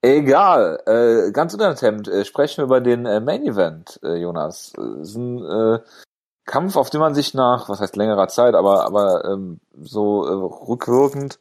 Egal, 0.00 0.80
äh, 0.86 1.32
ganz 1.32 1.54
unerhemmt, 1.54 2.06
äh, 2.06 2.24
sprechen 2.24 2.58
wir 2.58 2.64
über 2.64 2.80
den 2.80 3.04
äh, 3.04 3.20
Main 3.20 3.44
Event, 3.44 3.98
äh, 4.04 4.14
Jonas. 4.14 4.72
Äh, 4.78 5.02
ist 5.02 5.16
ein 5.16 5.44
äh, 5.44 5.80
Kampf, 6.46 6.76
auf 6.76 6.90
den 6.90 7.00
man 7.00 7.14
sich 7.14 7.34
nach, 7.34 7.68
was 7.68 7.80
heißt 7.80 7.96
längerer 7.96 8.28
Zeit, 8.28 8.54
aber 8.54 8.84
aber 8.84 9.24
ähm, 9.24 9.60
so 9.76 10.24
äh, 10.24 10.32
rückwirkend 10.68 11.40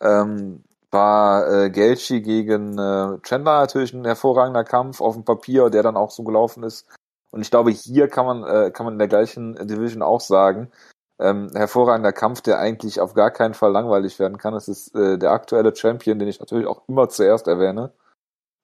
ähm, 0.00 0.64
war 0.92 1.50
äh, 1.50 1.70
Gelchi 1.70 2.20
gegen 2.20 2.78
äh, 2.78 3.18
Chandler 3.22 3.60
natürlich 3.60 3.92
ein 3.92 4.04
hervorragender 4.04 4.64
Kampf 4.64 5.00
auf 5.00 5.14
dem 5.14 5.24
Papier, 5.24 5.70
der 5.70 5.82
dann 5.82 5.96
auch 5.96 6.10
so 6.10 6.22
gelaufen 6.22 6.62
ist. 6.62 6.86
Und 7.30 7.40
ich 7.40 7.50
glaube, 7.50 7.70
hier 7.70 8.08
kann 8.08 8.26
man 8.26 8.44
äh, 8.44 8.70
kann 8.70 8.84
man 8.84 8.94
in 8.94 8.98
der 8.98 9.08
gleichen 9.08 9.54
Division 9.66 10.02
auch 10.02 10.20
sagen, 10.20 10.70
ähm, 11.18 11.50
hervorragender 11.54 12.12
Kampf, 12.12 12.42
der 12.42 12.58
eigentlich 12.58 13.00
auf 13.00 13.14
gar 13.14 13.30
keinen 13.30 13.54
Fall 13.54 13.72
langweilig 13.72 14.18
werden 14.18 14.38
kann. 14.38 14.54
Es 14.54 14.68
ist 14.68 14.94
äh, 14.94 15.18
der 15.18 15.30
aktuelle 15.30 15.74
Champion, 15.74 16.18
den 16.18 16.28
ich 16.28 16.40
natürlich 16.40 16.66
auch 16.66 16.86
immer 16.88 17.08
zuerst 17.08 17.46
erwähne. 17.46 17.92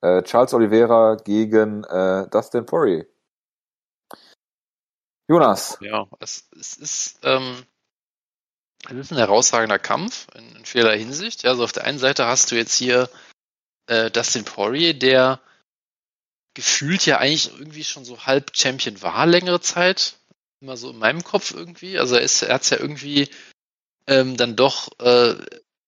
Äh, 0.02 0.22
Charles 0.22 0.54
Oliveira 0.54 1.16
gegen 1.16 1.84
äh, 1.84 2.28
Dustin 2.28 2.66
Poirier. 2.66 3.06
Jonas. 5.28 5.78
Ja, 5.80 6.06
es, 6.20 6.48
es 6.58 6.76
ist 6.76 7.20
ähm, 7.22 7.64
es 8.86 8.96
ist 8.96 9.12
ein 9.12 9.18
herausragender 9.18 9.78
Kampf 9.78 10.26
in, 10.34 10.56
in 10.56 10.64
vieler 10.64 10.94
Hinsicht. 10.94 11.42
Ja, 11.42 11.50
also 11.50 11.64
auf 11.64 11.72
der 11.72 11.84
einen 11.84 11.98
Seite 11.98 12.26
hast 12.26 12.50
du 12.50 12.56
jetzt 12.56 12.74
hier 12.74 13.10
äh, 13.86 14.10
Dustin 14.10 14.44
Poirier, 14.44 14.94
der 14.94 15.40
gefühlt 16.54 17.06
ja 17.06 17.18
eigentlich 17.18 17.52
irgendwie 17.58 17.84
schon 17.84 18.04
so 18.04 18.26
halb 18.26 18.56
Champion 18.56 19.00
war 19.02 19.26
längere 19.26 19.60
Zeit 19.60 20.18
immer 20.60 20.76
so 20.76 20.90
in 20.90 20.98
meinem 20.98 21.22
Kopf 21.22 21.52
irgendwie. 21.52 21.98
Also 21.98 22.16
er, 22.16 22.22
ist, 22.22 22.42
er 22.42 22.54
hat 22.54 22.62
es 22.62 22.70
ja 22.70 22.78
irgendwie 22.78 23.28
ähm, 24.06 24.36
dann 24.36 24.56
doch 24.56 24.88
äh, 25.00 25.34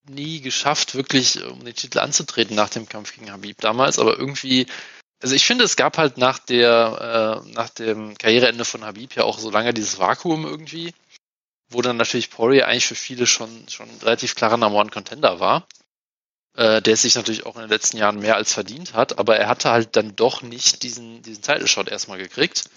nie 0.07 0.41
geschafft, 0.41 0.95
wirklich 0.95 1.43
um 1.43 1.63
den 1.63 1.75
Titel 1.75 1.99
anzutreten 1.99 2.55
nach 2.55 2.69
dem 2.69 2.87
Kampf 2.87 3.15
gegen 3.15 3.31
Habib 3.31 3.59
damals, 3.59 3.99
aber 3.99 4.17
irgendwie, 4.17 4.65
also 5.21 5.35
ich 5.35 5.45
finde, 5.45 5.63
es 5.63 5.75
gab 5.75 5.97
halt 5.97 6.17
nach 6.17 6.39
der, 6.39 7.43
äh, 7.45 7.51
nach 7.51 7.69
dem 7.69 8.17
Karriereende 8.17 8.65
von 8.65 8.83
Habib 8.83 9.15
ja 9.15 9.23
auch 9.23 9.39
so 9.39 9.51
lange 9.51 9.73
dieses 9.73 9.99
Vakuum 9.99 10.45
irgendwie, 10.45 10.93
wo 11.71 11.81
dann 11.81 11.97
natürlich 11.97 12.29
Poirier 12.29 12.67
eigentlich 12.67 12.87
für 12.87 12.95
viele 12.95 13.25
schon, 13.25 13.67
schon 13.69 13.89
relativ 14.01 14.35
klarer 14.35 14.57
Number 14.57 14.79
One 14.79 14.89
Contender 14.89 15.39
war, 15.39 15.67
äh, 16.55 16.81
der 16.81 16.97
sich 16.97 17.15
natürlich 17.15 17.45
auch 17.45 17.55
in 17.55 17.61
den 17.61 17.69
letzten 17.69 17.97
Jahren 17.97 18.19
mehr 18.19 18.35
als 18.35 18.53
verdient 18.53 18.93
hat, 18.93 19.19
aber 19.19 19.37
er 19.37 19.47
hatte 19.47 19.71
halt 19.71 19.95
dann 19.95 20.15
doch 20.15 20.41
nicht 20.41 20.83
diesen, 20.83 21.21
diesen 21.21 21.41
Title 21.41 21.67
Shot 21.67 21.87
erstmal 21.87 22.17
gekriegt. 22.17 22.69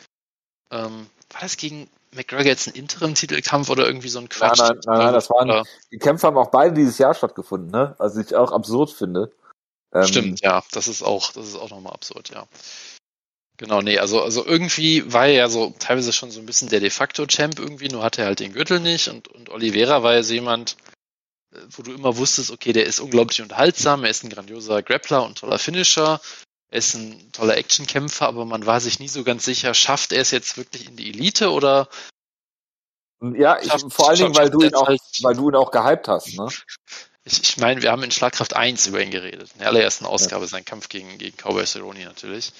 Ähm, 0.70 1.08
war 1.30 1.40
das 1.40 1.56
gegen 1.56 1.88
McGregor 2.12 2.46
jetzt 2.46 2.68
ein 2.68 2.74
Interim-Titelkampf 2.74 3.68
oder 3.68 3.86
irgendwie 3.86 4.08
so 4.08 4.20
ein 4.20 4.28
Quatsch? 4.28 4.58
Nein, 4.58 4.68
nein, 4.68 4.80
nein, 4.86 4.98
nein 4.98 5.14
das 5.14 5.30
waren, 5.30 5.64
die 5.90 5.98
Kämpfe 5.98 6.26
haben 6.26 6.38
auch 6.38 6.50
beide 6.50 6.74
dieses 6.74 6.98
Jahr 6.98 7.14
stattgefunden, 7.14 7.70
ne? 7.70 7.96
Also 7.98 8.20
ich 8.20 8.34
auch 8.34 8.52
absurd 8.52 8.90
finde. 8.90 9.32
Ähm, 9.92 10.06
Stimmt, 10.06 10.40
ja, 10.40 10.62
das 10.72 10.88
ist 10.88 11.02
auch, 11.02 11.32
das 11.32 11.48
ist 11.48 11.56
auch 11.56 11.70
nochmal 11.70 11.92
absurd, 11.92 12.30
ja. 12.30 12.46
Genau, 13.56 13.82
nee, 13.82 13.98
also, 13.98 14.20
also 14.20 14.44
irgendwie 14.44 15.12
war 15.12 15.26
er 15.26 15.32
ja 15.32 15.48
so 15.48 15.72
teilweise 15.78 16.12
schon 16.12 16.32
so 16.32 16.40
ein 16.40 16.46
bisschen 16.46 16.68
der 16.68 16.80
de 16.80 16.90
facto 16.90 17.24
Champ 17.26 17.58
irgendwie, 17.58 17.88
nur 17.88 18.02
hatte 18.02 18.22
er 18.22 18.26
halt 18.26 18.40
den 18.40 18.52
Gürtel 18.52 18.80
nicht 18.80 19.08
und, 19.08 19.28
und 19.28 19.48
Oliveira 19.48 20.02
war 20.02 20.14
ja 20.14 20.24
so 20.24 20.34
jemand, 20.34 20.76
äh, 21.52 21.60
wo 21.70 21.82
du 21.82 21.92
immer 21.92 22.16
wusstest, 22.16 22.50
okay, 22.50 22.72
der 22.72 22.86
ist 22.86 22.98
unglaublich 22.98 23.42
unterhaltsam, 23.42 24.02
er 24.02 24.10
ist 24.10 24.24
ein 24.24 24.30
grandioser 24.30 24.82
Grappler 24.82 25.24
und 25.24 25.38
toller 25.38 25.60
Finisher, 25.60 26.20
er 26.68 26.78
ist 26.78 26.94
ein 26.94 27.30
toller 27.30 27.56
Actionkämpfer, 27.56 28.26
aber 28.26 28.44
man 28.44 28.66
war 28.66 28.80
sich 28.80 28.98
nie 28.98 29.08
so 29.08 29.22
ganz 29.22 29.44
sicher, 29.44 29.72
schafft 29.72 30.10
er 30.10 30.22
es 30.22 30.32
jetzt 30.32 30.56
wirklich 30.56 30.88
in 30.88 30.96
die 30.96 31.10
Elite 31.10 31.52
oder 31.52 31.88
ja, 33.20 33.60
ich, 33.60 33.68
schafft, 33.68 33.92
vor 33.92 34.08
allen 34.08 34.18
Dingen, 34.18 34.36
weil 34.36 34.50
du 34.50 34.62
ihn 34.62 34.74
auch, 34.74 34.88
halt, 34.88 35.00
weil 35.22 35.36
du 35.36 35.48
ihn 35.48 35.54
auch 35.54 35.70
gehypt 35.70 36.08
hast, 36.08 36.36
ne? 36.36 36.48
Ich, 37.26 37.40
ich 37.40 37.56
meine, 37.56 37.80
wir 37.82 37.90
haben 37.90 38.02
in 38.02 38.10
Schlagkraft 38.10 38.54
1 38.54 38.86
über 38.88 39.00
ihn 39.00 39.10
geredet. 39.10 39.50
In 39.54 39.60
der 39.60 39.68
allerersten 39.68 40.04
Ausgabe 40.04 40.44
ja. 40.44 40.48
sein 40.48 40.64
Kampf 40.66 40.90
gegen, 40.90 41.16
gegen 41.16 41.36
Cowboy 41.38 41.64
Cerrone 41.64 42.04
natürlich. 42.04 42.52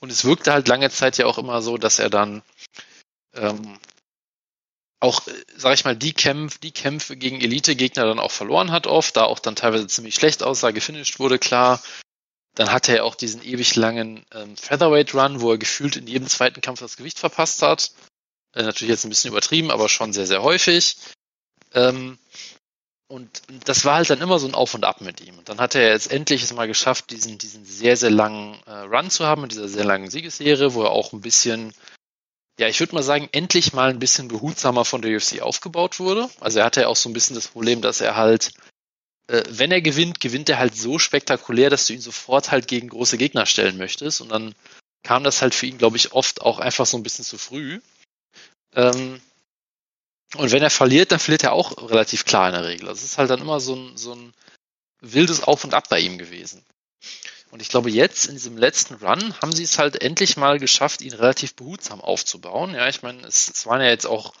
Und 0.00 0.12
es 0.12 0.24
wirkte 0.24 0.52
halt 0.52 0.68
lange 0.68 0.90
Zeit 0.90 1.18
ja 1.18 1.26
auch 1.26 1.38
immer 1.38 1.62
so, 1.62 1.78
dass 1.78 1.98
er 1.98 2.10
dann 2.10 2.42
ähm, 3.34 3.78
auch, 5.00 5.22
sag 5.56 5.74
ich 5.74 5.84
mal, 5.84 5.96
die, 5.96 6.12
Kämpf, 6.12 6.58
die 6.58 6.72
Kämpfe 6.72 7.16
gegen 7.16 7.40
Elite-Gegner 7.40 8.04
dann 8.06 8.18
auch 8.18 8.30
verloren 8.30 8.72
hat 8.72 8.86
oft, 8.86 9.16
da 9.16 9.24
auch 9.24 9.38
dann 9.38 9.56
teilweise 9.56 9.86
ziemlich 9.86 10.14
schlecht 10.14 10.42
aussah, 10.42 10.70
gefinisht 10.70 11.18
wurde, 11.18 11.38
klar. 11.38 11.82
Dann 12.54 12.72
hatte 12.72 12.96
er 12.96 13.04
auch 13.04 13.14
diesen 13.14 13.42
ewig 13.42 13.76
langen 13.76 14.24
ähm, 14.32 14.56
Featherweight 14.56 15.14
Run, 15.14 15.40
wo 15.42 15.52
er 15.52 15.58
gefühlt 15.58 15.96
in 15.96 16.06
jedem 16.06 16.26
zweiten 16.26 16.62
Kampf 16.62 16.80
das 16.80 16.96
Gewicht 16.96 17.18
verpasst 17.18 17.60
hat. 17.60 17.92
Äh, 18.54 18.62
natürlich 18.62 18.90
jetzt 18.90 19.04
ein 19.04 19.10
bisschen 19.10 19.30
übertrieben, 19.30 19.70
aber 19.70 19.90
schon 19.90 20.14
sehr, 20.14 20.26
sehr 20.26 20.42
häufig. 20.42 20.96
Ähm, 21.74 22.18
und 23.08 23.42
das 23.64 23.84
war 23.84 23.96
halt 23.96 24.10
dann 24.10 24.20
immer 24.20 24.38
so 24.38 24.48
ein 24.48 24.54
Auf 24.54 24.74
und 24.74 24.84
Ab 24.84 25.00
mit 25.00 25.20
ihm. 25.20 25.38
Und 25.38 25.48
dann 25.48 25.58
hat 25.58 25.74
er 25.74 25.90
jetzt 25.90 26.10
endlich 26.10 26.42
es 26.42 26.52
mal 26.52 26.66
geschafft, 26.66 27.10
diesen, 27.10 27.38
diesen 27.38 27.64
sehr, 27.64 27.96
sehr 27.96 28.10
langen 28.10 28.58
äh, 28.66 28.72
Run 28.72 29.10
zu 29.10 29.26
haben, 29.26 29.44
in 29.44 29.48
dieser 29.48 29.68
sehr 29.68 29.84
langen 29.84 30.10
Siegesserie, 30.10 30.74
wo 30.74 30.82
er 30.82 30.90
auch 30.90 31.12
ein 31.12 31.20
bisschen, 31.20 31.72
ja, 32.58 32.66
ich 32.68 32.80
würde 32.80 32.94
mal 32.94 33.02
sagen, 33.02 33.28
endlich 33.32 33.72
mal 33.72 33.90
ein 33.90 34.00
bisschen 34.00 34.28
behutsamer 34.28 34.84
von 34.84 35.02
der 35.02 35.16
UFC 35.16 35.40
aufgebaut 35.40 36.00
wurde. 36.00 36.28
Also 36.40 36.58
er 36.58 36.64
hatte 36.64 36.82
ja 36.82 36.88
auch 36.88 36.96
so 36.96 37.08
ein 37.08 37.12
bisschen 37.12 37.36
das 37.36 37.48
Problem, 37.48 37.80
dass 37.80 38.00
er 38.00 38.16
halt 38.16 38.52
äh, 39.28 39.42
wenn 39.48 39.72
er 39.72 39.82
gewinnt, 39.82 40.20
gewinnt 40.20 40.48
er 40.48 40.58
halt 40.58 40.76
so 40.76 40.98
spektakulär, 40.98 41.70
dass 41.70 41.86
du 41.86 41.92
ihn 41.92 42.00
sofort 42.00 42.50
halt 42.50 42.68
gegen 42.68 42.88
große 42.88 43.18
Gegner 43.18 43.46
stellen 43.46 43.76
möchtest. 43.76 44.20
Und 44.20 44.30
dann 44.30 44.54
kam 45.02 45.24
das 45.24 45.42
halt 45.42 45.54
für 45.54 45.66
ihn, 45.66 45.78
glaube 45.78 45.96
ich, 45.96 46.12
oft 46.12 46.42
auch 46.42 46.58
einfach 46.58 46.86
so 46.86 46.96
ein 46.96 47.02
bisschen 47.02 47.24
zu 47.24 47.38
früh. 47.38 47.80
Ähm, 48.74 49.20
und 50.34 50.50
wenn 50.50 50.62
er 50.62 50.70
verliert, 50.70 51.12
dann 51.12 51.20
verliert 51.20 51.44
er 51.44 51.52
auch 51.52 51.90
relativ 51.90 52.24
klar 52.24 52.48
in 52.48 52.54
der 52.54 52.64
Regel. 52.64 52.86
Das 52.86 53.04
ist 53.04 53.18
halt 53.18 53.30
dann 53.30 53.40
immer 53.40 53.60
so 53.60 53.76
ein, 53.76 53.96
so 53.96 54.14
ein 54.14 54.32
wildes 55.00 55.42
Auf 55.42 55.64
und 55.64 55.74
Ab 55.74 55.88
bei 55.88 56.00
ihm 56.00 56.18
gewesen. 56.18 56.64
Und 57.50 57.62
ich 57.62 57.68
glaube, 57.68 57.90
jetzt 57.90 58.26
in 58.26 58.34
diesem 58.34 58.56
letzten 58.56 58.94
Run 58.94 59.40
haben 59.40 59.52
sie 59.52 59.62
es 59.62 59.78
halt 59.78 60.02
endlich 60.02 60.36
mal 60.36 60.58
geschafft, 60.58 61.00
ihn 61.00 61.12
relativ 61.12 61.54
behutsam 61.54 62.00
aufzubauen. 62.00 62.74
Ja, 62.74 62.88
ich 62.88 63.02
meine, 63.02 63.24
es, 63.26 63.48
es 63.48 63.66
waren 63.66 63.80
ja 63.80 63.88
jetzt 63.88 64.06
auch 64.06 64.34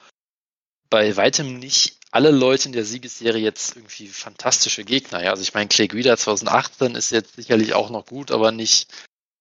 bei 0.90 1.16
weitem 1.16 1.58
nicht 1.58 1.96
alle 2.10 2.30
Leute 2.30 2.66
in 2.66 2.72
der 2.72 2.84
Siegesserie 2.84 3.42
jetzt 3.42 3.76
irgendwie 3.76 4.08
fantastische 4.08 4.84
Gegner. 4.84 5.22
Ja, 5.22 5.30
also 5.30 5.42
ich 5.42 5.54
meine, 5.54 5.68
Clay 5.68 5.88
Guida 5.88 6.16
2018 6.16 6.94
ist 6.94 7.10
jetzt 7.10 7.36
sicherlich 7.36 7.74
auch 7.74 7.90
noch 7.90 8.06
gut, 8.06 8.30
aber 8.30 8.52
nicht 8.52 8.88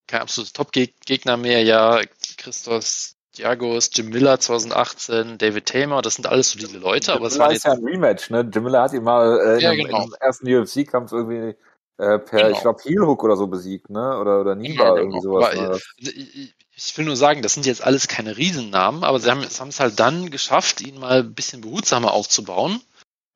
kein 0.08 0.22
absolutes 0.22 0.54
Top-Gegner 0.54 1.38
mehr. 1.38 1.64
Ja, 1.64 2.02
Christos 2.38 3.14
Diagos, 3.38 3.90
Jim 3.94 4.10
Miller 4.10 4.40
2018, 4.40 5.38
David 5.38 5.66
Tamer, 5.66 6.02
das 6.02 6.16
sind 6.16 6.28
alles 6.28 6.52
so 6.52 6.60
diese 6.60 6.78
Leute. 6.78 7.12
Jim 7.12 7.18
aber 7.18 7.28
es 7.28 7.40
war 7.40 7.52
jetzt 7.52 7.66
ja 7.66 7.74
ein 7.74 7.84
Rematch, 7.84 8.30
ne? 8.30 8.50
Jim 8.52 8.64
Miller 8.64 8.84
hat 8.84 8.94
ihn 8.94 9.04
mal 9.04 9.40
äh, 9.40 9.62
ja, 9.62 9.72
in, 9.72 9.86
genau. 9.86 10.06
im 10.06 10.16
ersten 10.20 10.48
UFC-Kampf 10.48 11.12
irgendwie 11.12 11.56
äh, 11.98 12.20
per, 12.20 12.40
genau. 12.40 12.50
ich 12.50 12.62
glaube, 12.62 12.82
Heelhook 12.84 13.24
oder 13.24 13.38
so 13.38 13.48
besiegt, 13.48 13.90
ne? 13.90 14.18
Oder, 14.20 14.42
oder 14.42 14.56
Niba, 14.56 14.84
ja, 14.84 14.90
genau. 14.90 14.98
irgendwie 14.98 15.22
sowas. 15.22 15.58
Aber, 15.58 15.70
ne? 15.70 15.80
ich, 15.98 16.54
ich 16.76 16.98
will 16.98 17.06
nur 17.06 17.16
sagen, 17.16 17.42
das 17.42 17.54
sind 17.54 17.66
jetzt 17.66 17.84
alles 17.84 18.08
keine 18.08 18.36
Riesennamen, 18.36 19.04
aber 19.04 19.20
sie 19.20 19.32
haben 19.32 19.42
es 19.44 19.80
halt 19.80 20.00
dann 20.00 20.30
geschafft, 20.30 20.82
ihn 20.82 21.00
mal 21.00 21.20
ein 21.20 21.34
bisschen 21.34 21.62
behutsamer 21.62 22.12
aufzubauen. 22.12 22.82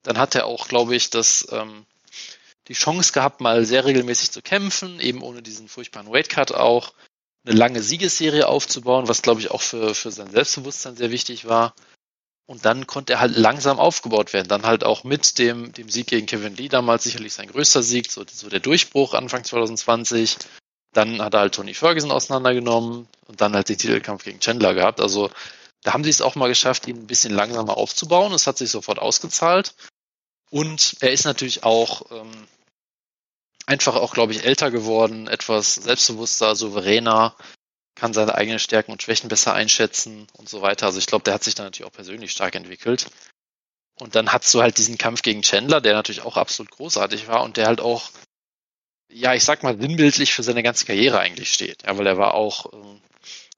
Dann 0.03 0.17
hat 0.17 0.35
er 0.35 0.45
auch, 0.45 0.67
glaube 0.67 0.95
ich, 0.95 1.09
das, 1.09 1.47
ähm, 1.51 1.85
die 2.67 2.73
Chance 2.73 3.13
gehabt, 3.13 3.41
mal 3.41 3.65
sehr 3.65 3.85
regelmäßig 3.85 4.31
zu 4.31 4.41
kämpfen, 4.41 4.99
eben 4.99 5.21
ohne 5.23 5.41
diesen 5.41 5.67
furchtbaren 5.67 6.11
Weightcut 6.11 6.53
auch, 6.53 6.93
eine 7.45 7.55
lange 7.55 7.81
Siegesserie 7.81 8.47
aufzubauen, 8.47 9.07
was, 9.07 9.21
glaube 9.21 9.41
ich, 9.41 9.51
auch 9.51 9.61
für, 9.61 9.95
für 9.95 10.11
sein 10.11 10.31
Selbstbewusstsein 10.31 10.95
sehr 10.95 11.11
wichtig 11.11 11.47
war. 11.47 11.73
Und 12.45 12.65
dann 12.65 12.87
konnte 12.87 13.13
er 13.13 13.19
halt 13.19 13.37
langsam 13.37 13.79
aufgebaut 13.79 14.33
werden. 14.33 14.47
Dann 14.47 14.63
halt 14.63 14.83
auch 14.83 15.03
mit 15.03 15.37
dem, 15.37 15.71
dem 15.71 15.89
Sieg 15.89 16.07
gegen 16.07 16.25
Kevin 16.25 16.55
Lee 16.55 16.67
damals 16.67 17.03
sicherlich 17.03 17.33
sein 17.33 17.47
größter 17.47 17.83
Sieg, 17.83 18.11
so, 18.11 18.25
so 18.29 18.49
der 18.49 18.59
Durchbruch 18.59 19.13
Anfang 19.13 19.43
2020. 19.43 20.37
Dann 20.91 21.21
hat 21.21 21.35
er 21.35 21.41
halt 21.41 21.53
Tony 21.53 21.75
Ferguson 21.75 22.11
auseinandergenommen 22.11 23.07
und 23.27 23.41
dann 23.41 23.53
halt 23.53 23.69
den 23.69 23.77
Titelkampf 23.77 24.23
gegen 24.23 24.39
Chandler 24.39 24.73
gehabt. 24.73 24.99
Also 24.99 25.29
da 25.83 25.93
haben 25.93 26.03
sie 26.03 26.09
es 26.09 26.21
auch 26.21 26.35
mal 26.35 26.47
geschafft, 26.47 26.87
ihn 26.87 26.97
ein 26.97 27.07
bisschen 27.07 27.33
langsamer 27.33 27.77
aufzubauen. 27.77 28.33
Es 28.33 28.47
hat 28.47 28.57
sich 28.57 28.71
sofort 28.71 28.99
ausgezahlt. 28.99 29.75
Und 30.49 30.95
er 31.01 31.11
ist 31.11 31.25
natürlich 31.25 31.63
auch 31.63 32.11
ähm, 32.11 32.47
einfach 33.69 33.95
auch, 33.95 34.13
glaube 34.13 34.33
ich, 34.33 34.43
älter 34.43 34.71
geworden, 34.71 35.27
etwas 35.27 35.75
selbstbewusster, 35.75 36.55
souveräner, 36.55 37.35
kann 37.95 38.13
seine 38.13 38.35
eigenen 38.35 38.59
Stärken 38.59 38.91
und 38.91 39.01
Schwächen 39.01 39.29
besser 39.29 39.53
einschätzen 39.53 40.27
und 40.33 40.49
so 40.49 40.61
weiter. 40.61 40.87
Also 40.87 40.99
ich 40.99 41.05
glaube, 41.05 41.23
der 41.23 41.33
hat 41.33 41.43
sich 41.43 41.55
dann 41.55 41.67
natürlich 41.67 41.89
auch 41.89 41.95
persönlich 41.95 42.31
stark 42.31 42.55
entwickelt. 42.55 43.07
Und 43.99 44.15
dann 44.15 44.31
hast 44.31 44.53
du 44.53 44.61
halt 44.61 44.77
diesen 44.77 44.97
Kampf 44.97 45.21
gegen 45.21 45.41
Chandler, 45.41 45.81
der 45.81 45.93
natürlich 45.93 46.21
auch 46.21 46.37
absolut 46.37 46.71
großartig 46.71 47.27
war 47.27 47.43
und 47.43 47.57
der 47.57 47.67
halt 47.67 47.81
auch 47.81 48.09
ja, 49.11 49.33
ich 49.33 49.43
sag 49.43 49.63
mal, 49.63 49.77
sinnbildlich 49.79 50.33
für 50.33 50.43
seine 50.43 50.63
ganze 50.63 50.85
Karriere 50.85 51.19
eigentlich 51.19 51.51
steht. 51.51 51.83
Ja, 51.83 51.97
weil 51.97 52.07
er 52.07 52.17
war 52.17 52.35
auch 52.35 52.71
ähm, 52.73 53.01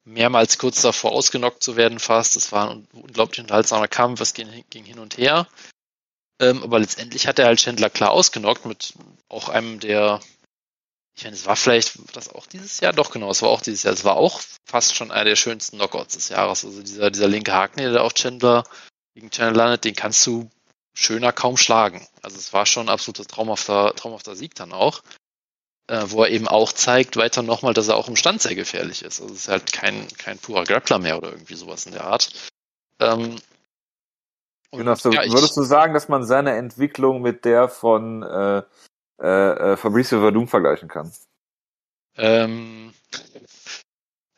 mehrmals 0.05 0.57
kurz 0.57 0.81
davor 0.81 1.11
ausgenockt 1.11 1.61
zu 1.61 1.75
werden 1.75 1.99
fast. 1.99 2.35
Es 2.35 2.51
war 2.51 2.71
ein 2.71 2.87
unglaublich 2.93 3.41
unterhaltsamer 3.41 3.87
Kampf, 3.87 4.21
es 4.21 4.33
ging, 4.33 4.47
ging 4.69 4.85
hin 4.85 4.99
und 4.99 5.17
her. 5.17 5.47
Ähm, 6.41 6.63
aber 6.63 6.79
letztendlich 6.79 7.27
hat 7.27 7.39
er 7.39 7.45
halt 7.45 7.59
Chandler 7.59 7.89
klar 7.89 8.11
ausgenockt 8.11 8.65
mit 8.65 8.93
auch 9.29 9.47
einem 9.47 9.79
der, 9.79 10.19
ich 11.15 11.23
meine, 11.23 11.35
es 11.35 11.45
war 11.45 11.55
vielleicht 11.55 11.99
das 12.15 12.29
auch 12.29 12.47
dieses 12.47 12.79
Jahr, 12.81 12.93
doch 12.93 13.11
genau, 13.11 13.31
es 13.31 13.41
war 13.41 13.49
auch 13.49 13.61
dieses 13.61 13.83
Jahr, 13.83 13.93
es 13.93 14.03
war 14.03 14.17
auch 14.17 14.41
fast 14.65 14.95
schon 14.95 15.11
einer 15.11 15.25
der 15.25 15.35
schönsten 15.37 15.77
Knockouts 15.77 16.15
des 16.15 16.29
Jahres. 16.29 16.65
Also 16.65 16.81
dieser, 16.81 17.11
dieser 17.11 17.27
linke 17.29 17.53
Haken, 17.53 17.79
der 17.81 17.93
da 17.93 18.01
auf 18.01 18.13
Chandler 18.15 18.63
gegen 19.15 19.29
Chandler 19.31 19.65
landet, 19.65 19.85
den 19.85 19.95
kannst 19.95 20.25
du 20.25 20.49
schöner 20.93 21.31
kaum 21.31 21.57
schlagen. 21.57 22.05
Also 22.21 22.37
es 22.37 22.53
war 22.53 22.65
schon 22.65 22.87
ein 22.87 22.93
absoluter 22.93 23.25
traumhafter, 23.25 23.93
traumhafter 23.95 24.35
Sieg 24.35 24.55
dann 24.55 24.73
auch. 24.73 25.01
äh, 25.87 26.05
wo 26.09 26.23
er 26.23 26.29
eben 26.29 26.47
auch 26.47 26.71
zeigt, 26.71 27.17
weiter 27.17 27.43
nochmal, 27.43 27.73
dass 27.73 27.89
er 27.89 27.97
auch 27.97 28.07
im 28.07 28.15
Stand 28.15 28.41
sehr 28.41 28.55
gefährlich 28.55 29.03
ist. 29.03 29.21
Also 29.21 29.33
es 29.33 29.41
ist 29.41 29.47
halt 29.49 29.73
kein, 29.73 30.07
kein 30.17 30.37
purer 30.37 30.63
Grappler 30.63 30.99
mehr 30.99 31.17
oder 31.17 31.31
irgendwie 31.31 31.55
sowas 31.55 31.85
in 31.85 31.91
der 31.91 32.05
Art. 32.05 32.31
Ähm, 32.99 33.35
du, 34.71 35.11
ja, 35.11 35.31
würdest 35.31 35.57
du 35.57 35.63
sagen, 35.63 35.93
dass 35.93 36.09
man 36.09 36.25
seine 36.25 36.55
Entwicklung 36.55 37.21
mit 37.21 37.45
der 37.45 37.67
von 37.69 38.23
äh, 38.23 38.63
äh, 39.21 39.27
äh 39.73 39.77
Fabricio 39.77 40.19
Verdum 40.19 40.47
vergleichen 40.47 40.87
kann? 40.87 41.11
Ähm, 42.17 42.93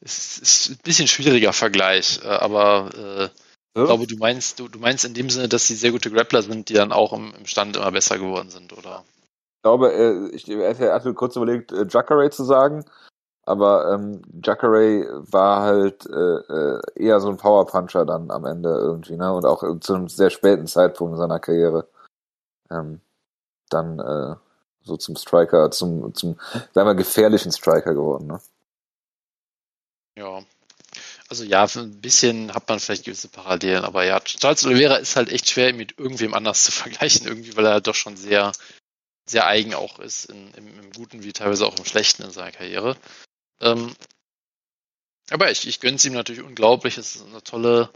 es 0.01 0.37
ist 0.37 0.69
ein 0.69 0.77
bisschen 0.83 1.07
schwieriger 1.07 1.53
Vergleich, 1.53 2.19
äh, 2.23 2.27
aber 2.27 2.89
äh, 2.93 3.29
so? 3.75 3.81
ich 3.81 3.85
glaube, 3.87 4.07
du 4.07 4.17
meinst, 4.17 4.59
du, 4.59 4.67
du 4.67 4.79
meinst 4.79 5.05
in 5.05 5.13
dem 5.13 5.29
Sinne, 5.29 5.49
dass 5.49 5.67
sie 5.67 5.75
sehr 5.75 5.91
gute 5.91 6.11
Grappler 6.11 6.41
sind, 6.43 6.69
die 6.69 6.73
dann 6.73 6.91
auch 6.91 7.13
im, 7.13 7.33
im 7.33 7.45
Stand 7.45 7.75
immer 7.75 7.91
besser 7.91 8.17
geworden 8.17 8.49
sind, 8.49 8.73
oder? 8.73 9.03
Ich 9.57 9.63
glaube, 9.63 9.93
äh, 9.93 10.35
ich, 10.35 10.47
er 10.49 10.93
hatte 10.93 11.13
kurz 11.13 11.35
überlegt, 11.35 11.71
Jacare 11.71 12.29
zu 12.29 12.43
sagen, 12.43 12.85
aber 13.45 13.91
ähm, 13.93 14.21
Jacare 14.41 15.23
war 15.31 15.61
halt 15.61 16.05
äh, 16.05 16.13
äh, 16.13 16.81
eher 16.95 17.19
so 17.19 17.29
ein 17.29 17.37
Powerpuncher 17.37 18.05
dann 18.05 18.31
am 18.31 18.45
Ende 18.45 18.69
irgendwie, 18.69 19.17
ne? 19.17 19.33
Und 19.33 19.45
auch 19.45 19.79
zu 19.79 19.95
einem 19.95 20.07
sehr 20.07 20.29
späten 20.29 20.67
Zeitpunkt 20.67 21.13
in 21.13 21.17
seiner 21.17 21.39
Karriere. 21.39 21.87
Ähm, 22.71 23.01
dann 23.69 23.99
äh, 23.99 24.35
so 24.83 24.97
zum 24.97 25.15
Striker, 25.15 25.71
zum, 25.71 26.13
zum, 26.13 26.39
sagen 26.73 26.87
wir, 26.87 26.95
gefährlichen 26.95 27.51
Striker 27.51 27.93
geworden, 27.93 28.27
ne? 28.27 28.41
Ja. 30.17 30.43
Also 31.29 31.43
ja, 31.43 31.65
ein 31.75 32.01
bisschen 32.01 32.53
hat 32.53 32.69
man 32.69 32.79
vielleicht 32.79 33.05
gewisse 33.05 33.27
Parallelen, 33.27 33.85
aber 33.85 34.05
ja, 34.05 34.19
Charles 34.19 34.65
Oliveira 34.65 34.97
ist 34.97 35.15
halt 35.15 35.29
echt 35.29 35.49
schwer 35.49 35.73
mit 35.73 35.97
irgendwem 35.97 36.33
anders 36.33 36.63
zu 36.63 36.71
vergleichen, 36.83 37.27
irgendwie, 37.27 37.55
weil 37.57 37.65
er 37.65 37.81
doch 37.81 37.95
schon 37.95 38.15
sehr, 38.15 38.51
sehr 39.27 39.47
eigen 39.47 39.73
auch 39.73 39.99
ist, 39.99 40.25
in, 40.25 40.53
im, 40.53 40.79
im 40.79 40.91
Guten 40.91 41.23
wie 41.23 41.33
teilweise 41.33 41.65
auch 41.65 41.77
im 41.77 41.85
Schlechten 41.85 42.23
in 42.23 42.31
seiner 42.31 42.51
Karriere. 42.51 42.95
Ähm, 43.63 43.95
aber 45.29 45.49
ich, 45.51 45.67
ich 45.67 45.79
gönne 45.79 45.95
es 45.95 46.05
ihm 46.05 46.13
natürlich 46.13 46.43
unglaublich. 46.43 46.97
Es 46.97 47.15
ist 47.15 47.25
eine 47.25 47.43
tolle, 47.43 47.89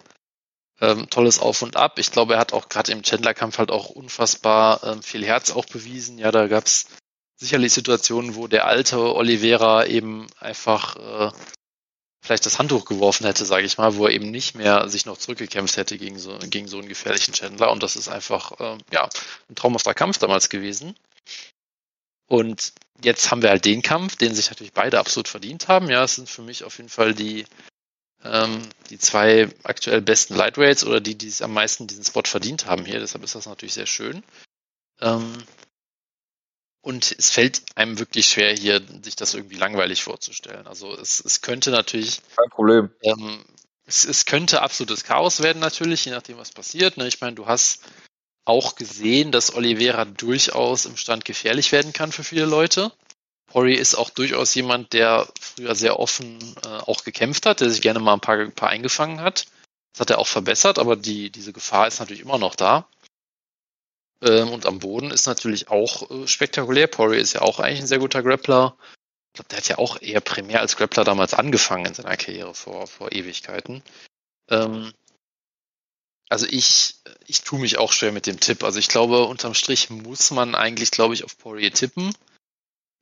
ähm, 0.80 1.09
tolles 1.09 1.39
Auf 1.39 1.61
und 1.61 1.76
Ab. 1.76 1.99
Ich 1.99 2.11
glaube, 2.11 2.36
er 2.36 2.39
hat 2.39 2.53
auch 2.53 2.70
gerade 2.70 2.91
im 2.91 3.03
Chandler-Kampf 3.03 3.57
halt 3.57 3.72
auch 3.72 3.89
unfassbar 3.89 4.84
ähm, 4.84 5.03
viel 5.03 5.26
Herz 5.26 5.51
auch 5.51 5.65
bewiesen. 5.65 6.18
Ja, 6.18 6.32
da 6.32 6.47
gab 6.47 6.65
es 6.65 6.88
sicherlich 7.36 7.74
Situationen, 7.74 8.36
wo 8.36 8.47
der 8.47 8.65
alte 8.65 9.13
Oliveira 9.15 9.86
eben 9.86 10.28
einfach 10.39 10.95
äh, 10.95 11.32
vielleicht 12.22 12.45
das 12.45 12.59
Handtuch 12.59 12.86
geworfen 12.86 13.26
hätte, 13.26 13.45
sage 13.45 13.65
ich 13.65 13.78
mal, 13.78 13.95
wo 13.95 14.05
er 14.07 14.13
eben 14.13 14.32
nicht 14.32 14.55
mehr 14.55 14.89
sich 14.89 15.05
noch 15.05 15.18
zurückgekämpft 15.18 15.78
hätte 15.78 15.97
gegen 15.97 16.18
so, 16.18 16.38
gegen 16.39 16.68
so 16.68 16.80
einen 16.80 16.89
gefährlichen 16.89 17.34
Chandler. 17.34 17.72
Und 17.72 17.84
das 17.84 17.95
ist 17.95 18.07
einfach 18.07 18.59
äh, 18.59 18.78
ja 18.91 19.07
ein 19.49 19.55
traumhafter 19.55 19.93
Kampf 19.93 20.18
damals 20.18 20.49
gewesen. 20.49 20.95
Und 22.28 22.73
jetzt 23.01 23.32
haben 23.32 23.41
wir 23.41 23.49
halt 23.49 23.65
den 23.65 23.82
Kampf, 23.82 24.15
den 24.15 24.36
sich 24.36 24.49
natürlich 24.49 24.73
beide 24.73 24.99
absolut 24.99 25.28
verdient 25.28 25.67
haben. 25.67 25.89
Ja, 25.89 26.03
es 26.03 26.15
sind 26.15 26.30
für 26.30 26.41
mich 26.41 26.63
auf 26.63 26.78
jeden 26.78 26.89
Fall 26.89 27.13
die, 27.13 27.45
ähm, 28.23 28.61
die 28.89 28.99
zwei 28.99 29.49
aktuell 29.63 30.01
besten 30.01 30.36
Lightweights 30.36 30.86
oder 30.86 30.99
die, 30.99 31.15
die 31.15 31.28
es 31.28 31.41
am 31.41 31.53
meisten 31.53 31.88
diesen 31.88 32.03
Spot 32.03 32.23
verdient 32.25 32.65
haben 32.65 32.86
hier. 32.86 32.99
Deshalb 32.99 33.23
ist 33.23 33.36
das 33.36 33.45
natürlich 33.45 33.73
sehr 33.73 33.86
schön. 33.86 34.23
Ähm, 34.99 35.34
und 36.82 37.15
es 37.17 37.32
fällt 37.32 37.63
einem 37.75 37.99
wirklich 37.99 38.28
schwer, 38.28 38.53
hier 38.53 38.82
sich 39.01 39.15
das 39.15 39.34
irgendwie 39.34 39.57
langweilig 39.57 40.03
vorzustellen. 40.03 40.67
Also 40.67 40.93
es, 40.93 41.19
es 41.19 41.41
könnte 41.41 41.71
natürlich. 41.71 42.21
Kein 42.36 42.49
Problem. 42.49 42.89
Ähm, 43.03 43.43
es, 43.86 44.05
es 44.05 44.25
könnte 44.25 44.61
absolutes 44.61 45.03
Chaos 45.03 45.41
werden, 45.41 45.59
natürlich, 45.59 46.05
je 46.05 46.11
nachdem, 46.11 46.38
was 46.38 46.51
passiert. 46.51 46.97
Ne? 46.97 47.07
Ich 47.07 47.21
meine, 47.21 47.36
du 47.36 47.45
hast 47.45 47.84
auch 48.48 48.76
gesehen, 48.76 49.32
dass 49.32 49.54
Oliveira 49.54 50.06
durchaus 50.06 50.86
im 50.86 50.98
Stand 50.98 51.26
gefährlich 51.26 51.72
werden 51.72 51.93
kann 51.93 52.12
für 52.12 52.24
viele 52.24 52.45
Leute. 52.45 52.91
Poirier 53.48 53.80
ist 53.80 53.95
auch 53.95 54.10
durchaus 54.10 54.54
jemand, 54.56 54.93
der 54.93 55.28
früher 55.39 55.76
sehr 55.76 56.00
offen 56.00 56.39
äh, 56.64 56.68
auch 56.68 57.04
gekämpft 57.04 57.45
hat, 57.45 57.62
der 57.62 57.70
sich 57.70 57.82
gerne 57.82 58.00
mal 58.00 58.14
ein 58.14 58.20
paar, 58.20 58.38
ein 58.38 58.52
paar 58.52 58.70
eingefangen 58.70 59.22
hat. 59.22 59.45
Das 59.93 60.02
hat 60.02 60.10
er 60.10 60.20
auch 60.20 60.28
verbessert, 60.28 60.80
aber 60.80 60.95
die, 60.95 61.30
diese 61.30 61.54
Gefahr 61.54 61.88
ist 61.88 62.00
natürlich 62.00 62.22
immer 62.22 62.38
noch 62.38 62.56
da. 62.56 62.88
Ähm, 64.22 64.50
und 64.50 64.66
am 64.66 64.80
Boden 64.80 65.12
ist 65.12 65.28
natürlich 65.28 65.70
auch 65.70 66.10
äh, 66.10 66.28
spektakulär. 66.28 66.88
Poirier 66.88 67.22
ist 67.22 67.34
ja 67.34 67.41
auch 67.41 67.60
eigentlich 67.60 67.82
ein 67.82 67.88
sehr 67.88 68.00
guter 68.00 68.24
Grappler. 68.24 68.76
Ich 69.34 69.39
glaube, 69.39 69.50
der 69.50 69.58
hat 69.58 69.68
ja 69.70 69.78
auch 69.78 70.02
eher 70.02 70.22
primär 70.22 70.60
als 70.60 70.76
Grappler 70.76 71.04
damals 71.04 71.34
angefangen 71.34 71.86
in 71.86 71.93
seiner 71.93 72.18
Karriere 72.18 72.54
vor, 72.54 72.88
vor 72.88 73.12
Ewigkeiten. 73.12 73.84
Ähm, 74.50 74.91
also 76.30 76.45
ich, 76.49 76.95
ich 77.25 77.41
tue 77.41 77.59
mich 77.59 77.78
auch 77.78 77.91
schwer 77.91 78.11
mit 78.11 78.25
dem 78.25 78.39
Tipp. 78.39 78.63
Also 78.63 78.80
ich 78.80 78.88
glaube, 78.88 79.25
unterm 79.25 79.53
Strich 79.53 79.89
muss 79.89 80.32
man 80.32 80.55
eigentlich, 80.55 80.91
glaube 80.91 81.13
ich, 81.13 81.23
auf 81.23 81.38
Poirier 81.38 81.71
tippen, 81.71 82.13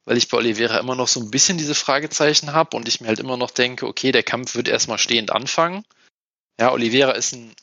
weil 0.06 0.18
ich 0.18 0.28
bei 0.28 0.38
Oliveira 0.38 0.78
immer 0.78 0.96
noch 0.96 1.08
so 1.08 1.20
ein 1.20 1.32
bisschen 1.32 1.58
diese 1.58 1.76
Fragezeichen 1.76 2.54
habe 2.54 2.78
und 2.78 2.88
ich 2.88 3.02
mir 3.02 3.08
halt 3.08 3.20
immer 3.20 3.38
noch 3.38 3.52
denke, 3.52 3.88
okay, 3.88 4.12
der 4.12 4.24
Kampf 4.24 4.56
wird 4.56 4.68
erstmal 4.68 5.00
stehend 5.00 5.32
anfangen. 5.32 5.84
Ja, 6.60 6.72
Oliveira 6.72 7.12
ist 7.12 7.34
ein 7.34 7.54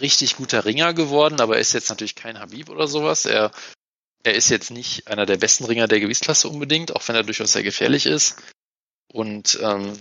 richtig 0.00 0.36
guter 0.36 0.64
Ringer 0.64 0.94
geworden, 0.94 1.40
aber 1.40 1.56
er 1.56 1.60
ist 1.60 1.72
jetzt 1.72 1.88
natürlich 1.88 2.14
kein 2.14 2.38
Habib 2.38 2.68
oder 2.68 2.86
sowas. 2.86 3.26
Er, 3.26 3.50
er 4.22 4.34
ist 4.34 4.50
jetzt 4.50 4.70
nicht 4.70 5.08
einer 5.08 5.26
der 5.26 5.38
besten 5.38 5.64
Ringer 5.64 5.88
der 5.88 6.00
Gewichtsklasse 6.00 6.48
unbedingt, 6.48 6.94
auch 6.94 7.06
wenn 7.08 7.16
er 7.16 7.24
durchaus 7.24 7.52
sehr 7.52 7.62
gefährlich 7.62 8.06
ist. 8.06 8.36
Und 9.12 9.58
ähm, 9.62 9.98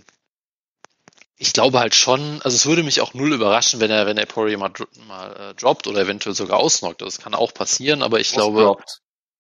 ich 1.38 1.54
glaube 1.54 1.80
halt 1.80 1.96
schon, 1.96 2.42
also 2.42 2.56
es 2.56 2.66
würde 2.66 2.84
mich 2.84 3.02
auch 3.02 3.14
null 3.14 3.34
überraschen, 3.34 3.80
wenn 3.80 3.92
er, 3.92 4.06
wenn 4.06 4.18
er 4.18 4.26
Poirier 4.26 4.58
mal, 4.58 4.72
mal 5.08 5.52
äh, 5.52 5.54
droppt 5.54 5.88
oder 5.88 6.02
eventuell 6.02 6.36
sogar 6.36 6.60
ausnockt. 6.60 7.02
Das 7.02 7.20
kann 7.20 7.36
auch 7.36 7.54
passieren, 7.54 8.02
aber 8.02 8.20
ich 8.20 8.32
glaube. 8.32 8.78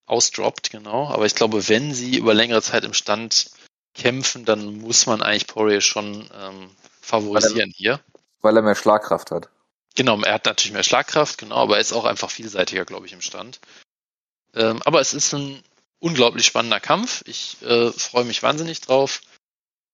Ausdroppt, 0.06 0.70
genau. 0.70 1.10
Aber 1.10 1.26
ich 1.26 1.36
glaube, 1.36 1.68
wenn 1.68 1.93
sie 1.93 2.16
über 2.16 2.34
längere 2.34 2.62
Zeit 2.62 2.86
im 2.86 2.93
Stand 2.93 3.52
kämpfen, 3.93 4.45
dann 4.45 4.78
muss 4.80 5.06
man 5.06 5.22
eigentlich 5.22 5.48
Poirier 5.48 5.82
schon 5.82 6.30
ähm, 6.34 6.72
favorisieren 7.02 7.58
weil 7.58 7.68
er, 7.68 7.74
hier. 7.76 8.00
Weil 8.41 8.56
er 8.56 8.62
mehr 8.62 8.76
Schlagkraft 8.76 9.32
hat. 9.32 9.50
Genau, 9.95 10.22
er 10.22 10.36
hat 10.36 10.45
natürlich 10.45 10.72
mehr 10.72 10.84
Schlagkraft, 10.84 11.38
genau, 11.38 11.58
aber 11.58 11.76
er 11.76 11.82
ist 11.82 11.91
auch 11.91 12.06
einfach 12.06 12.30
vielseitiger, 12.30 12.86
glaube 12.86 13.06
ich, 13.06 13.12
im 13.12 13.20
Stand. 13.20 13.60
Ähm, 14.54 14.82
aber 14.86 15.02
es 15.02 15.14
ist 15.14 15.34
ein 15.34 15.62
unglaublich 16.00 16.45
spannender 16.45 16.80
Kampf. 16.80 17.24
Ich 17.26 17.58
äh, 17.64 17.91
freue 17.91 18.24
mich 18.24 18.43
wahnsinnig 18.43 18.80
drauf. 18.80 19.22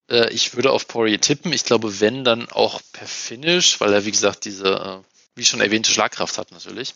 Äh, 0.09 0.31
ich 0.33 0.55
würde 0.55 0.71
auf 0.71 0.87
Poirier 0.87 1.19
tippen. 1.19 1.53
Ich 1.53 1.65
glaube, 1.65 1.99
wenn, 1.99 2.23
dann 2.23 2.49
auch 2.49 2.81
per 2.91 3.07
Finish, 3.07 3.79
weil 3.81 3.93
er, 3.93 4.05
wie 4.05 4.11
gesagt, 4.11 4.45
diese, 4.45 4.67
äh, 4.67 4.99
wie 5.35 5.45
schon 5.45 5.61
erwähnte, 5.61 5.91
Schlagkraft 5.91 6.37
hat 6.37 6.51
natürlich. 6.51 6.95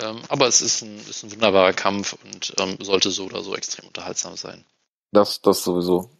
Ähm, 0.00 0.22
aber 0.28 0.46
es 0.46 0.62
ist 0.62 0.82
ein, 0.82 0.96
ist 0.98 1.22
ein 1.22 1.32
wunderbarer 1.32 1.72
Kampf 1.72 2.16
und 2.24 2.54
ähm, 2.58 2.78
sollte 2.80 3.10
so 3.10 3.26
oder 3.26 3.42
so 3.42 3.54
extrem 3.54 3.86
unterhaltsam 3.86 4.36
sein. 4.36 4.64
Das, 5.12 5.42
das 5.42 5.62
sowieso. 5.62 6.10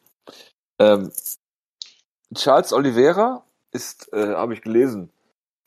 Ähm, 0.79 1.11
Charles 2.35 2.73
Oliveira 2.73 3.45
ist, 3.71 4.13
äh, 4.13 4.35
habe 4.35 4.55
ich 4.55 4.63
gelesen, 4.63 5.11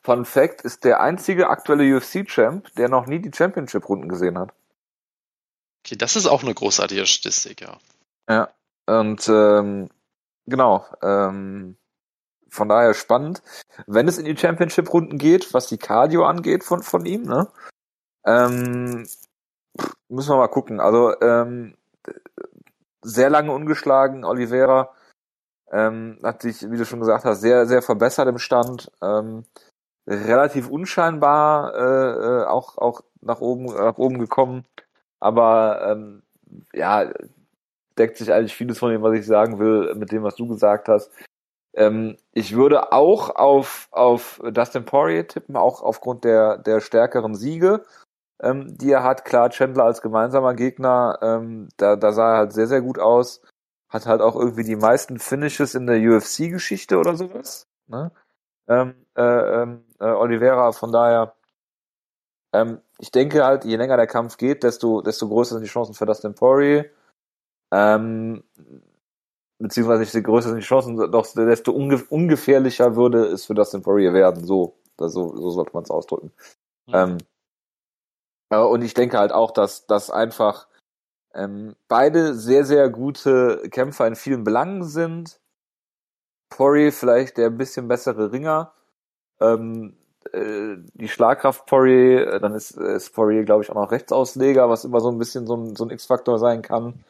Fun 0.04 0.24
Fact, 0.24 0.60
ist 0.60 0.84
der 0.84 1.00
einzige 1.00 1.48
aktuelle 1.48 1.96
UFC-Champ, 1.96 2.72
der 2.76 2.88
noch 2.88 3.06
nie 3.06 3.18
die 3.18 3.32
Championship-Runden 3.36 4.08
gesehen 4.08 4.38
hat. 4.38 4.52
Okay, 5.84 5.96
das 5.96 6.14
ist 6.14 6.26
auch 6.26 6.44
eine 6.44 6.54
großartige 6.54 7.06
Statistik, 7.06 7.60
ja. 7.60 7.78
Ja, 8.28 8.48
und 8.86 9.28
ähm, 9.28 9.90
Genau. 10.46 10.84
Ähm, 11.02 11.76
von 12.48 12.68
daher 12.68 12.94
spannend. 12.94 13.42
Wenn 13.86 14.08
es 14.08 14.18
in 14.18 14.24
die 14.24 14.36
Championship-Runden 14.36 15.18
geht, 15.18 15.52
was 15.52 15.66
die 15.66 15.78
Cardio 15.78 16.24
angeht 16.24 16.64
von, 16.64 16.82
von 16.82 17.04
ihm, 17.04 17.22
ne? 17.22 17.48
Ähm, 18.24 19.06
müssen 20.08 20.30
wir 20.30 20.36
mal 20.36 20.48
gucken. 20.48 20.80
Also 20.80 21.20
ähm, 21.20 21.76
sehr 23.02 23.30
lange 23.30 23.52
ungeschlagen, 23.52 24.24
Oliveira 24.24 24.92
ähm, 25.70 26.18
hat 26.22 26.42
sich, 26.42 26.70
wie 26.70 26.76
du 26.76 26.84
schon 26.84 27.00
gesagt 27.00 27.24
hast, 27.24 27.40
sehr, 27.40 27.66
sehr 27.66 27.82
verbessert 27.82 28.28
im 28.28 28.38
Stand. 28.38 28.90
Ähm, 29.02 29.44
relativ 30.06 30.68
unscheinbar 30.68 31.74
äh, 31.74 32.42
äh 32.42 32.44
auch, 32.46 32.78
auch 32.78 33.02
nach 33.20 33.40
oben, 33.40 33.66
nach 33.66 33.98
oben 33.98 34.18
gekommen. 34.18 34.64
Aber 35.20 35.90
ähm, 35.90 36.22
ja, 36.72 37.10
deckt 37.98 38.16
sich 38.16 38.32
eigentlich 38.32 38.54
vieles 38.54 38.78
von 38.78 38.90
dem, 38.90 39.02
was 39.02 39.18
ich 39.18 39.26
sagen 39.26 39.58
will, 39.58 39.94
mit 39.94 40.12
dem, 40.12 40.22
was 40.22 40.36
du 40.36 40.46
gesagt 40.46 40.88
hast. 40.88 41.10
Ähm, 41.74 42.16
ich 42.32 42.56
würde 42.56 42.92
auch 42.92 43.34
auf, 43.36 43.88
auf 43.92 44.40
Dustin 44.50 44.84
Poirier 44.84 45.28
tippen, 45.28 45.56
auch 45.56 45.82
aufgrund 45.82 46.24
der, 46.24 46.58
der 46.58 46.80
stärkeren 46.80 47.34
Siege, 47.34 47.84
ähm, 48.42 48.76
die 48.78 48.90
er 48.90 49.02
hat. 49.04 49.24
Klar, 49.24 49.50
Chandler 49.50 49.84
als 49.84 50.02
gemeinsamer 50.02 50.54
Gegner, 50.54 51.18
ähm, 51.22 51.68
da, 51.76 51.96
da 51.96 52.12
sah 52.12 52.32
er 52.32 52.38
halt 52.38 52.52
sehr, 52.52 52.66
sehr 52.66 52.80
gut 52.80 52.98
aus. 52.98 53.42
Hat 53.88 54.06
halt 54.06 54.20
auch 54.20 54.36
irgendwie 54.36 54.64
die 54.64 54.76
meisten 54.76 55.18
Finishes 55.18 55.74
in 55.74 55.86
der 55.86 55.98
UFC-Geschichte 55.98 56.98
oder 56.98 57.14
sowas. 57.14 57.66
Ne? 57.86 58.10
Ähm, 58.68 58.94
äh, 59.16 59.22
ähm, 59.22 59.84
äh, 60.00 60.06
Oliveira, 60.06 60.72
von 60.72 60.92
daher, 60.92 61.34
ähm, 62.52 62.80
ich 62.98 63.10
denke 63.10 63.44
halt, 63.44 63.64
je 63.64 63.76
länger 63.76 63.96
der 63.96 64.06
Kampf 64.06 64.38
geht, 64.38 64.62
desto, 64.62 65.02
desto 65.02 65.28
größer 65.28 65.54
sind 65.56 65.62
die 65.62 65.68
Chancen 65.70 65.94
für 65.94 66.06
Dustin 66.06 66.34
Poirier. 66.34 66.86
Ähm, 67.72 68.42
beziehungsweise 69.58 70.04
je 70.04 70.22
größer 70.22 70.50
sind 70.50 70.58
die 70.58 70.64
Chancen, 70.66 70.96
doch 71.10 71.26
desto 71.34 71.72
unge 71.72 72.02
ungefährlicher 72.08 72.96
würde 72.96 73.26
es 73.26 73.46
für 73.46 73.54
Dustin 73.54 73.82
Poirier 73.82 74.12
werden. 74.12 74.44
So, 74.44 74.76
so, 74.98 75.36
so 75.36 75.50
sollte 75.50 75.72
man 75.72 75.82
es 75.82 75.90
ausdrücken. 75.90 76.32
Mhm. 76.86 76.94
Ähm, 76.94 77.18
und 78.50 78.82
ich 78.82 78.94
denke 78.94 79.18
halt 79.18 79.32
auch, 79.32 79.50
dass, 79.50 79.86
dass 79.86 80.10
einfach 80.10 80.68
ähm, 81.34 81.74
beide 81.88 82.34
sehr, 82.34 82.64
sehr 82.64 82.88
gute 82.88 83.68
Kämpfer 83.70 84.06
in 84.06 84.16
vielen 84.16 84.44
Belangen 84.44 84.84
sind. 84.84 85.40
Poirier 86.48 86.92
vielleicht 86.92 87.36
der 87.38 87.48
ein 87.48 87.58
bisschen 87.58 87.88
bessere 87.88 88.32
Ringer. 88.32 88.72
Ähm, 89.40 89.96
äh, 90.32 90.76
die 90.94 91.08
Schlagkraft 91.08 91.66
Poirier, 91.66 92.34
äh, 92.34 92.40
dann 92.40 92.54
ist, 92.54 92.70
ist 92.72 93.12
Poirier, 93.12 93.44
glaube 93.44 93.62
ich, 93.64 93.70
auch 93.70 93.74
noch 93.74 93.90
Rechtsausleger, 93.90 94.68
was 94.70 94.84
immer 94.84 95.00
so 95.00 95.10
ein 95.10 95.18
bisschen 95.18 95.46
so 95.46 95.56
ein, 95.56 95.76
so 95.76 95.84
ein 95.84 95.90
X-Faktor 95.90 96.38
sein 96.38 96.62
kann. 96.62 97.04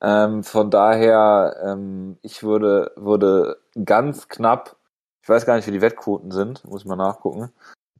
Ähm, 0.00 0.44
von 0.44 0.70
daher, 0.70 1.56
ähm, 1.64 2.18
ich 2.22 2.42
würde, 2.42 2.92
würde 2.96 3.58
ganz 3.84 4.28
knapp, 4.28 4.76
ich 5.22 5.28
weiß 5.28 5.44
gar 5.44 5.56
nicht, 5.56 5.66
wie 5.66 5.72
die 5.72 5.80
Wettquoten 5.80 6.30
sind, 6.30 6.64
muss 6.64 6.82
ich 6.82 6.86
mal 6.86 6.96
nachgucken, 6.96 7.52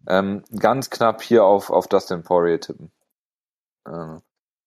ähm, 0.07 0.45
ganz 0.59 0.91
knapp 0.91 1.23
hier 1.23 1.45
auf, 1.45 1.71
auf 1.71 1.89
Dustin 1.89 2.23
Poirier 2.23 2.61
tippen. 2.61 2.93
Ähm, 3.87 4.23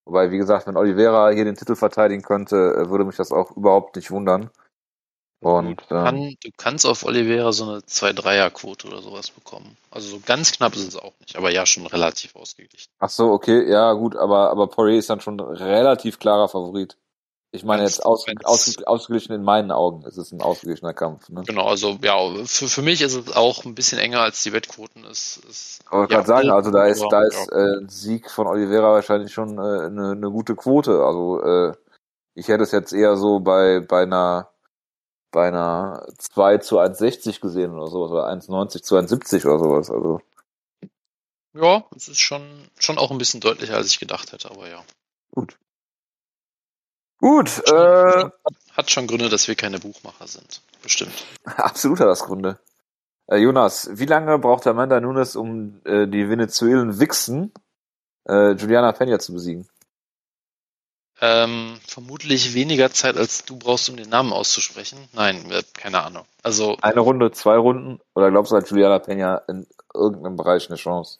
wobei, 0.05 0.31
wie 0.31 0.37
gesagt, 0.37 0.67
wenn 0.67 0.77
Oliveira 0.77 1.29
hier 1.29 1.45
den 1.45 1.55
Titel 1.55 1.75
verteidigen 1.75 2.21
könnte, 2.21 2.55
äh, 2.55 2.89
würde 2.89 3.05
mich 3.05 3.15
das 3.15 3.31
auch 3.31 3.51
überhaupt 3.55 3.95
nicht 3.95 4.11
wundern. 4.11 4.49
Und, 5.43 5.81
du, 5.81 5.85
kann, 5.87 6.17
ähm, 6.17 6.37
du 6.43 6.49
kannst 6.55 6.85
auf 6.85 7.03
Oliveira 7.03 7.51
so 7.51 7.63
eine 7.63 7.79
2-3er-Quote 7.79 8.87
oder 8.87 9.01
sowas 9.01 9.31
bekommen. 9.31 9.75
Also 9.89 10.09
so 10.09 10.21
ganz 10.23 10.51
knapp 10.51 10.75
ist 10.75 10.87
es 10.87 10.95
auch 10.95 11.13
nicht, 11.19 11.35
aber 11.35 11.49
ja, 11.49 11.65
schon 11.65 11.87
relativ 11.87 12.35
ausgeglichen. 12.35 12.91
Ach 12.99 13.09
so, 13.09 13.31
okay, 13.31 13.67
ja 13.67 13.93
gut, 13.93 14.15
aber, 14.15 14.51
aber 14.51 14.67
Poirier 14.67 14.99
ist 14.99 15.09
dann 15.09 15.21
schon 15.21 15.39
relativ 15.39 16.19
klarer 16.19 16.47
Favorit. 16.47 16.95
Ich 17.53 17.65
meine 17.65 17.83
jetzt 17.83 18.05
aus, 18.05 18.25
aus, 18.43 18.77
ausgeglichen 18.85 19.33
in 19.33 19.43
meinen 19.43 19.71
Augen 19.71 20.05
ist 20.05 20.17
es 20.17 20.31
ein 20.31 20.41
ausgeglichener 20.41 20.93
Kampf. 20.93 21.27
Ne? 21.27 21.43
Genau, 21.45 21.67
also 21.67 21.97
ja, 22.01 22.17
für, 22.45 22.69
für 22.69 22.81
mich 22.81 23.01
ist 23.01 23.13
es 23.13 23.35
auch 23.35 23.65
ein 23.65 23.75
bisschen 23.75 23.99
enger 23.99 24.21
als 24.21 24.41
die 24.43 24.53
Wettquoten. 24.53 25.03
Ist, 25.03 25.37
ist, 25.49 25.81
Aber 25.87 26.05
ich 26.05 26.11
ja, 26.11 26.17
gerade 26.21 26.27
sagen, 26.27 26.49
also 26.49 26.71
da 26.71 26.85
ist, 26.85 27.05
da 27.09 27.23
ist 27.23 27.51
äh, 27.51 27.79
ein 27.81 27.89
Sieg 27.89 28.31
von 28.31 28.47
Oliveira 28.47 28.93
wahrscheinlich 28.93 29.33
schon 29.33 29.57
äh, 29.57 29.61
eine, 29.61 30.11
eine 30.11 30.31
gute 30.31 30.55
Quote. 30.55 31.03
Also 31.03 31.43
äh, 31.43 31.73
ich 32.35 32.47
hätte 32.47 32.63
es 32.63 32.71
jetzt 32.71 32.93
eher 32.93 33.17
so 33.17 33.41
bei, 33.41 33.81
bei 33.81 34.03
einer 34.03 34.51
bei 35.31 35.47
einer 35.47 36.05
2 36.17 36.57
zu 36.57 36.79
1,60 36.79 37.39
gesehen 37.39 37.71
oder 37.71 37.87
sowas, 37.87 38.11
oder 38.11 38.27
1,90 38.29 38.83
zu 38.83 38.97
1,70 38.97 39.45
oder 39.45 39.59
sowas. 39.59 39.89
Also. 39.89 40.21
Ja, 41.53 41.85
es 41.95 42.07
ist 42.07 42.19
schon, 42.19 42.69
schon 42.77 42.97
auch 42.97 43.11
ein 43.11 43.17
bisschen 43.17 43.39
deutlicher, 43.39 43.75
als 43.75 43.87
ich 43.87 43.99
gedacht 43.99 44.31
hätte, 44.31 44.51
aber 44.51 44.69
ja. 44.69 44.83
Gut. 45.31 45.57
Gut, 47.21 47.61
äh, 47.67 48.29
hat 48.73 48.89
schon 48.89 49.05
Gründe, 49.05 49.29
dass 49.29 49.47
wir 49.47 49.55
keine 49.55 49.79
Buchmacher 49.79 50.27
sind. 50.27 50.61
Bestimmt. 50.81 51.13
Absolut 51.45 51.99
hat 51.99 52.07
das 52.07 52.23
Gründe. 52.23 52.59
Äh, 53.27 53.37
Jonas, 53.37 53.89
wie 53.93 54.07
lange 54.07 54.39
braucht 54.39 54.65
Amanda 54.65 54.99
Nunes, 54.99 55.35
um 55.35 55.81
äh, 55.85 56.07
die 56.07 56.29
Venezuelen 56.29 56.99
Wixen 56.99 57.53
äh, 58.27 58.53
Juliana 58.53 58.91
Pena 58.91 59.19
zu 59.19 59.33
besiegen? 59.33 59.67
Ähm, 61.23 61.79
vermutlich 61.87 62.55
weniger 62.55 62.89
Zeit, 62.89 63.15
als 63.15 63.45
du 63.45 63.55
brauchst, 63.55 63.87
um 63.91 63.97
den 63.97 64.09
Namen 64.09 64.33
auszusprechen. 64.33 65.07
Nein, 65.13 65.51
äh, 65.51 65.61
keine 65.73 66.03
Ahnung. 66.03 66.25
Also 66.41 66.77
eine 66.81 67.01
Runde, 67.01 67.31
zwei 67.31 67.57
Runden? 67.57 67.99
Oder 68.15 68.31
glaubst 68.31 68.51
du, 68.51 68.55
hat 68.55 68.67
Juliana 68.67 68.97
Pena 68.97 69.37
in 69.47 69.67
irgendeinem 69.93 70.35
Bereich 70.35 70.67
eine 70.69 70.77
Chance? 70.77 71.19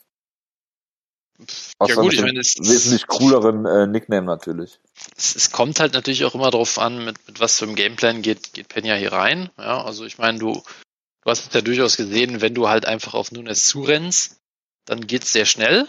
Ja 1.88 1.96
gut, 1.96 2.14
ich 2.14 2.22
meine, 2.22 2.39
es 2.39 2.56
wesentlich 2.60 3.08
cooleren 3.08 3.66
äh, 3.66 3.88
Nickname 3.88 4.26
natürlich. 4.26 4.80
Es, 5.18 5.36
es, 5.36 5.52
kommt 5.52 5.80
halt 5.80 5.94
natürlich 5.94 6.26
auch 6.26 6.36
immer 6.36 6.52
darauf 6.52 6.78
an, 6.80 7.06
mit, 7.06 7.28
mit 7.28 7.39
was 7.39 7.58
für 7.58 7.66
einem 7.66 7.76
Gameplan 7.76 8.22
geht, 8.22 8.54
geht 8.54 8.68
Penya 8.68 8.96
hier 8.96 9.12
rein. 9.12 9.50
Ja, 9.58 9.84
also 9.84 10.06
ich 10.06 10.18
meine, 10.18 10.39
du, 10.39 10.54
du 10.54 11.30
hast 11.30 11.48
es 11.48 11.54
ja 11.54 11.62
durchaus 11.62 11.98
gesehen, 11.98 12.42
wenn 12.42 12.54
du 12.54 12.68
halt 12.68 12.86
einfach 12.86 13.14
auf 13.14 13.32
Nunes 13.32 13.66
zurennst, 13.66 14.38
dann 14.86 15.08
geht's 15.08 15.32
sehr 15.32 15.46
schnell. 15.46 15.88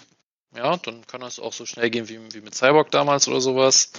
Ja, 0.55 0.77
dann 0.77 1.07
kann 1.07 1.23
das 1.23 1.39
auch 1.39 1.53
so 1.53 1.65
schnell 1.65 1.91
gehen 1.91 2.09
wie, 2.09 2.21
wie 2.35 2.41
mit 2.41 2.55
Cyborg 2.55 2.91
damals 2.91 3.27
oder 3.29 3.41
sowas. 3.41 3.93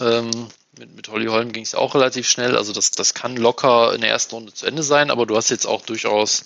Ähm, 0.00 0.48
mit, 0.78 0.94
mit 0.94 1.08
Holly 1.08 1.26
Holm 1.26 1.52
ging 1.52 1.62
es 1.62 1.74
auch 1.74 1.94
relativ 1.94 2.28
schnell. 2.28 2.56
Also 2.56 2.72
das, 2.72 2.90
das 2.90 3.14
kann 3.14 3.36
locker 3.36 3.94
in 3.94 4.00
der 4.00 4.10
ersten 4.10 4.34
Runde 4.34 4.52
zu 4.52 4.66
Ende 4.66 4.82
sein, 4.82 5.10
aber 5.10 5.26
du 5.26 5.36
hast 5.36 5.50
jetzt 5.50 5.66
auch 5.66 5.82
durchaus 5.82 6.44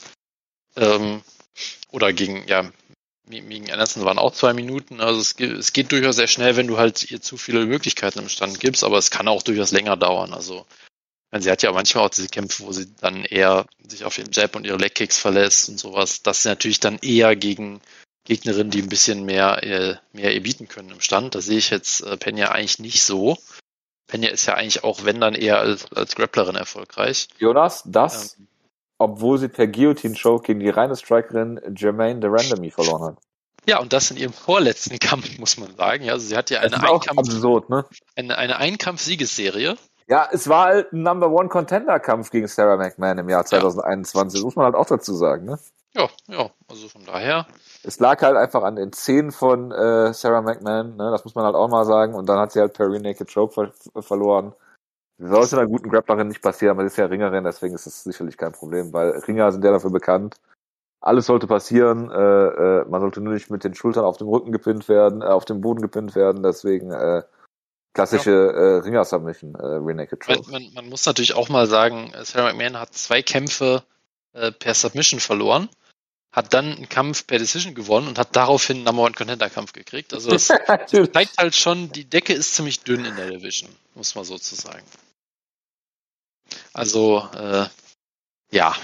ähm, 0.76 1.22
oder 1.90 2.12
gegen, 2.12 2.46
ja, 2.48 2.70
gegen 3.28 3.70
Anderson 3.70 4.04
waren 4.04 4.18
auch 4.18 4.32
zwei 4.32 4.52
Minuten. 4.52 5.00
Also 5.00 5.20
es, 5.20 5.34
es 5.38 5.72
geht 5.72 5.92
durchaus 5.92 6.16
sehr 6.16 6.26
schnell, 6.26 6.56
wenn 6.56 6.66
du 6.66 6.78
halt 6.78 7.10
ihr 7.10 7.20
zu 7.20 7.36
viele 7.36 7.66
Möglichkeiten 7.66 8.18
im 8.18 8.28
Stand 8.28 8.60
gibst, 8.60 8.84
aber 8.84 8.98
es 8.98 9.10
kann 9.10 9.28
auch 9.28 9.42
durchaus 9.42 9.72
länger 9.72 9.96
dauern. 9.96 10.32
Also 10.32 10.66
sie 11.36 11.50
hat 11.50 11.62
ja 11.62 11.72
manchmal 11.72 12.04
auch 12.04 12.10
diese 12.10 12.28
Kämpfe, 12.28 12.64
wo 12.64 12.72
sie 12.72 12.86
dann 13.00 13.24
eher 13.24 13.66
sich 13.86 14.04
auf 14.04 14.18
ihren 14.18 14.32
Jab 14.32 14.56
und 14.56 14.66
ihre 14.66 14.76
Legkicks 14.76 15.18
verlässt 15.18 15.68
und 15.68 15.78
sowas. 15.78 16.22
Das 16.22 16.38
ist 16.40 16.44
natürlich 16.44 16.80
dann 16.80 16.98
eher 16.98 17.34
gegen 17.36 17.80
Gegnerinnen, 18.24 18.70
die 18.70 18.82
ein 18.82 18.88
bisschen 18.88 19.24
mehr, 19.24 19.62
äh, 19.62 19.96
mehr 20.12 20.32
ihr 20.32 20.42
bieten 20.42 20.68
können 20.68 20.90
im 20.90 21.00
Stand. 21.00 21.34
Da 21.34 21.40
sehe 21.40 21.58
ich 21.58 21.70
jetzt 21.70 22.02
äh, 22.02 22.16
Penya 22.16 22.50
eigentlich 22.50 22.78
nicht 22.78 23.02
so. 23.02 23.36
Penya 24.06 24.30
ist 24.30 24.46
ja 24.46 24.54
eigentlich 24.54 24.84
auch, 24.84 25.04
wenn 25.04 25.20
dann 25.20 25.34
eher 25.34 25.58
als, 25.58 25.92
als 25.92 26.14
Grapplerin 26.14 26.56
erfolgreich. 26.56 27.28
Jonas, 27.38 27.82
das 27.84 28.36
ähm, 28.38 28.48
obwohl 28.98 29.38
sie 29.38 29.48
per 29.48 29.66
Guillotine-Choke 29.66 30.46
gegen 30.46 30.60
die 30.60 30.70
reine 30.70 30.96
Strikerin 30.96 31.60
Jermaine 31.76 32.20
de 32.20 32.30
Randomy 32.30 32.70
verloren 32.70 33.02
hat. 33.02 33.18
Ja, 33.66 33.80
und 33.80 33.92
das 33.92 34.10
in 34.10 34.16
ihrem 34.16 34.32
vorletzten 34.32 34.98
Kampf, 34.98 35.38
muss 35.38 35.56
man 35.56 35.74
sagen. 35.76 36.04
Ja, 36.04 36.12
also 36.12 36.26
sie 36.26 36.36
hat 36.36 36.50
ja 36.50 36.60
eine 36.60 36.76
Einkampf, 36.76 37.18
absurd, 37.18 37.70
ne? 37.70 37.84
eine, 38.14 38.36
eine 38.36 38.58
Einkampf-Siegesserie. 38.58 39.76
Ja, 40.06 40.28
es 40.30 40.48
war 40.48 40.66
halt 40.66 40.92
ein 40.92 41.02
Number 41.02 41.30
One 41.30 41.48
Contender 41.48 41.98
Kampf 41.98 42.30
gegen 42.30 42.46
Sarah 42.46 42.76
McMahon 42.76 43.18
im 43.18 43.28
Jahr 43.28 43.46
2021. 43.46 44.38
Ja. 44.38 44.44
muss 44.44 44.56
man 44.56 44.66
halt 44.66 44.74
auch 44.74 44.86
dazu 44.86 45.14
sagen, 45.14 45.46
ne? 45.46 45.58
Ja, 45.94 46.08
ja, 46.28 46.50
also 46.68 46.88
von 46.88 47.04
daher. 47.06 47.46
Es 47.84 48.00
lag 48.00 48.20
halt 48.20 48.36
einfach 48.36 48.64
an 48.64 48.76
den 48.76 48.92
Zehen 48.92 49.30
von 49.30 49.70
äh, 49.70 50.12
Sarah 50.12 50.42
McMahon, 50.42 50.96
ne? 50.96 51.10
Das 51.10 51.24
muss 51.24 51.34
man 51.34 51.44
halt 51.46 51.54
auch 51.54 51.68
mal 51.68 51.86
sagen. 51.86 52.14
Und 52.14 52.28
dann 52.28 52.38
hat 52.38 52.52
sie 52.52 52.60
halt 52.60 52.74
per 52.74 52.88
Naked 52.88 53.32
Choke 53.32 53.54
ver 53.54 54.02
verloren. 54.02 54.52
Sollte 55.18 55.56
einer 55.56 55.68
guten 55.68 55.90
Grapplerin 55.90 56.28
nicht 56.28 56.42
passieren, 56.42 56.72
aber 56.72 56.82
sie 56.82 56.88
ist 56.88 56.96
ja 56.96 57.06
Ringerin, 57.06 57.44
deswegen 57.44 57.74
ist 57.74 57.86
es 57.86 58.02
sicherlich 58.02 58.36
kein 58.36 58.52
Problem, 58.52 58.92
weil 58.92 59.10
Ringer 59.10 59.52
sind 59.52 59.64
ja 59.64 59.70
dafür 59.70 59.90
bekannt. 59.90 60.36
Alles 61.00 61.26
sollte 61.26 61.46
passieren, 61.46 62.10
äh, 62.10 62.16
äh, 62.80 62.84
man 62.88 63.00
sollte 63.00 63.20
nur 63.20 63.34
nicht 63.34 63.50
mit 63.50 63.62
den 63.62 63.74
Schultern 63.74 64.04
auf 64.04 64.16
dem 64.16 64.28
Rücken 64.28 64.50
gepinnt 64.50 64.88
werden, 64.88 65.22
äh, 65.22 65.26
auf 65.26 65.44
dem 65.44 65.60
Boden 65.60 65.82
gepinnt 65.82 66.16
werden, 66.16 66.42
deswegen 66.42 66.90
äh, 66.90 67.22
klassische 67.92 68.30
ja. 68.30 68.50
äh, 68.50 68.78
Ringer-Submission, 68.78 69.54
äh, 69.54 69.66
Renaked 69.66 70.20
Choke. 70.20 70.50
Man, 70.50 70.62
man, 70.62 70.74
man, 70.74 70.88
muss 70.88 71.06
natürlich 71.06 71.34
auch 71.34 71.48
mal 71.48 71.66
sagen, 71.66 72.12
Sarah 72.22 72.52
McMahon 72.52 72.80
hat 72.80 72.94
zwei 72.94 73.22
Kämpfe 73.22 73.84
äh, 74.32 74.50
per 74.50 74.74
Submission 74.74 75.20
verloren, 75.20 75.68
hat 76.32 76.52
dann 76.52 76.72
einen 76.72 76.88
Kampf 76.88 77.26
per 77.26 77.38
Decision 77.38 77.74
gewonnen 77.74 78.08
und 78.08 78.18
hat 78.18 78.34
daraufhin 78.34 78.78
einen 78.78 78.84
Number 78.86 79.02
One 79.02 79.14
Contender 79.14 79.48
Kampf 79.48 79.72
gekriegt. 79.72 80.12
Also 80.12 80.30
das 80.32 80.48
zeigt 80.48 81.38
halt 81.38 81.54
schon, 81.54 81.92
die 81.92 82.04
Decke 82.04 82.32
ist 82.32 82.56
ziemlich 82.56 82.80
dünn 82.80 83.04
in 83.04 83.14
der 83.14 83.30
Division, 83.30 83.70
muss 83.94 84.14
man 84.16 84.24
sozusagen. 84.24 84.82
Also, 86.72 87.28
äh, 87.34 87.66
ja, 88.50 88.74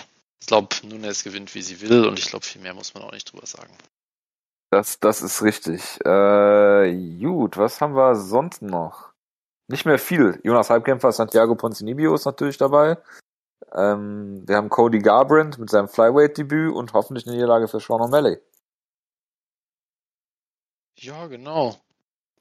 ich 0.40 0.46
glaube, 0.46 0.74
Nunes 0.84 1.24
gewinnt, 1.24 1.54
wie 1.54 1.62
sie 1.62 1.80
will 1.80 2.06
und 2.06 2.18
ich 2.18 2.26
glaube, 2.26 2.44
viel 2.44 2.62
mehr 2.62 2.74
muss 2.74 2.94
man 2.94 3.02
auch 3.02 3.12
nicht 3.12 3.32
drüber 3.32 3.46
sagen. 3.46 3.72
Das, 4.70 5.00
das 5.00 5.20
ist 5.22 5.42
richtig. 5.42 5.98
Äh, 6.04 7.18
gut, 7.20 7.56
was 7.56 7.80
haben 7.80 7.94
wir 7.94 8.14
sonst 8.14 8.62
noch? 8.62 9.12
Nicht 9.68 9.84
mehr 9.84 9.98
viel. 9.98 10.40
Jonas 10.42 10.70
Halbkämpfer, 10.70 11.12
Santiago 11.12 11.54
Ponzinibbio 11.54 12.14
ist 12.14 12.24
natürlich 12.24 12.56
dabei. 12.56 12.96
Ähm, 13.72 14.42
wir 14.46 14.56
haben 14.56 14.68
Cody 14.68 15.00
Garbrandt 15.00 15.58
mit 15.58 15.70
seinem 15.70 15.88
Flyweight-Debüt 15.88 16.72
und 16.72 16.92
hoffentlich 16.92 17.26
eine 17.26 17.36
Niederlage 17.36 17.68
für 17.68 17.80
Sean 17.80 18.00
O'Malley. 18.00 18.40
Ja, 20.98 21.26
genau. 21.26 21.76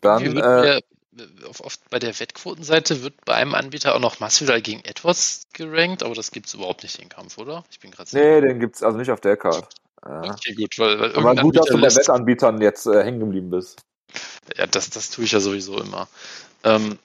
Dann, 0.02 0.38
äh, 0.38 0.82
auf, 1.48 1.62
auf, 1.62 1.80
bei 1.90 2.00
der 2.00 2.20
Wettquotenseite 2.20 3.04
wird 3.04 3.26
bei 3.26 3.36
einem 3.36 3.56
Anbieter 3.56 3.96
auch 3.96 4.00
noch 4.00 4.20
Masvidal 4.20 4.62
gegen 4.62 4.82
Edwards 4.86 5.48
gerankt, 5.54 6.04
aber 6.04 6.16
das 6.16 6.32
gibt's 6.32 6.54
überhaupt 6.54 6.84
nicht 6.84 7.00
den 7.02 7.10
Kampf, 7.10 7.38
oder? 7.38 7.64
Ich 7.72 7.80
bin 7.80 7.92
gerade 7.92 8.10
Nee, 8.14 8.42
den 8.42 8.60
gibt's 8.60 8.84
also 8.84 8.98
nicht 8.98 9.12
auf 9.12 9.22
der 9.22 9.38
Card. 9.38 9.68
Ja. 10.06 10.34
Okay, 10.34 10.54
gut, 10.54 10.78
weil, 10.78 11.00
weil 11.00 11.16
aber 11.16 11.36
gut, 11.42 11.58
dass 11.58 11.66
du 11.66 11.80
bei 11.80 11.94
Wettanbietern 11.94 12.62
jetzt 12.62 12.86
äh, 12.86 13.04
hängen 13.04 13.20
geblieben 13.20 13.50
bist. 13.50 13.82
Ja, 14.56 14.66
das, 14.68 14.90
das 14.90 15.10
tue 15.10 15.26
ich 15.26 15.32
ja 15.32 15.40
sowieso 15.40 15.80
immer. 15.80 16.08
Ähm, 16.64 16.98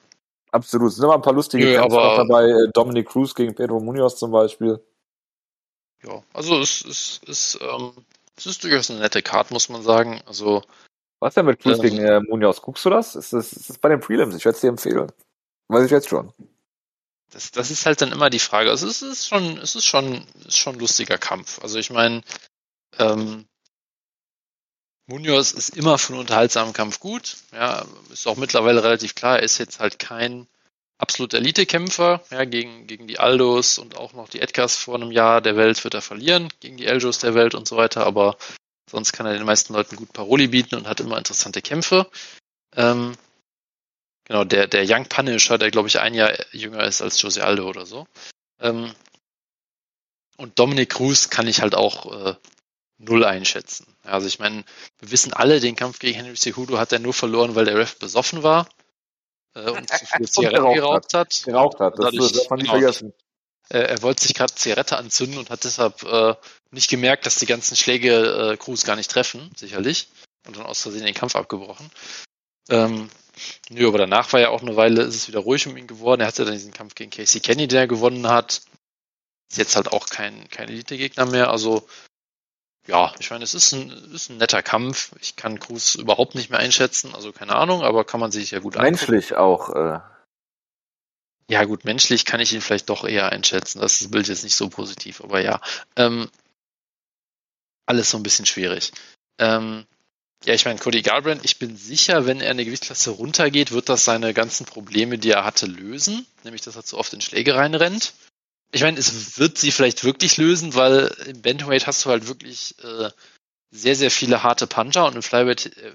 Absolut. 0.51 0.89
Es 0.89 0.95
sind 0.95 1.03
immer 1.03 1.15
ein 1.15 1.21
paar 1.21 1.33
lustige 1.33 1.65
Nö, 1.65 1.75
Kämpfe 1.75 1.99
aber, 1.99 2.23
dabei. 2.23 2.45
Äh, 2.45 2.69
Dominic 2.73 3.09
Cruz 3.09 3.35
gegen 3.35 3.53
Pedro 3.53 3.81
Munoz 3.81 4.17
zum 4.17 4.31
Beispiel. 4.31 4.79
Ja, 6.03 6.23
also 6.33 6.59
es, 6.61 6.81
es, 6.85 7.21
es, 7.27 7.59
ähm, 7.61 7.91
es 8.37 8.45
ist 8.45 8.63
durchaus 8.63 8.89
eine 8.89 9.01
nette 9.01 9.21
Card, 9.21 9.51
muss 9.51 9.67
man 9.67 9.81
sagen. 9.81 10.21
Also 10.25 10.63
was 11.19 11.33
denn 11.33 11.45
mit 11.45 11.59
Cruz 11.59 11.79
gegen 11.81 11.99
äh, 11.99 12.19
Munoz? 12.21 12.61
Guckst 12.61 12.85
du 12.85 12.89
das? 12.89 13.15
Ist 13.15 13.33
das, 13.33 13.53
ist 13.53 13.69
das 13.69 13.77
bei 13.77 13.89
den 13.89 13.99
Prelims? 13.99 14.35
Ich 14.35 14.45
werde 14.45 14.55
es 14.55 14.61
dir 14.61 14.69
empfehlen. 14.69 15.11
Weiß 15.67 15.85
ich 15.85 15.91
jetzt 15.91 16.09
schon. 16.09 16.31
Das, 17.31 17.51
das 17.51 17.71
ist 17.71 17.85
halt 17.85 18.01
dann 18.01 18.11
immer 18.11 18.29
die 18.29 18.39
Frage. 18.39 18.69
Also 18.69 18.87
es 18.87 19.01
ist 19.01 19.27
schon, 19.27 19.57
es 19.57 19.75
ist 19.75 19.85
schon, 19.85 20.25
ist 20.45 20.57
schon 20.57 20.75
ein 20.75 20.79
lustiger 20.79 21.17
Kampf. 21.17 21.59
Also 21.61 21.79
ich 21.79 21.89
meine, 21.89 22.21
ähm, 22.97 23.45
Munoz 25.07 25.51
ist 25.51 25.77
immer 25.77 25.97
für 25.97 26.13
einen 26.13 26.21
unterhaltsamen 26.21 26.73
Kampf 26.73 26.99
gut. 26.99 27.37
Ja, 27.51 27.85
ist 28.11 28.27
auch 28.27 28.37
mittlerweile 28.37 28.83
relativ 28.83 29.15
klar, 29.15 29.37
er 29.37 29.43
ist 29.43 29.57
jetzt 29.57 29.79
halt 29.79 29.99
kein 29.99 30.47
absoluter 30.97 31.37
Elite-Kämpfer. 31.37 32.23
Ja, 32.31 32.45
gegen, 32.45 32.87
gegen 32.87 33.07
die 33.07 33.19
Aldos 33.19 33.77
und 33.77 33.97
auch 33.97 34.13
noch 34.13 34.29
die 34.29 34.41
Edgars 34.41 34.75
vor 34.75 34.95
einem 34.95 35.11
Jahr 35.11 35.41
der 35.41 35.57
Welt 35.57 35.83
wird 35.83 35.93
er 35.93 36.01
verlieren, 36.01 36.49
gegen 36.59 36.77
die 36.77 36.85
Eljos 36.85 37.19
der 37.19 37.35
Welt 37.35 37.53
und 37.53 37.67
so 37.67 37.77
weiter, 37.77 38.05
aber 38.05 38.37
Sonst 38.89 39.13
kann 39.13 39.25
er 39.25 39.33
den 39.33 39.45
meisten 39.45 39.73
Leuten 39.73 39.95
gut 39.95 40.13
Paroli 40.13 40.47
bieten 40.47 40.75
und 40.75 40.87
hat 40.87 40.99
immer 40.99 41.17
interessante 41.17 41.61
Kämpfe. 41.61 42.09
Ähm, 42.75 43.15
Genau, 44.25 44.43
der, 44.43 44.67
der 44.67 44.85
Young 44.87 45.05
Punisher, 45.05 45.57
der 45.57 45.71
glaube 45.71 45.87
ich 45.87 45.99
ein 45.99 46.13
Jahr 46.13 46.33
jünger 46.51 46.83
ist 46.83 47.01
als 47.01 47.21
Jose 47.21 47.43
Aldo 47.43 47.69
oder 47.69 47.85
so. 47.85 48.07
Ähm, 48.59 48.93
und 50.37 50.57
Dominic 50.59 50.89
Cruz 50.89 51.29
kann 51.29 51.47
ich 51.47 51.61
halt 51.61 51.75
auch 51.75 52.11
äh, 52.11 52.35
null 52.97 53.23
einschätzen. 53.23 53.85
Also 54.03 54.27
ich 54.27 54.39
meine, 54.39 54.63
wir 54.99 55.11
wissen 55.11 55.31
alle, 55.31 55.59
den 55.59 55.75
Kampf 55.75 55.99
gegen 55.99 56.15
Henry 56.15 56.35
Cejudo 56.35 56.79
hat 56.79 56.91
er 56.91 56.99
nur 56.99 57.13
verloren, 57.13 57.55
weil 57.55 57.65
der 57.65 57.77
Ref 57.77 57.99
besoffen 57.99 58.41
war 58.41 58.67
äh, 59.53 59.69
und 59.69 59.87
zu 59.89 60.05
viele 60.05 60.25
Zigaretten 60.29 60.73
geraucht 60.73 61.13
hat. 61.13 61.41
Geraucht 61.45 61.79
hat, 61.79 61.99
das 61.99 62.31
darf 62.31 62.49
man 62.49 62.57
nicht 62.57 62.71
genau. 62.71 62.79
vergessen. 62.79 63.13
Äh, 63.69 63.79
er 63.79 64.01
wollte 64.01 64.23
sich 64.23 64.33
gerade 64.33 64.55
Zigarette 64.55 64.97
anzünden 64.97 65.37
und 65.37 65.51
hat 65.51 65.63
deshalb 65.63 66.01
äh, 66.01 66.35
nicht 66.75 66.89
gemerkt, 66.89 67.25
dass 67.25 67.35
die 67.37 67.45
ganzen 67.47 67.75
Schläge 67.75 68.51
äh, 68.53 68.57
Cruz 68.57 68.83
gar 68.83 68.95
nicht 68.95 69.09
treffen, 69.09 69.49
sicherlich. 69.55 70.07
Und 70.47 70.57
dann 70.57 70.65
aus 70.67 70.81
Versehen 70.81 71.05
den 71.05 71.15
Kampf 71.15 71.35
abgebrochen. 71.35 71.89
Ähm, 72.69 73.09
nö, 73.69 73.87
aber 73.87 73.97
danach 73.97 74.31
war 74.33 74.39
ja 74.39 74.49
auch 74.49 74.61
eine 74.61 74.75
Weile, 74.75 75.01
ist 75.03 75.15
es 75.15 75.27
wieder 75.27 75.39
ruhig 75.39 75.65
um 75.67 75.75
ihn 75.77 75.87
geworden. 75.87 76.21
Er 76.21 76.27
hatte 76.27 76.45
dann 76.45 76.53
diesen 76.53 76.73
Kampf 76.73 76.93
gegen 76.95 77.09
Casey 77.11 77.41
Kenny, 77.41 77.67
den 77.67 77.79
er 77.79 77.87
gewonnen 77.87 78.27
hat. 78.27 78.61
Ist 79.49 79.57
jetzt 79.57 79.75
halt 79.75 79.91
auch 79.91 80.07
kein, 80.07 80.47
kein 80.49 80.69
Elite-Gegner 80.69 81.25
mehr. 81.25 81.49
Also, 81.49 81.87
ja, 82.87 83.13
ich 83.19 83.31
meine, 83.31 83.43
es 83.43 83.53
ist 83.55 83.71
ein, 83.71 83.89
ist 84.13 84.29
ein 84.29 84.37
netter 84.37 84.61
Kampf. 84.61 85.11
Ich 85.21 85.35
kann 85.35 85.59
Cruz 85.59 85.95
überhaupt 85.95 86.35
nicht 86.35 86.49
mehr 86.51 86.59
einschätzen, 86.59 87.15
also 87.15 87.31
keine 87.31 87.55
Ahnung, 87.55 87.81
aber 87.81 88.03
kann 88.05 88.19
man 88.19 88.31
sich 88.31 88.51
ja 88.51 88.59
gut 88.59 88.77
angucken. 88.77 88.95
Menschlich 88.95 89.35
auch. 89.35 89.69
Äh, 89.69 89.99
Ja, 91.49 91.63
gut, 91.65 91.85
menschlich 91.85 92.25
kann 92.25 92.39
ich 92.39 92.53
ihn 92.53 92.61
vielleicht 92.61 92.89
doch 92.89 93.03
eher 93.05 93.31
einschätzen. 93.31 93.79
Das 93.79 94.01
ist- 94.01 94.11
Bild 94.11 94.27
jetzt 94.27 94.43
nicht 94.43 94.55
so 94.55 94.69
positiv, 94.69 95.21
aber 95.21 95.41
ja. 95.41 95.61
Ähm, 95.95 96.29
alles 97.85 98.09
so 98.09 98.17
ein 98.17 98.23
bisschen 98.23 98.45
schwierig. 98.45 98.91
Ähm, 99.39 99.85
ja, 100.45 100.53
ich 100.53 100.65
meine, 100.65 100.79
Cody 100.79 101.01
Garbrandt, 101.01 101.43
ich 101.43 101.57
bin 101.57 101.75
sicher, 101.75 102.25
wenn 102.25 102.41
er 102.41 102.51
eine 102.51 102.65
Gewichtsklasse 102.65 103.11
runtergeht, 103.11 103.71
wird 103.71 103.89
das 103.89 104.05
seine 104.05 104.33
ganzen 104.33 104.65
Probleme, 104.65 105.17
die 105.17 105.31
er 105.31 105.43
hatte, 105.43 105.65
lösen. 105.65 106.25
Nämlich, 106.43 106.61
dass 106.61 106.75
er 106.75 106.83
zu 106.83 106.97
oft 106.97 107.13
in 107.13 107.21
Schläge 107.21 107.55
reinrennt. 107.55 108.13
Ich 108.71 108.81
meine, 108.81 108.99
es 108.99 109.39
wird 109.39 109.57
sie 109.57 109.71
vielleicht 109.71 110.03
wirklich 110.03 110.37
lösen, 110.37 110.75
weil 110.75 111.07
im 111.25 111.41
Bantamweight 111.41 111.87
hast 111.87 112.05
du 112.05 112.09
halt 112.09 112.27
wirklich 112.27 112.75
äh, 112.83 113.09
sehr, 113.71 113.95
sehr 113.95 114.11
viele 114.11 114.43
harte 114.43 114.67
Puncher 114.67 115.05
und 115.05 115.15
im 115.15 115.23
Flyweight 115.23 115.77
äh, 115.77 115.93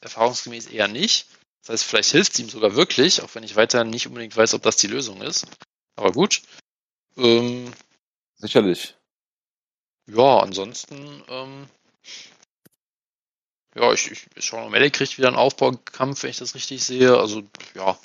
erfahrungsgemäß 0.00 0.66
eher 0.68 0.88
nicht. 0.88 1.26
Das 1.62 1.70
heißt, 1.70 1.84
vielleicht 1.84 2.10
hilft 2.10 2.32
es 2.32 2.38
ihm 2.38 2.48
sogar 2.48 2.76
wirklich, 2.76 3.22
auch 3.22 3.34
wenn 3.34 3.42
ich 3.42 3.56
weiter 3.56 3.84
nicht 3.84 4.06
unbedingt 4.06 4.36
weiß, 4.36 4.54
ob 4.54 4.62
das 4.62 4.76
die 4.76 4.86
Lösung 4.86 5.20
ist. 5.20 5.46
Aber 5.96 6.12
gut. 6.12 6.42
Ähm, 7.16 7.72
sicherlich. 8.36 8.94
Ja, 10.14 10.40
ansonsten, 10.40 11.22
ähm, 11.28 11.66
ja, 13.74 13.92
ich, 13.92 14.10
ich 14.10 14.26
Sean 14.44 14.68
O'Malley 14.68 14.90
kriegt 14.90 15.18
wieder 15.18 15.28
einen 15.28 15.36
Aufbaukampf, 15.36 16.22
wenn 16.22 16.30
ich 16.30 16.38
das 16.38 16.54
richtig 16.54 16.84
sehe. 16.84 17.16
Also, 17.18 17.42
ja, 17.74 17.96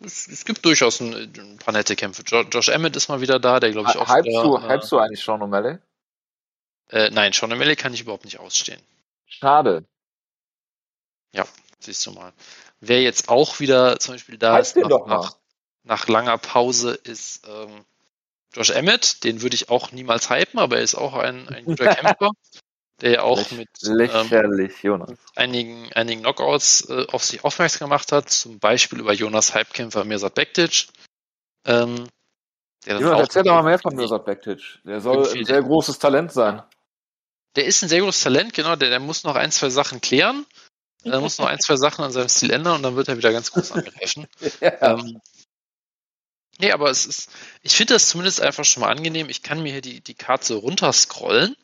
es, 0.00 0.28
es 0.28 0.44
gibt 0.44 0.64
durchaus 0.64 1.00
ein, 1.00 1.14
ein 1.14 1.58
paar 1.58 1.72
nette 1.72 1.96
Kämpfe. 1.96 2.22
Jo, 2.26 2.42
Josh 2.42 2.68
Emmett 2.68 2.96
ist 2.96 3.08
mal 3.08 3.20
wieder 3.20 3.38
da, 3.38 3.60
der 3.60 3.70
glaube 3.70 3.90
ich 3.90 3.96
auch 3.96 4.08
Hypst 4.08 4.26
wieder, 4.26 4.42
du, 4.42 4.56
äh, 4.56 4.68
hypst 4.68 4.92
du 4.92 4.98
eigentlich 4.98 5.22
Sean 5.22 5.42
O'Malley? 5.42 5.78
äh, 6.90 7.10
nein, 7.10 7.32
Sean 7.32 7.52
O'Malley 7.52 7.76
kann 7.76 7.94
ich 7.94 8.02
überhaupt 8.02 8.24
nicht 8.24 8.38
ausstehen. 8.38 8.80
Schade. 9.26 9.84
Siehst 11.84 12.06
du 12.06 12.12
mal. 12.12 12.32
Wer 12.80 13.02
jetzt 13.02 13.28
auch 13.28 13.60
wieder 13.60 13.98
zum 13.98 14.14
Beispiel 14.14 14.38
da 14.38 14.54
Hype 14.54 14.62
ist 14.62 14.76
den 14.76 14.88
nach, 14.88 15.06
nach, 15.06 15.36
nach 15.82 16.08
langer 16.08 16.38
Pause 16.38 16.94
ist 16.94 17.46
ähm, 17.46 17.84
Josh 18.54 18.70
Emmett. 18.70 19.24
Den 19.24 19.42
würde 19.42 19.54
ich 19.54 19.68
auch 19.68 19.92
niemals 19.92 20.30
hypen, 20.30 20.58
aber 20.60 20.76
er 20.78 20.82
ist 20.82 20.94
auch 20.94 21.14
ein, 21.14 21.48
ein 21.48 21.64
guter 21.64 21.86
Kämpfer, 21.94 22.30
der 23.00 23.10
ja 23.10 23.22
auch 23.22 23.50
mit 23.52 23.68
ähm, 24.12 24.28
einigen, 25.34 25.92
einigen 25.92 26.22
Knockouts 26.22 26.88
äh, 26.88 27.06
auf 27.10 27.24
sich 27.24 27.44
aufmerksam 27.44 27.88
gemacht 27.88 28.12
hat, 28.12 28.30
zum 28.30 28.58
Beispiel 28.58 29.00
über 29.00 29.12
Jonas 29.12 29.54
Hypekämpfer 29.54 30.04
Mirsad 30.04 30.34
Bektic. 30.34 30.86
Ähm, 31.66 32.06
der 32.86 32.98
Jonas, 32.98 33.14
auch- 33.14 33.20
erzähl 33.20 33.42
doch 33.42 33.54
mal 33.54 33.62
mehr 33.62 33.78
von 33.78 33.94
Mirsad 33.96 34.24
Bektic. 34.24 34.60
Der 34.84 35.00
soll 35.00 35.26
ein 35.28 35.44
sehr 35.44 35.62
großes 35.62 35.98
Talent 35.98 36.32
sein. 36.32 36.62
Der 37.56 37.64
ist 37.66 37.82
ein 37.82 37.88
sehr 37.88 38.00
großes 38.00 38.22
Talent, 38.22 38.52
genau, 38.54 38.76
der, 38.76 38.90
der 38.90 39.00
muss 39.00 39.24
noch 39.24 39.36
ein, 39.36 39.50
zwei 39.52 39.70
Sachen 39.70 40.00
klären. 40.00 40.44
Er 41.04 41.20
muss 41.20 41.38
noch 41.38 41.46
ein, 41.46 41.60
zwei 41.60 41.76
Sachen 41.76 42.02
an 42.04 42.12
seinem 42.12 42.28
Stil 42.30 42.50
ändern 42.50 42.76
und 42.76 42.82
dann 42.82 42.96
wird 42.96 43.08
er 43.08 43.16
wieder 43.18 43.30
ganz 43.30 43.52
groß 43.52 43.72
angreifen. 43.72 44.26
Ähm, 44.60 45.20
nee, 46.58 46.72
aber 46.72 46.90
es 46.90 47.06
ist, 47.06 47.30
ich 47.62 47.76
finde 47.76 47.94
das 47.94 48.08
zumindest 48.08 48.40
einfach 48.40 48.64
schon 48.64 48.82
mal 48.82 48.90
angenehm. 48.90 49.28
Ich 49.28 49.42
kann 49.42 49.62
mir 49.62 49.72
hier 49.72 49.80
die, 49.80 50.00
die 50.00 50.14
Karte 50.14 50.54
runterscrollen 50.54 51.56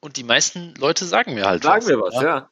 und 0.00 0.16
die 0.16 0.24
meisten 0.24 0.74
Leute 0.76 1.04
sagen 1.04 1.34
mir 1.34 1.46
halt 1.46 1.62
Sag 1.62 1.86
mir 1.86 2.00
was, 2.00 2.14
ja. 2.14 2.22
ja. 2.22 2.50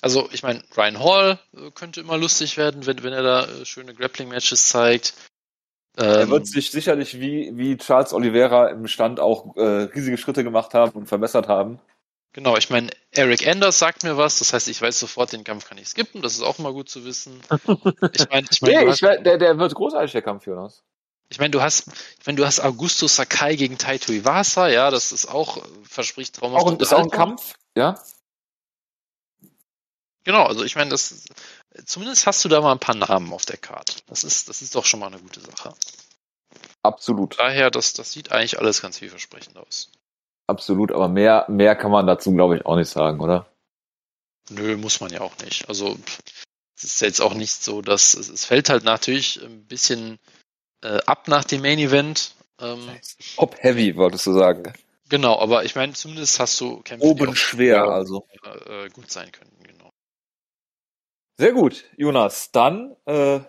Also, 0.00 0.28
ich 0.32 0.42
meine, 0.42 0.62
Ryan 0.76 1.00
Hall 1.00 1.38
äh, 1.56 1.70
könnte 1.72 2.00
immer 2.00 2.16
lustig 2.16 2.56
werden, 2.56 2.86
wenn, 2.86 3.02
wenn 3.02 3.12
er 3.12 3.22
da 3.22 3.44
äh, 3.46 3.64
schöne 3.64 3.94
Grappling-Matches 3.94 4.68
zeigt. 4.68 5.14
Er 5.96 6.22
Ähm, 6.22 6.30
wird 6.30 6.46
sich 6.46 6.70
sicherlich 6.70 7.20
wie, 7.20 7.50
wie 7.56 7.76
Charles 7.76 8.12
Oliveira 8.12 8.68
im 8.68 8.86
Stand 8.86 9.20
auch 9.20 9.56
äh, 9.56 9.84
riesige 9.94 10.18
Schritte 10.18 10.44
gemacht 10.44 10.74
haben 10.74 10.92
und 10.92 11.06
verbessert 11.06 11.48
haben. 11.48 11.80
Genau, 12.34 12.56
ich 12.58 12.68
meine, 12.68 12.90
Eric 13.12 13.46
Anders 13.48 13.78
sagt 13.78 14.02
mir 14.02 14.18
was, 14.18 14.38
das 14.40 14.52
heißt, 14.52 14.68
ich 14.68 14.80
weiß 14.82 14.98
sofort, 15.00 15.32
den 15.32 15.42
Kampf 15.44 15.66
kann 15.66 15.78
ich 15.78 15.88
skippen, 15.88 16.20
das 16.20 16.34
ist 16.34 16.42
auch 16.42 16.58
immer 16.58 16.72
gut 16.74 16.90
zu 16.90 17.04
wissen. 17.06 17.40
Ich 18.12 18.28
meine, 18.28 18.46
ich 18.50 18.60
meine, 18.60 18.84
Nee, 18.84 18.90
ich, 18.92 19.00
werd- 19.02 19.24
der, 19.24 19.38
der 19.38 19.58
wird 19.58 19.74
großartig, 19.74 20.12
der 20.12 20.20
Kampf, 20.22 20.46
Jonas. 20.46 20.82
ich 21.30 21.38
meine, 21.38 21.50
du 21.50 21.62
hast, 21.62 21.88
ich 22.20 22.26
meine, 22.26 22.36
du 22.36 22.44
hast 22.44 22.60
Augusto 22.60 23.06
Sakai 23.08 23.56
gegen 23.56 23.78
Taito 23.78 24.12
Iwasa, 24.12 24.68
ja, 24.68 24.90
das 24.90 25.10
ist 25.12 25.26
auch, 25.26 25.56
äh, 25.56 25.60
verspricht 25.88 26.36
traumhaft 26.36 26.66
Auch 26.66 26.70
ein, 26.70 26.78
ist 26.78 26.92
auch 26.92 27.02
ein. 27.02 27.10
Kampf, 27.10 27.54
ja? 27.76 27.98
Genau, 30.24 30.44
also 30.46 30.64
ich 30.64 30.74
meine, 30.76 30.90
das 30.90 31.24
zumindest 31.84 32.26
hast 32.26 32.44
du 32.44 32.48
da 32.48 32.60
mal 32.60 32.72
ein 32.72 32.78
paar 32.78 32.94
Namen 32.94 33.32
auf 33.32 33.44
der 33.44 33.56
Karte. 33.58 33.94
Das 34.06 34.24
ist, 34.24 34.48
das 34.48 34.62
ist 34.62 34.74
doch 34.74 34.84
schon 34.86 35.00
mal 35.00 35.08
eine 35.08 35.18
gute 35.18 35.40
Sache. 35.40 35.74
Absolut. 36.82 37.38
Daher, 37.38 37.70
das, 37.70 37.92
das 37.92 38.12
sieht 38.12 38.32
eigentlich 38.32 38.58
alles 38.58 38.80
ganz 38.80 38.98
vielversprechend 38.98 39.56
aus. 39.58 39.90
Absolut, 40.46 40.92
aber 40.92 41.08
mehr, 41.08 41.46
mehr 41.48 41.74
kann 41.74 41.90
man 41.90 42.06
dazu, 42.06 42.32
glaube 42.32 42.56
ich, 42.56 42.66
auch 42.66 42.76
nicht 42.76 42.90
sagen, 42.90 43.20
oder? 43.20 43.46
Nö, 44.50 44.76
muss 44.76 45.00
man 45.00 45.10
ja 45.10 45.22
auch 45.22 45.36
nicht. 45.38 45.68
Also 45.68 45.96
es 46.76 46.84
ist 46.84 47.00
jetzt 47.00 47.20
auch 47.20 47.34
nicht 47.34 47.62
so, 47.62 47.80
dass 47.80 48.14
es, 48.14 48.28
es 48.28 48.44
fällt 48.44 48.68
halt 48.68 48.84
natürlich 48.84 49.40
ein 49.42 49.64
bisschen 49.66 50.18
äh, 50.82 50.98
ab 51.06 51.28
nach 51.28 51.44
dem 51.44 51.62
Main 51.62 51.78
Event. 51.78 52.34
Ähm, 52.60 52.88
Top 53.36 53.56
Heavy, 53.58 53.96
wolltest 53.96 54.26
du 54.26 54.32
sagen. 54.34 54.72
genau, 55.08 55.38
aber 55.38 55.64
ich 55.64 55.74
meine, 55.76 55.94
zumindest 55.94 56.38
hast 56.38 56.60
du 56.60 56.82
Kämpfe, 56.82 57.06
Oben 57.06 57.34
schwer, 57.34 57.86
auch, 57.86 57.90
also. 57.92 58.28
äh, 58.44 58.84
äh, 58.84 58.88
gut 58.90 59.10
sein 59.10 59.32
könnten. 59.32 59.62
Genau. 59.64 59.90
Sehr 61.38 61.52
gut, 61.52 61.84
Jonas. 61.96 62.50
Dann 62.52 62.94
äh, 63.06 63.40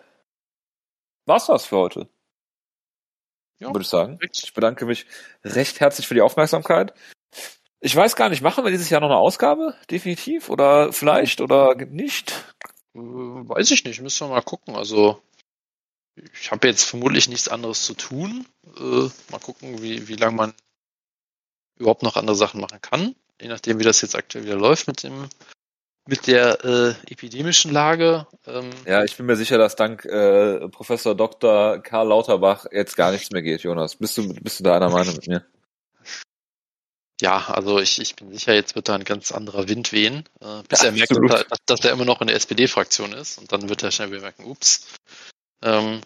war's 1.25 1.47
das 1.47 1.65
für 1.65 1.77
heute. 1.77 2.07
Ja, 3.59 3.69
würde 3.69 3.81
ich 3.81 3.87
sagen. 3.87 4.19
Ich 4.21 4.53
bedanke 4.53 4.85
mich 4.85 5.05
recht 5.43 5.79
herzlich 5.79 6.07
für 6.07 6.13
die 6.13 6.21
Aufmerksamkeit. 6.21 6.93
Ich 7.79 7.95
weiß 7.95 8.15
gar 8.15 8.29
nicht, 8.29 8.41
machen 8.41 8.63
wir 8.63 8.71
dieses 8.71 8.89
Jahr 8.89 9.01
noch 9.01 9.09
eine 9.09 9.17
Ausgabe? 9.17 9.75
Definitiv? 9.91 10.49
Oder 10.49 10.91
vielleicht 10.91 11.39
oder 11.41 11.75
nicht? 11.75 12.31
Äh, 12.95 12.99
weiß 12.99 13.71
ich 13.71 13.83
nicht, 13.85 14.01
müssen 14.01 14.27
wir 14.27 14.33
mal 14.33 14.41
gucken. 14.41 14.75
Also 14.75 15.21
ich 16.39 16.51
habe 16.51 16.67
jetzt 16.67 16.83
vermutlich 16.83 17.27
nichts 17.27 17.47
anderes 17.47 17.85
zu 17.85 17.93
tun. 17.93 18.45
Äh, 18.77 19.09
mal 19.29 19.39
gucken, 19.41 19.81
wie, 19.81 20.07
wie 20.07 20.15
lange 20.15 20.35
man 20.35 20.53
überhaupt 21.77 22.03
noch 22.03 22.15
andere 22.15 22.35
Sachen 22.35 22.61
machen 22.61 22.81
kann. 22.81 23.15
Je 23.41 23.49
nachdem, 23.49 23.79
wie 23.79 23.83
das 23.83 24.01
jetzt 24.01 24.15
aktuell 24.15 24.45
wieder 24.45 24.55
läuft 24.55 24.87
mit 24.87 25.03
dem 25.03 25.29
mit 26.07 26.27
der 26.27 26.63
äh, 26.63 26.89
epidemischen 27.11 27.71
Lage. 27.71 28.27
Ähm, 28.45 28.69
Ja, 28.85 29.03
ich 29.03 29.17
bin 29.17 29.25
mir 29.25 29.35
sicher, 29.35 29.57
dass 29.57 29.75
dank 29.75 30.05
äh, 30.05 30.67
Professor 30.69 31.15
Dr. 31.15 31.79
Karl 31.81 32.07
Lauterbach 32.07 32.65
jetzt 32.71 32.95
gar 32.95 33.11
nichts 33.11 33.31
mehr 33.31 33.41
geht, 33.41 33.63
Jonas. 33.63 33.95
Bist 33.95 34.17
du, 34.17 34.33
bist 34.35 34.59
du 34.59 34.63
da 34.63 34.75
einer 34.75 34.89
Meinung 34.89 35.15
mit 35.15 35.27
mir? 35.27 35.45
Ja, 37.21 37.47
also 37.47 37.79
ich, 37.79 37.99
ich 38.01 38.15
bin 38.15 38.31
sicher, 38.33 38.53
jetzt 38.53 38.75
wird 38.75 38.89
da 38.89 38.95
ein 38.95 39.05
ganz 39.05 39.31
anderer 39.31 39.69
Wind 39.69 39.93
wehen, 39.93 40.25
äh, 40.41 40.63
bis 40.67 40.81
Ja, 40.81 40.87
er 40.87 40.91
merkt, 40.91 41.11
dass 41.11 41.41
er, 41.41 41.57
dass 41.65 41.85
er 41.85 41.91
immer 41.93 42.03
noch 42.05 42.19
in 42.19 42.27
der 42.27 42.35
SPD-Fraktion 42.35 43.13
ist 43.13 43.37
und 43.37 43.51
dann 43.51 43.69
wird 43.69 43.83
er 43.83 43.91
schnell 43.91 44.11
wieder 44.11 44.21
merken, 44.21 44.43
ups. 44.43 44.93
Ähm, 45.61 46.01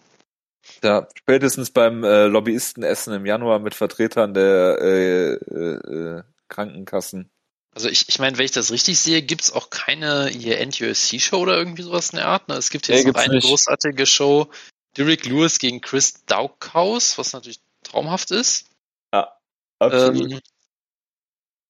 Ja, 0.84 1.08
spätestens 1.18 1.72
beim 1.72 2.04
äh, 2.04 2.26
Lobbyistenessen 2.26 3.12
im 3.12 3.26
Januar 3.26 3.58
mit 3.58 3.74
Vertretern 3.74 4.34
der 4.34 4.78
äh, 4.80 5.32
äh, 5.34 6.18
äh, 6.18 6.22
Krankenkassen. 6.48 7.28
Also 7.74 7.88
ich, 7.88 8.08
ich 8.08 8.18
meine, 8.18 8.36
wenn 8.38 8.44
ich 8.44 8.50
das 8.52 8.70
richtig 8.72 8.98
sehe, 8.98 9.22
gibt's 9.22 9.52
auch 9.52 9.70
keine 9.70 10.28
hier 10.28 10.58
End-USC-Show 10.58 11.38
oder 11.38 11.56
irgendwie 11.56 11.82
sowas 11.82 12.10
in 12.10 12.16
der 12.16 12.26
Art. 12.26 12.48
Ne? 12.48 12.54
Es 12.56 12.70
gibt 12.70 12.88
Nee, 12.88 12.96
jetzt 12.96 13.04
gibt's 13.04 13.20
eine 13.20 13.34
nicht. 13.34 13.46
großartige 13.46 14.06
Show, 14.06 14.50
Derek 14.96 15.24
Lewis 15.26 15.58
gegen 15.58 15.80
Chris 15.80 16.24
Daukhaus, 16.26 17.16
was 17.18 17.32
natürlich 17.32 17.60
traumhaft 17.84 18.30
ist. 18.32 18.66
Absolut. 19.82 20.30
Ähm, 20.32 20.40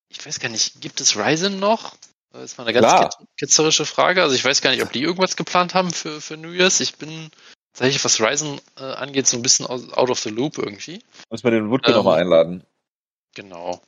ich 0.08 0.26
weiß 0.26 0.40
gar 0.40 0.48
nicht, 0.48 0.80
gibt 0.80 1.00
es 1.00 1.16
Ryzen 1.16 1.60
noch? 1.60 1.94
Das 2.32 2.42
ist 2.42 2.58
mal 2.58 2.64
eine 2.64 2.72
ganz 2.72 2.88
Klar. 2.88 3.08
ket- 3.10 3.26
ketzerische 3.38 3.86
Frage. 3.86 4.22
Also 4.22 4.34
ich 4.34 4.44
weiß 4.44 4.62
gar 4.62 4.70
nicht, 4.72 4.82
ob 4.82 4.90
die 4.90 5.02
irgendwas 5.02 5.36
geplant 5.36 5.74
haben 5.74 5.92
für, 5.92 6.20
für 6.20 6.36
New 6.36 6.50
Year's. 6.50 6.80
Ich 6.80 6.96
bin 6.96 7.30
tatsächlich, 7.72 8.04
was 8.04 8.20
Ryzen 8.20 8.60
äh, 8.76 8.82
angeht, 8.82 9.28
so 9.28 9.36
ein 9.36 9.42
bisschen 9.42 9.66
out 9.66 10.10
of 10.10 10.18
the 10.18 10.30
loop 10.30 10.58
irgendwie. 10.58 11.04
Müssen 11.30 11.44
wir 11.44 11.50
den 11.52 11.70
Woodke 11.70 11.90
Ähm, 11.90 11.98
nochmal 11.98 12.20
einladen. 12.20 12.64
Genau. 13.36 13.80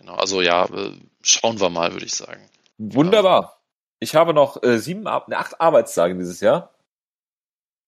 Genau, 0.00 0.14
also 0.14 0.40
ja, 0.40 0.64
äh, 0.64 0.92
schauen 1.22 1.60
wir 1.60 1.68
mal, 1.68 1.92
würde 1.92 2.06
ich 2.06 2.14
sagen. 2.14 2.40
Wunderbar. 2.78 3.60
Ich 4.00 4.14
habe 4.14 4.32
noch 4.32 4.62
äh, 4.62 4.78
sieben, 4.78 5.02
ne, 5.02 5.36
acht 5.36 5.60
Arbeitstage 5.60 6.14
dieses 6.14 6.40
Jahr. 6.40 6.74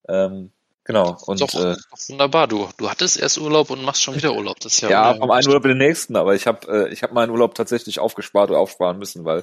Ähm, 0.07 0.53
genau. 0.85 1.17
Und 1.27 1.41
doch, 1.41 1.55
äh, 1.55 1.75
doch 1.75 2.09
wunderbar. 2.09 2.49
Du, 2.49 2.69
du 2.77 2.91
hattest 2.91 3.19
erst 3.19 3.39
Urlaub 3.39 3.71
und 3.71 3.83
machst 3.83 4.03
schon 4.03 4.15
wieder 4.15 4.35
Urlaub. 4.35 4.61
Das 4.61 4.75
ist 4.75 4.83
ja, 4.83 4.91
ja, 4.91 5.15
vom 5.15 5.31
einen 5.31 5.49
Urlaub 5.49 5.65
in 5.65 5.71
den 5.71 5.79
nächsten, 5.79 6.17
aber 6.17 6.35
ich 6.35 6.47
habe 6.47 6.89
äh, 6.89 6.93
ich 6.93 7.03
hab 7.03 7.13
meinen 7.13 7.31
Urlaub 7.31 7.55
tatsächlich 7.55 7.99
aufgespart 7.99 8.51
oder 8.51 8.59
aufsparen 8.59 8.99
müssen, 8.99 9.25
weil 9.25 9.43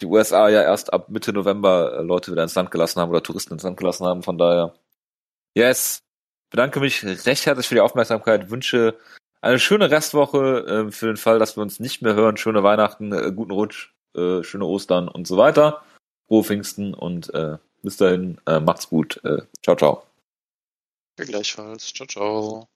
die 0.00 0.06
USA 0.06 0.48
ja 0.48 0.62
erst 0.62 0.92
ab 0.92 1.08
Mitte 1.08 1.32
November 1.32 1.98
äh, 1.98 2.02
Leute 2.02 2.30
wieder 2.30 2.44
ins 2.44 2.54
Land 2.54 2.70
gelassen 2.70 3.00
haben 3.00 3.10
oder 3.10 3.22
Touristen 3.24 3.54
ins 3.54 3.64
Land 3.64 3.76
gelassen 3.76 4.06
haben. 4.06 4.22
Von 4.22 4.38
daher, 4.38 4.74
yes, 5.54 5.98
bedanke 6.50 6.78
mich 6.78 7.04
recht 7.04 7.46
herzlich 7.46 7.66
für 7.66 7.74
die 7.74 7.80
Aufmerksamkeit, 7.80 8.50
wünsche 8.50 8.96
eine 9.44 9.58
schöne 9.58 9.90
Restwoche 9.90 10.86
äh, 10.88 10.92
für 10.92 11.06
den 11.06 11.16
Fall, 11.16 11.38
dass 11.38 11.56
wir 11.56 11.62
uns 11.62 11.78
nicht 11.78 12.02
mehr 12.02 12.14
hören. 12.14 12.36
Schöne 12.36 12.62
Weihnachten, 12.62 13.12
äh, 13.12 13.30
guten 13.32 13.52
Rutsch, 13.52 13.92
äh, 14.16 14.42
schöne 14.42 14.64
Ostern 14.64 15.08
und 15.08 15.26
so 15.26 15.36
weiter. 15.36 15.82
Frohe 16.26 16.42
Pfingsten 16.42 16.94
und 16.94 17.32
äh, 17.34 17.58
bis 17.82 17.98
dahin, 17.98 18.40
äh, 18.46 18.60
macht's 18.60 18.88
gut. 18.88 19.20
Äh, 19.24 19.42
ciao, 19.62 19.76
ciao. 19.76 20.06
Gleichfalls. 21.16 21.92
Ciao, 21.92 22.06
ciao. 22.06 22.68